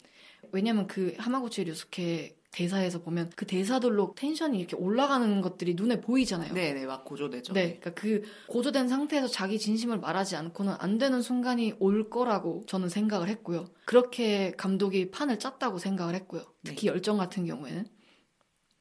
왜냐면 0.54 0.88
그 0.88 1.14
하마구치 1.18 1.66
류스케 1.66 2.38
대사에서 2.52 3.02
보면 3.02 3.30
그 3.36 3.46
대사들로 3.46 4.14
텐션이 4.16 4.58
이렇게 4.58 4.78
올라가는 4.78 5.42
것들이 5.42 5.74
눈에 5.74 6.00
보이잖아요. 6.00 6.54
네, 6.54 6.72
네, 6.72 6.86
막 6.86 7.04
고조되죠. 7.04 7.52
네, 7.52 7.78
그러니까 7.82 7.94
그 7.94 8.24
고조된 8.48 8.88
상태에서 8.88 9.28
자기 9.28 9.60
진심을 9.60 10.00
말하지 10.00 10.38
않고는 10.38 10.76
안 10.80 10.98
되는 10.98 11.22
순간이 11.22 11.74
올 11.80 12.10
거라고 12.10 12.64
저는 12.68 12.88
생각을 12.88 13.28
했고요. 13.28 13.66
그렇게 13.84 14.52
감독이 14.52 15.12
판을 15.12 15.40
짰다고 15.40 15.78
생각을 15.78 16.16
했고요. 16.16 16.44
특히 16.64 16.88
열정 16.88 17.18
같은 17.18 17.46
경우에는. 17.46 17.86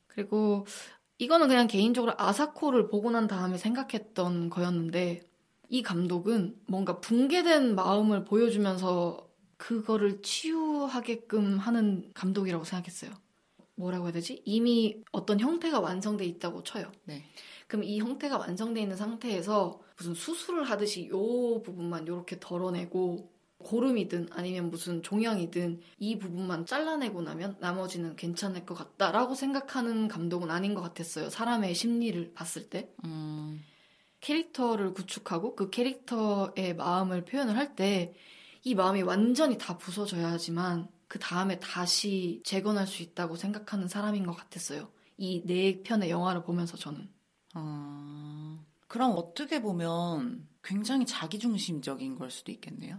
그리고 0.07 0.65
이거는 1.19 1.49
그냥 1.49 1.67
개인적으로 1.67 2.15
아사코를 2.17 2.89
보고 2.89 3.11
난 3.11 3.27
다음에 3.27 3.57
생각했던 3.57 4.51
거였는데 4.51 5.23
이 5.69 5.83
감독은 5.83 6.57
뭔가 6.67 7.01
붕괴된 7.01 7.75
마음을 7.75 8.25
보여주면서 8.25 9.29
그거를 9.57 10.21
치유하게끔 10.23 11.59
하는 11.59 12.11
감독이라고 12.15 12.65
생각했어요. 12.65 13.13
뭐라고 13.77 14.07
해야 14.07 14.13
되지? 14.13 14.43
이미 14.45 15.03
어떤 15.11 15.41
형태가 15.41 15.81
완성돼 15.81 16.25
있다고 16.25 16.63
쳐요. 16.63 16.91
네. 17.05 17.25
그럼 17.67 17.85
이 17.85 17.99
형태가 17.99 18.39
완성돼 18.39 18.83
있는 18.83 18.97
상태에서 18.97 19.81
무슨 19.97 20.15
수술을 20.15 20.65
하듯이 20.65 21.09
요 21.09 21.63
부분만 21.63 22.05
이렇게 22.05 22.39
덜어내고 22.39 23.34
고름이든 23.65 24.29
아니면 24.31 24.71
무슨 24.71 25.03
종양이든 25.03 25.81
이 25.99 26.19
부분만 26.19 26.67
잘라내고 26.67 27.23
나면 27.23 27.57
나머지는 27.59 28.15
괜찮을 28.15 28.65
것 28.65 28.75
같다라고 28.75 29.35
생각하는 29.35 30.07
감독은 30.07 30.51
아닌 30.51 30.75
것 30.75 30.83
같았어요. 30.83 31.31
사람의 31.31 31.75
심리를 31.75 32.33
봤을 32.35 32.71
때. 32.71 32.89
음, 33.05 33.65
캐릭터를 34.21 34.95
구축하고 34.95 35.55
그 35.57 35.71
캐릭터의 35.71 36.77
마음을 36.77 37.25
표현을 37.25 37.57
할 37.57 37.75
때 37.75 38.15
이 38.67 38.75
마음이 38.75 39.03
완전히 39.03 39.59
다 39.59 39.77
부서져야지만 39.77 40.89
그 41.07 41.19
다음에 41.19 41.59
다시 41.59 42.41
재건할 42.45 42.87
수 42.87 43.03
있다고 43.03 43.37
생각하는 43.37 43.89
사람인 43.89 44.25
것 44.25 44.33
같았어요. 44.33 44.89
이 45.19 45.43
네 45.47 45.83
편의 45.83 46.09
영화를 46.09 46.43
보면서 46.45 46.77
저는. 46.79 47.07
어, 47.55 48.65
그럼 48.89 49.13
어떻게 49.17 49.61
보면 49.61 50.49
굉장히 50.63 51.05
자기중심적인 51.05 52.17
걸 52.17 52.31
수도 52.31 52.53
있겠네요. 52.53 52.99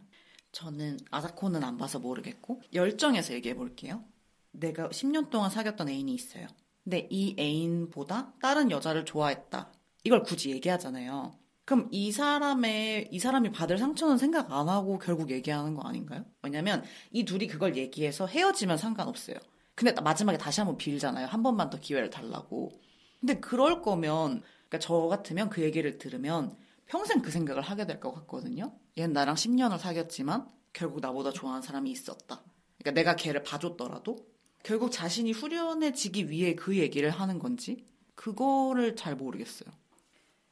저는 0.55 0.97
아사코는 1.11 1.65
안 1.65 1.77
봐서 1.77 1.99
모르겠고 1.99 2.61
열정에서 2.73 3.33
얘기해 3.33 3.55
볼게요. 3.55 4.05
내가 4.51 4.87
10년 4.87 5.29
동안 5.29 5.49
사귀었던 5.49 5.89
애인이 5.89 6.13
있어요. 6.13 6.47
근데 6.81 7.09
이 7.11 7.35
애인보다 7.37 8.35
다른 8.41 8.71
여자를 8.71 9.03
좋아했다. 9.03 9.69
이걸 10.05 10.23
굳이 10.23 10.51
얘기하잖아요. 10.51 11.37
그럼 11.65 11.89
이 11.91 12.13
사람의 12.13 13.09
이 13.11 13.19
사람이 13.19 13.51
받을 13.51 13.77
상처는 13.77 14.17
생각 14.17 14.49
안 14.53 14.69
하고 14.69 14.97
결국 14.97 15.29
얘기하는 15.29 15.73
거 15.73 15.81
아닌가요? 15.81 16.23
왜냐면 16.41 16.85
이 17.11 17.25
둘이 17.25 17.47
그걸 17.47 17.75
얘기해서 17.75 18.25
헤어지면 18.25 18.77
상관없어요. 18.77 19.35
근데 19.73 19.91
마지막에 19.99 20.37
다시 20.37 20.61
한번 20.61 20.77
빌잖아요. 20.77 21.27
한 21.27 21.43
번만 21.43 21.69
더 21.69 21.77
기회를 21.77 22.09
달라고. 22.09 22.71
근데 23.19 23.41
그럴 23.41 23.81
거면 23.81 24.41
그러니까 24.69 24.79
저 24.79 24.93
같으면 25.07 25.49
그 25.49 25.63
얘기를 25.63 25.97
들으면 25.97 26.55
평생 26.87 27.21
그 27.21 27.31
생각을 27.31 27.61
하게 27.61 27.85
될 27.85 27.99
것 27.99 28.11
같거든요. 28.13 28.73
얘는 28.97 29.13
나랑 29.13 29.35
10년을 29.35 29.77
사귀었지만 29.77 30.47
결국 30.73 30.99
나보다 30.99 31.31
좋아하는 31.31 31.61
사람이 31.61 31.89
있었다. 31.91 32.43
그러니까 32.77 32.91
내가 32.91 33.15
걔를 33.15 33.43
봐줬더라도 33.43 34.17
결국 34.63 34.91
자신이 34.91 35.31
후련해지기 35.31 36.29
위해 36.29 36.55
그 36.55 36.77
얘기를 36.77 37.09
하는 37.09 37.39
건지 37.39 37.85
그거를 38.15 38.95
잘 38.95 39.15
모르겠어요. 39.15 39.69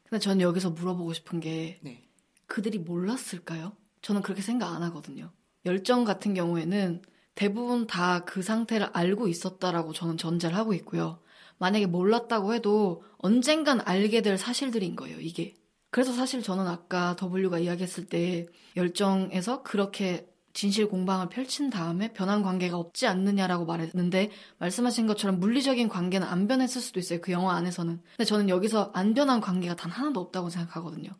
근데 0.04 0.20
전 0.20 0.42
여기서 0.42 0.72
물어보고 0.72 1.14
싶은 1.14 1.40
게 1.40 1.80
네. 1.82 2.08
그들이 2.46 2.80
몰랐을까요? 2.80 3.76
저는 4.02 4.22
그렇게 4.22 4.42
생각 4.42 4.74
안 4.74 4.84
하거든요. 4.84 5.32
열정 5.66 6.04
같은 6.04 6.34
경우에는 6.34 7.02
대부분 7.36 7.88
다 7.88 8.24
그 8.26 8.42
상태를 8.44 8.90
알고 8.94 9.28
있었다라고 9.28 9.94
저는 9.94 10.18
전제를 10.18 10.56
하고 10.56 10.74
있고요. 10.74 11.20
만약에 11.58 11.86
몰랐다고 11.88 12.54
해도 12.54 13.04
언젠간 13.18 13.82
알게 13.86 14.22
될 14.22 14.38
사실들인 14.38 14.96
거예요, 14.96 15.20
이게. 15.20 15.56
그래서 15.94 16.12
사실 16.12 16.42
저는 16.42 16.66
아까 16.66 17.16
W가 17.22 17.60
이야기했을 17.60 18.08
때 18.08 18.48
열정에서 18.76 19.62
그렇게 19.62 20.28
진실 20.52 20.90
공방을 20.90 21.30
펼친 21.30 21.70
다음에 21.70 22.12
변한 22.14 22.42
관계가 22.42 22.78
없지 22.78 23.06
않느냐라고 23.06 23.66
말했는데 23.66 24.32
말씀하신 24.58 25.06
것처럼 25.06 25.40
물리적인 25.40 25.90
관계는 25.90 26.26
안 26.26 26.48
변했을 26.48 26.82
수도 26.82 27.00
있어요. 27.00 27.22
그 27.22 27.32
영화 27.32 27.54
안에서는. 27.54 28.02
근데 28.18 28.26
저는 28.26 28.50
여기서 28.50 28.90
안 28.96 29.14
변한 29.14 29.40
관계가 29.40 29.76
단 29.76 29.92
하나도 29.92 30.20
없다고 30.20 30.50
생각하거든요. 30.50 31.12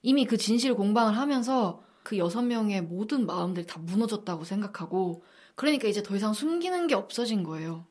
이미 0.00 0.24
그 0.24 0.38
진실 0.38 0.72
공방을 0.72 1.14
하면서 1.14 1.82
그 2.02 2.16
여섯 2.16 2.40
명의 2.40 2.80
모든 2.80 3.26
마음들이 3.26 3.66
다 3.66 3.80
무너졌다고 3.80 4.44
생각하고 4.44 5.24
그러니까 5.56 5.88
이제 5.88 6.02
더 6.02 6.16
이상 6.16 6.32
숨기는 6.32 6.86
게 6.86 6.94
없어진 6.94 7.42
거예요. 7.42 7.86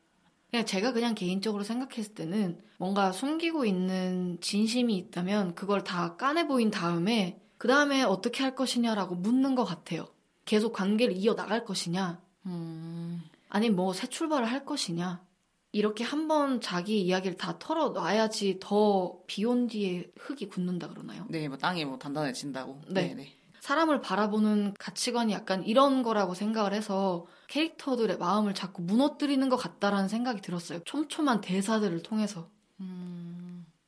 그냥 0.52 0.66
제가 0.66 0.92
그냥 0.92 1.14
개인적으로 1.14 1.64
생각했을 1.64 2.14
때는 2.14 2.60
뭔가 2.76 3.10
숨기고 3.10 3.64
있는 3.64 4.36
진심이 4.42 4.98
있다면 4.98 5.54
그걸 5.54 5.82
다 5.82 6.16
까내 6.16 6.46
보인 6.46 6.70
다음에 6.70 7.40
그 7.56 7.66
다음에 7.68 8.02
어떻게 8.02 8.42
할 8.42 8.54
것이냐라고 8.54 9.14
묻는 9.14 9.54
것 9.54 9.64
같아요. 9.64 10.06
계속 10.44 10.74
관계를 10.74 11.16
이어 11.16 11.34
나갈 11.34 11.64
것이냐, 11.64 12.20
음, 12.44 13.22
아니면 13.48 13.76
뭐 13.76 13.94
새 13.94 14.06
출발을 14.08 14.46
할 14.46 14.66
것이냐. 14.66 15.24
이렇게 15.74 16.04
한번 16.04 16.60
자기 16.60 17.00
이야기를 17.00 17.38
다 17.38 17.58
털어놔야지 17.58 18.58
더 18.60 19.20
비온 19.26 19.68
뒤에 19.68 20.10
흙이 20.18 20.50
굳는다 20.50 20.88
그러나요? 20.88 21.24
네, 21.30 21.48
뭐 21.48 21.56
땅이 21.56 21.86
뭐 21.86 21.98
단단해진다고. 21.98 22.82
네. 22.88 23.08
네, 23.08 23.14
네. 23.14 23.32
사람을 23.62 24.00
바라보는 24.00 24.74
가치관이 24.76 25.32
약간 25.32 25.62
이런 25.62 26.02
거라고 26.02 26.34
생각을 26.34 26.72
해서 26.74 27.26
캐릭터들의 27.46 28.18
마음을 28.18 28.54
자꾸 28.54 28.82
무너뜨리는 28.82 29.48
것 29.48 29.56
같다라는 29.56 30.08
생각이 30.08 30.40
들었어요. 30.40 30.80
촘촘한 30.84 31.40
대사들을 31.40 32.02
통해서. 32.02 32.50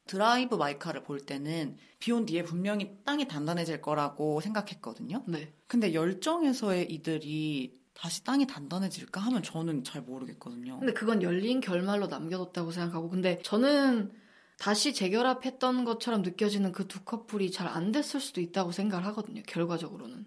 Drive 0.07 0.55
My 0.55 0.66
Car를 0.66 1.03
볼 1.03 1.19
때는 1.19 1.77
비온 1.99 2.25
뒤에 2.25 2.45
분명히 2.45 2.99
땅이 3.05 3.27
단단해질 3.27 3.83
거라고 3.83 4.41
생각했거든요. 4.41 5.25
네. 5.27 5.53
근데 5.67 5.93
열정에서의 5.93 6.93
이들이 6.93 7.77
다시 7.95 8.23
땅이 8.23 8.47
단단해질까 8.47 9.21
하면 9.23 9.43
저는 9.43 9.83
잘 9.83 10.03
모르겠거든요. 10.03 10.79
근데 10.79 10.93
그건 10.93 11.21
열린 11.21 11.61
결말로 11.61 12.07
남겨뒀다고 12.07 12.71
생각하고 12.71 13.11
근데 13.11 13.41
저는 13.43 14.13
다시 14.59 14.95
재결합했던 14.95 15.85
것처럼 15.85 16.23
느껴지는 16.23 16.73
그 16.73 16.87
두 16.89 17.01
커플이 17.05 17.51
잘 17.51 17.67
안 17.69 17.93
됐을 17.93 18.21
수도 18.21 18.41
있다고 18.41 18.73
생각을 18.73 19.05
하거든요. 19.07 19.43
결과적으로는. 19.47 20.27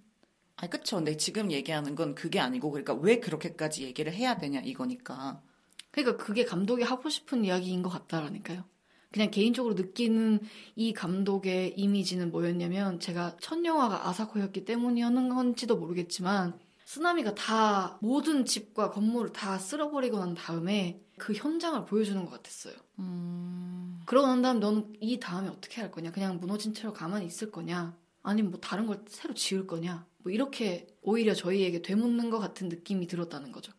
아, 0.57 0.67
그쵸. 0.67 0.97
근데 0.97 1.17
지금 1.17 1.51
얘기하는 1.51 1.95
건 1.95 2.15
그게 2.15 2.39
아니고, 2.39 2.71
그러니까 2.71 2.93
왜 2.95 3.19
그렇게까지 3.19 3.83
얘기를 3.83 4.13
해야 4.13 4.37
되냐, 4.37 4.59
이거니까. 4.61 5.41
그러니까 5.91 6.23
그게 6.23 6.45
감독이 6.45 6.83
하고 6.83 7.09
싶은 7.09 7.45
이야기인 7.45 7.83
것 7.83 7.89
같다라니까요. 7.89 8.63
그냥 9.11 9.31
개인적으로 9.31 9.73
느끼는 9.75 10.39
이 10.75 10.93
감독의 10.93 11.73
이미지는 11.77 12.31
뭐였냐면 12.31 12.99
제가 12.99 13.37
첫 13.39 13.63
영화가 13.63 14.07
아사코였기 14.09 14.65
때문이었는 14.65 15.29
건지도 15.29 15.77
모르겠지만 15.77 16.59
쓰나미가 16.87 17.35
다 17.35 17.97
모든 17.99 18.45
집과 18.45 18.91
건물을 18.91 19.33
다 19.33 19.57
쓸어버리고 19.59 20.19
난 20.19 20.33
다음에 20.33 21.01
그 21.17 21.33
현장을 21.33 21.83
보여주는 21.83 22.23
것 22.23 22.31
같았어요. 22.31 22.75
그러고 24.05 24.27
난 24.27 24.41
다음 24.41 24.61
넌이 24.61 25.19
다음에 25.19 25.49
어떻게 25.49 25.81
할 25.81 25.91
거냐? 25.91 26.13
그냥 26.13 26.39
무너진 26.39 26.73
채로 26.73 26.93
가만히 26.93 27.25
있을 27.25 27.51
거냐? 27.51 27.93
아니면 28.23 28.51
뭐 28.51 28.61
다른 28.61 28.87
걸 28.87 29.03
새로 29.09 29.33
지을 29.33 29.67
거냐? 29.67 30.05
뭐 30.19 30.31
이렇게 30.31 30.87
오히려 31.01 31.33
저희에게 31.33 31.81
되묻는 31.81 32.29
것 32.29 32.39
같은 32.39 32.69
느낌이 32.69 33.07
들었다는 33.07 33.51
거죠. 33.51 33.73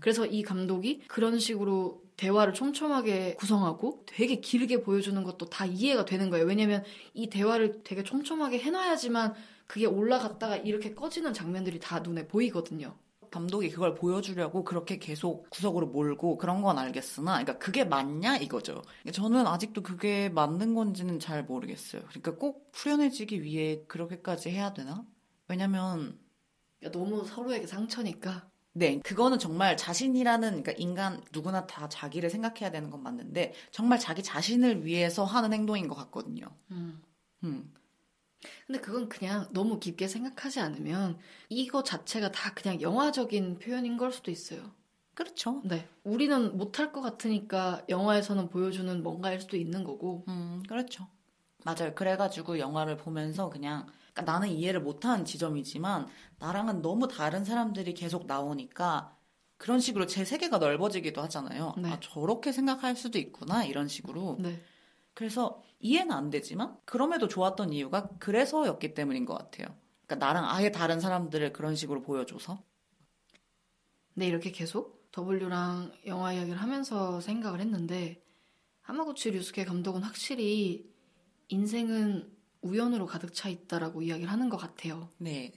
그래서 0.00 0.26
이 0.26 0.42
감독이 0.42 1.00
그런 1.08 1.38
식으로 1.38 2.02
대화를 2.18 2.52
촘촘하게 2.52 3.36
구성하고 3.36 4.04
되게 4.04 4.40
길게 4.40 4.82
보여주는 4.82 5.20
것도 5.24 5.46
다 5.46 5.64
이해가 5.64 6.04
되는 6.04 6.28
거예요. 6.28 6.44
왜냐면 6.44 6.84
이 7.14 7.30
대화를 7.30 7.80
되게 7.84 8.02
촘촘하게 8.02 8.58
해놔야지만 8.58 9.34
그게 9.66 9.86
올라갔다가 9.86 10.56
이렇게 10.56 10.94
꺼지는 10.94 11.32
장면들이 11.32 11.80
다 11.80 12.00
눈에 12.00 12.26
보이거든요. 12.26 12.96
감독이 13.30 13.68
그걸 13.70 13.94
보여주려고 13.96 14.62
그렇게 14.62 14.98
계속 14.98 15.50
구석으로 15.50 15.88
몰고 15.88 16.36
그런 16.38 16.62
건 16.62 16.78
알겠으나, 16.78 17.32
그러니까 17.32 17.58
그게 17.58 17.84
맞냐 17.84 18.36
이거죠. 18.36 18.82
저는 19.12 19.46
아직도 19.46 19.82
그게 19.82 20.28
맞는 20.28 20.74
건지는 20.74 21.18
잘 21.18 21.44
모르겠어요. 21.44 22.02
그러니까 22.08 22.36
꼭 22.36 22.70
후련해지기 22.74 23.42
위해 23.42 23.82
그렇게까지 23.88 24.50
해야 24.50 24.72
되나? 24.72 25.04
왜냐면 25.48 26.18
너무 26.92 27.24
서로에게 27.24 27.66
상처니까. 27.66 28.48
네, 28.76 29.00
그거는 29.00 29.38
정말 29.38 29.76
자신이라는, 29.76 30.48
그러니까 30.48 30.72
인간 30.72 31.22
누구나 31.32 31.66
다 31.66 31.88
자기를 31.88 32.28
생각해야 32.28 32.70
되는 32.70 32.90
건 32.90 33.02
맞는데, 33.02 33.54
정말 33.70 34.00
자기 34.00 34.22
자신을 34.22 34.84
위해서 34.84 35.24
하는 35.24 35.52
행동인 35.52 35.86
것 35.86 35.94
같거든요. 35.94 36.46
음. 36.72 37.00
음. 37.44 37.72
근데 38.66 38.80
그건 38.80 39.08
그냥 39.08 39.48
너무 39.52 39.78
깊게 39.78 40.08
생각하지 40.08 40.60
않으면 40.60 41.18
이거 41.48 41.82
자체가 41.82 42.32
다 42.32 42.54
그냥 42.54 42.80
영화적인 42.80 43.58
표현인 43.58 43.96
걸 43.96 44.12
수도 44.12 44.30
있어요. 44.30 44.72
그렇죠. 45.14 45.62
네. 45.64 45.88
우리는 46.02 46.56
못할 46.56 46.92
것 46.92 47.00
같으니까 47.00 47.84
영화에서는 47.88 48.48
보여주는 48.48 49.02
뭔가일 49.02 49.40
수도 49.40 49.56
있는 49.56 49.84
거고. 49.84 50.24
음, 50.28 50.62
그렇죠. 50.68 51.06
맞아요. 51.64 51.94
그래가지고 51.94 52.58
영화를 52.58 52.96
보면서 52.96 53.48
그냥, 53.48 53.86
그러니까 54.12 54.32
나는 54.32 54.48
이해를 54.48 54.80
못하는 54.80 55.24
지점이지만, 55.24 56.08
나랑은 56.38 56.82
너무 56.82 57.08
다른 57.08 57.44
사람들이 57.44 57.94
계속 57.94 58.26
나오니까, 58.26 59.16
그런 59.56 59.80
식으로 59.80 60.06
제 60.06 60.24
세계가 60.24 60.58
넓어지기도 60.58 61.22
하잖아요. 61.22 61.74
네. 61.78 61.90
아, 61.90 62.00
저렇게 62.00 62.52
생각할 62.52 62.96
수도 62.96 63.18
있구나, 63.18 63.64
이런 63.64 63.88
식으로. 63.88 64.36
네. 64.40 64.60
그래서 65.14 65.62
이해는 65.84 66.12
안 66.12 66.30
되지만, 66.30 66.78
그럼에도 66.86 67.28
좋았던 67.28 67.74
이유가 67.74 68.08
그래서였기 68.18 68.94
때문인 68.94 69.26
것 69.26 69.34
같아요. 69.34 69.68
그러니까 70.06 70.26
나랑 70.26 70.48
아예 70.48 70.72
다른 70.72 70.98
사람들을 70.98 71.52
그런 71.52 71.76
식으로 71.76 72.00
보여줘서. 72.00 72.64
네, 74.14 74.26
이렇게 74.26 74.50
계속 74.50 75.10
W랑 75.12 75.92
영화 76.06 76.32
이야기를 76.32 76.60
하면서 76.60 77.20
생각을 77.20 77.60
했는데, 77.60 78.24
하마구치 78.80 79.32
류스케 79.32 79.66
감독은 79.66 80.02
확실히 80.02 80.90
인생은 81.48 82.32
우연으로 82.62 83.04
가득 83.04 83.34
차 83.34 83.50
있다라고 83.50 84.00
이야기를 84.00 84.32
하는 84.32 84.48
것 84.48 84.56
같아요. 84.56 85.10
네. 85.18 85.52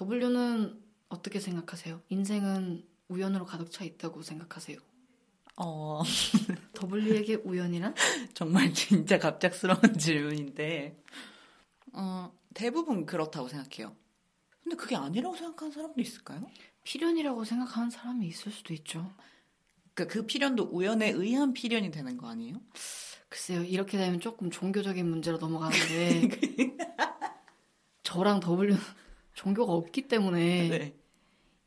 W는 0.00 0.80
어떻게 1.08 1.40
생각하세요? 1.40 2.00
인생은 2.08 2.86
우연으로 3.08 3.46
가득 3.46 3.72
차 3.72 3.82
있다고 3.84 4.22
생각하세요? 4.22 4.78
어, 5.56 6.02
W에게 6.92 7.36
우연이란? 7.36 7.94
정말 8.34 8.72
진짜 8.74 9.18
갑작스러운 9.18 9.80
질문인데, 9.98 10.96
어, 11.92 12.32
대부분 12.54 13.06
그렇다고 13.06 13.48
생각해요. 13.48 13.94
근데 14.62 14.76
그게 14.76 14.96
아니라고 14.96 15.36
생각하는 15.36 15.72
사람도 15.72 16.00
있을까요? 16.00 16.46
필연이라고 16.82 17.44
생각하는 17.44 17.90
사람이 17.90 18.26
있을 18.26 18.50
수도 18.50 18.74
있죠. 18.74 19.12
그, 19.94 20.06
그 20.06 20.26
필연도 20.26 20.70
우연에 20.72 21.10
의한 21.10 21.52
필연이 21.52 21.90
되는 21.90 22.16
거 22.16 22.28
아니에요? 22.28 22.60
글쎄요, 23.28 23.62
이렇게 23.62 23.96
되면 23.98 24.20
조금 24.20 24.50
종교적인 24.50 25.08
문제로 25.08 25.38
넘어가는데, 25.38 26.28
저랑 28.02 28.40
W는 28.40 28.76
종교가 29.34 29.72
없기 29.72 30.08
때문에, 30.08 30.68
네. 30.68 31.03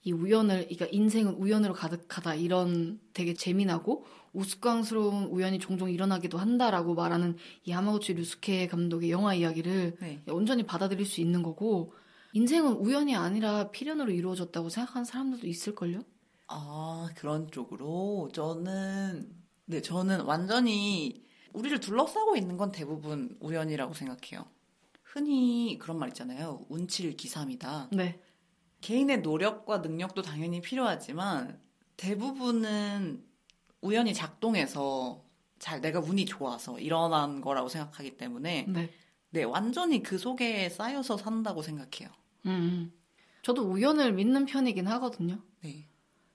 이 0.08 0.14
우연을, 0.14 0.70
그러니까 0.70 0.88
인생은 0.90 1.34
우연으로 1.34 1.74
가득하다, 1.74 2.36
이런 2.36 2.98
되게 3.12 3.34
재미나고 3.34 4.06
우스꽝스러운 4.32 5.26
우연이 5.26 5.60
종종 5.60 5.92
일어나기도 5.92 6.38
한다라고 6.38 6.96
말하는 6.96 7.36
이 7.66 7.72
하마구치 7.72 8.14
류스케 8.14 8.68
감독의 8.68 9.12
영화 9.12 9.34
이야기를 9.34 9.98
네. 10.00 10.22
온전히 10.30 10.64
받아들일 10.64 11.06
수 11.06 11.20
있는 11.20 11.44
거고, 11.44 11.92
인생은 12.32 12.78
우연이 12.78 13.18
아니라 13.18 13.70
필연으로 13.72 14.14
이루어졌다고 14.14 14.70
생각하는 14.70 15.04
사람들도 15.04 15.46
있을걸요? 15.46 16.00
아, 16.48 17.10
그런 17.18 17.52
쪽으로. 17.52 18.30
저는, 18.34 19.30
네, 19.66 19.82
저는 19.82 20.22
완전히 20.22 21.26
우리를 21.52 21.82
둘러싸고 21.82 22.38
있는 22.38 22.56
건 22.56 22.72
대부분 22.72 23.36
우연이라고 23.42 23.94
생각해요. 23.94 24.46
흔히 25.04 25.78
그런 25.82 26.00
말 26.00 26.10
있잖아요. 26.10 26.66
운칠 26.70 27.18
기삼이다. 27.18 27.90
네. 27.92 28.22
개인의 28.82 29.22
노력과 29.22 29.80
능력도 29.80 30.22
당연히 30.22 30.62
필요하지만 30.62 31.60
대부분은 31.98 33.24
우연히 33.82 34.14
작동해서 34.14 35.24
잘 35.60 35.82
내가 35.82 36.00
운이 36.00 36.26
좋아서 36.26 36.80
일어난 36.80 37.42
거라고 37.42 37.70
생각하기 37.70 38.18
때문에 38.18 38.66
네. 38.68 38.90
네, 39.30 39.44
완전히 39.44 40.04
그 40.04 40.18
속에 40.18 40.70
쌓여서 40.70 41.18
산다고 41.18 41.62
생각해요. 41.62 42.10
음, 42.46 42.50
음. 42.50 42.94
저도 43.42 43.64
우연을 43.64 44.14
믿는 44.14 44.46
편이긴 44.46 44.88
하거든요. 44.88 45.40
네. 45.62 45.88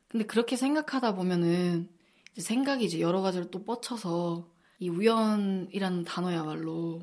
근데 0.08 0.26
그렇게 0.26 0.56
생각하다 0.56 1.14
보면은 1.14 1.88
이제 2.32 2.42
생각이 2.42 2.84
이제 2.84 3.00
여러 3.00 3.22
가지로 3.22 3.50
또 3.50 3.64
뻗쳐서 3.64 4.50
이 4.78 4.88
우연이라는 4.88 6.04
단어야말로 6.04 7.02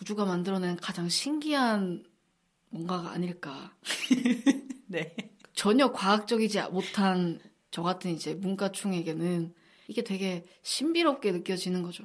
우주가 0.00 0.24
만들어낸 0.24 0.76
가장 0.76 1.08
신기한 1.08 2.04
뭔가가 2.70 3.10
아닐까. 3.10 3.74
네. 4.90 5.14
전혀 5.54 5.92
과학적이지 5.92 6.60
못한 6.72 7.38
저 7.70 7.82
같은 7.82 8.10
이제 8.10 8.34
문과충에게는 8.34 9.54
이게 9.88 10.02
되게 10.04 10.44
신비롭게 10.62 11.32
느껴지는 11.32 11.82
거죠. 11.82 12.04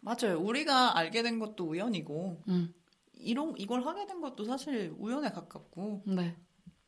맞아요. 0.00 0.38
우리가 0.40 0.96
알게 0.98 1.22
된 1.22 1.38
것도 1.38 1.64
우연이고 1.68 2.42
음, 2.48 2.74
이런 3.14 3.54
이걸 3.56 3.84
하게 3.86 4.06
된 4.06 4.20
것도 4.20 4.44
사실 4.44 4.92
우연에 4.98 5.30
가깝고 5.30 6.02
네. 6.06 6.36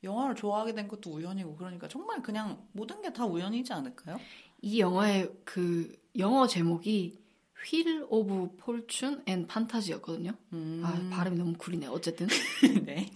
영화를 0.02 0.34
좋아하게 0.34 0.74
된 0.74 0.88
것도 0.88 1.10
우연이고 1.12 1.56
그러니까 1.56 1.88
정말 1.88 2.22
그냥 2.22 2.66
모든 2.72 3.00
게 3.00 3.10
다 3.12 3.24
우연이지 3.24 3.72
않을까요? 3.72 4.18
이 4.60 4.80
영화의 4.80 5.30
그 5.44 5.94
영어 6.18 6.46
제목이 6.46 7.22
Wheel 7.66 8.04
of 8.10 8.56
Fortune 8.58 9.22
and 9.26 9.46
Fantasy였거든요. 9.46 10.32
음. 10.52 10.82
아, 10.84 11.08
발음이 11.14 11.38
너무 11.38 11.54
구리네. 11.56 11.86
어쨌든 11.86 12.26
네. 12.84 13.10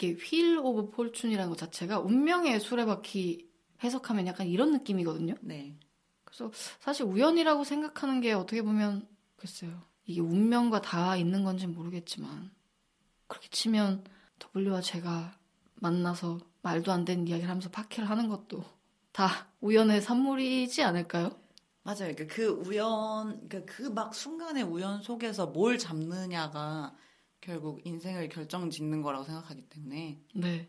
이게 0.00 0.14
Wheel 0.14 0.58
of 0.58 0.90
Fortune이라는 0.90 1.50
것 1.50 1.58
자체가 1.58 2.00
운명의 2.00 2.58
수레바퀴 2.58 3.46
해석하면 3.84 4.26
약간 4.26 4.46
이런 4.46 4.72
느낌이거든요. 4.72 5.34
네. 5.42 5.78
그래서 6.24 6.50
사실 6.80 7.04
우연이라고 7.04 7.64
생각하는 7.64 8.22
게 8.22 8.32
어떻게 8.32 8.62
보면 8.62 9.06
글쎄요. 9.36 9.82
이게 10.06 10.22
운명과 10.22 10.80
닿아 10.80 11.16
있는 11.16 11.44
건지는 11.44 11.74
모르겠지만 11.74 12.50
그렇게 13.26 13.48
치면 13.50 14.04
W와 14.56 14.80
제가 14.80 15.38
만나서 15.74 16.38
말도 16.62 16.92
안 16.92 17.04
되는 17.04 17.28
이야기를 17.28 17.48
하면서 17.48 17.70
팟캐를 17.70 18.08
하는 18.08 18.28
것도 18.28 18.64
다 19.12 19.48
우연의 19.60 20.00
산물이지 20.00 20.82
않을까요? 20.82 21.30
맞아요. 21.82 22.14
그러니까 22.14 22.26
그 22.26 22.46
우연, 22.46 23.48
그막 23.66 24.14
순간의 24.14 24.62
우연 24.64 25.02
속에서 25.02 25.46
뭘 25.46 25.78
잡느냐가 25.78 26.94
결국 27.40 27.80
인생을 27.84 28.28
결정짓는 28.28 29.02
거라고 29.02 29.24
생각하기 29.24 29.62
때문에 29.62 30.20
네. 30.34 30.68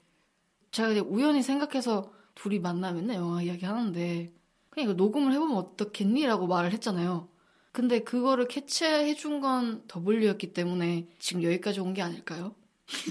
제가 0.72 0.90
이제 0.90 1.00
우연히 1.02 1.44
생각해서 1.44 2.14
둘이 2.36 2.60
만나면 2.60 3.14
영화 3.14 3.42
이야기 3.42 3.66
하는데 3.66 4.32
그냥 4.70 4.84
이거 4.90 4.94
녹음을 4.94 5.34
해보면 5.34 5.58
어떻겠니라고 5.58 6.48
말을 6.48 6.72
했잖아요. 6.72 7.28
근데 7.74 8.00
그거를 8.00 8.48
캐치해준 8.48 9.42
건 9.42 9.84
W였기 9.88 10.54
때문에 10.54 11.08
지금 11.20 11.44
여기까지 11.44 11.80
온 11.82 11.94
게 11.94 12.02
아닐까요? 12.02 12.56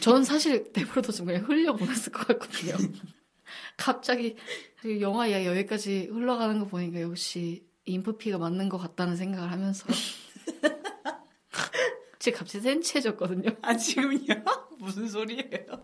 전 0.03 0.25
사실 0.25 0.71
내버려둬 0.75 1.13
좀 1.13 1.27
그냥 1.27 1.45
흘려보냈을 1.45 2.13
것 2.13 2.27
같거든요. 2.29 2.77
갑자기 3.77 4.37
그 4.81 5.01
영화 5.01 5.27
이야기 5.27 5.47
여기까지 5.47 6.09
흘러가는 6.11 6.59
거 6.59 6.67
보니까 6.67 7.01
역시 7.03 7.67
인프피가 7.85 8.39
맞는 8.39 8.69
것 8.69 8.79
같다는 8.79 9.17
생각을 9.17 9.51
하면서 9.51 9.87
지금 12.21 12.39
갑자기 12.39 12.63
센치해졌거든요. 12.63 13.57
아 13.63 13.75
지금요? 13.75 14.45
무슨 14.79 15.09
소리예요? 15.09 15.83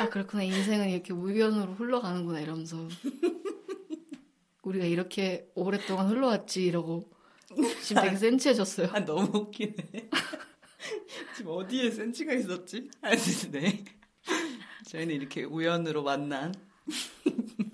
아 0.00 0.08
그렇구나 0.08 0.44
인생은 0.44 0.88
이렇게 0.88 1.12
우연으로 1.12 1.74
흘러가는구나 1.74 2.40
이러면서 2.40 2.88
우리가 4.62 4.84
이렇게 4.84 5.50
오랫동안 5.56 6.08
흘러왔지 6.08 6.64
이러고 6.64 7.10
지금 7.82 8.02
되게 8.02 8.16
센치해졌어요. 8.16 8.90
아 8.92 9.04
너무 9.04 9.36
웃기네. 9.36 9.74
지금 11.36 11.50
어디에 11.50 11.90
센치가 11.90 12.32
있었지? 12.32 12.88
아 13.02 13.10
네. 13.50 13.84
저희는 14.86 15.12
이렇게 15.12 15.42
우연으로 15.42 16.04
만난 16.04 16.54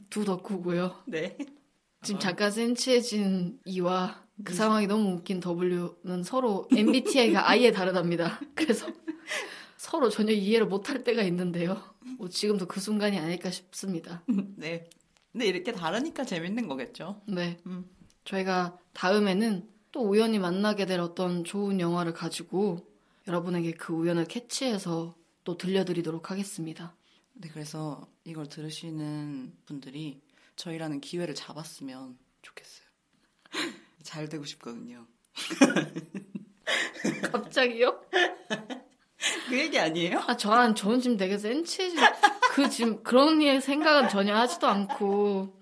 두 0.09 0.25
덕후고요. 0.25 1.03
네. 1.07 1.37
지금 2.03 2.19
잠깐 2.19 2.51
센치해진 2.51 3.61
이와 3.67 4.26
그 4.45 4.55
상황이 4.55 4.87
너무 4.87 5.15
웃긴 5.15 5.41
W는 5.41 6.23
서로 6.23 6.69
MBTI가 6.75 7.49
아예 7.51 7.73
다르답니다. 7.73 8.39
그래서 8.55 8.87
서로 9.77 10.11
전혀 10.11 10.33
이해를 10.33 10.67
못할 10.67 11.05
때가 11.05 11.23
있는데요. 11.23 11.83
뭐 12.19 12.29
지금도 12.29 12.67
그 12.67 12.81
순간이 12.81 13.19
아닐까 13.19 13.51
싶습니다. 13.51 14.23
네. 14.57 14.89
근데 15.33 15.47
이렇게 15.47 15.73
다르니까 15.73 16.25
재밌는 16.25 16.69
거겠죠. 16.69 17.23
네. 17.27 17.59
음. 17.67 17.89
저희가 18.25 18.79
다음에는 18.93 19.69
또 19.93 20.01
우연히 20.03 20.39
만나게 20.39 20.87
될 20.87 21.01
어떤 21.01 21.45
좋은 21.45 21.81
영화를 21.81 22.13
가지고 22.13 22.87
여러분에게 23.29 23.73
그 23.73 23.93
우연을 23.93 24.27
캐치해서 24.27 25.15
또 25.45 25.57
들려드리도록 25.57 26.31
하겠습니다. 26.31 26.95
네, 27.35 27.49
그래서 27.49 28.07
이걸 28.25 28.49
들으시는 28.49 29.53
분들이 29.67 30.21
저희라는 30.57 31.01
기회를 31.01 31.35
잡았으면 31.35 32.19
좋겠어요. 32.43 32.87
잘 34.07 34.29
되고 34.29 34.45
싶거든요. 34.45 35.07
갑자기요? 37.33 38.01
그 39.49 39.59
얘기 39.59 39.79
아니에요? 39.79 40.21
아, 40.27 40.37
저는, 40.37 40.75
저는 40.75 41.01
지금 41.01 41.17
되게 41.17 41.37
센치해지, 41.37 41.97
그 42.53 42.71
지금 42.71 43.03
그런 43.03 43.43
일 43.43 43.61
생각은 43.61 44.09
전혀 44.09 44.35
하지도 44.37 44.69
않고, 44.69 45.55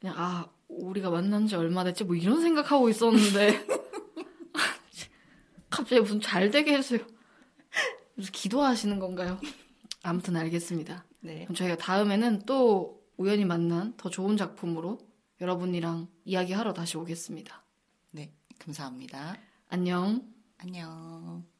그냥, 0.00 0.14
아, 0.18 0.48
우리가 0.68 1.10
만난 1.10 1.46
지 1.46 1.56
얼마 1.56 1.84
됐지? 1.84 2.04
뭐 2.04 2.14
이런 2.14 2.40
생각하고 2.40 2.88
있었는데, 2.88 3.66
갑자기 5.70 6.00
무슨 6.00 6.20
잘 6.20 6.50
되게 6.50 6.74
해주세요. 6.74 7.00
무슨 8.14 8.32
기도하시는 8.32 8.98
건가요? 8.98 9.40
아무튼 10.02 10.36
알겠습니다. 10.36 11.04
네. 11.20 11.44
그럼 11.44 11.54
저희가 11.54 11.76
다음에는 11.76 12.42
또 12.46 13.02
우연히 13.16 13.44
만난 13.44 13.94
더 13.96 14.10
좋은 14.10 14.36
작품으로 14.36 14.98
여러분이랑 15.40 16.08
이야기하러 16.24 16.74
다시 16.74 16.98
오겠습니다. 16.98 17.61
네, 18.62 18.66
감사합니다. 18.66 19.36
안녕. 19.68 20.22
안녕. 20.58 21.51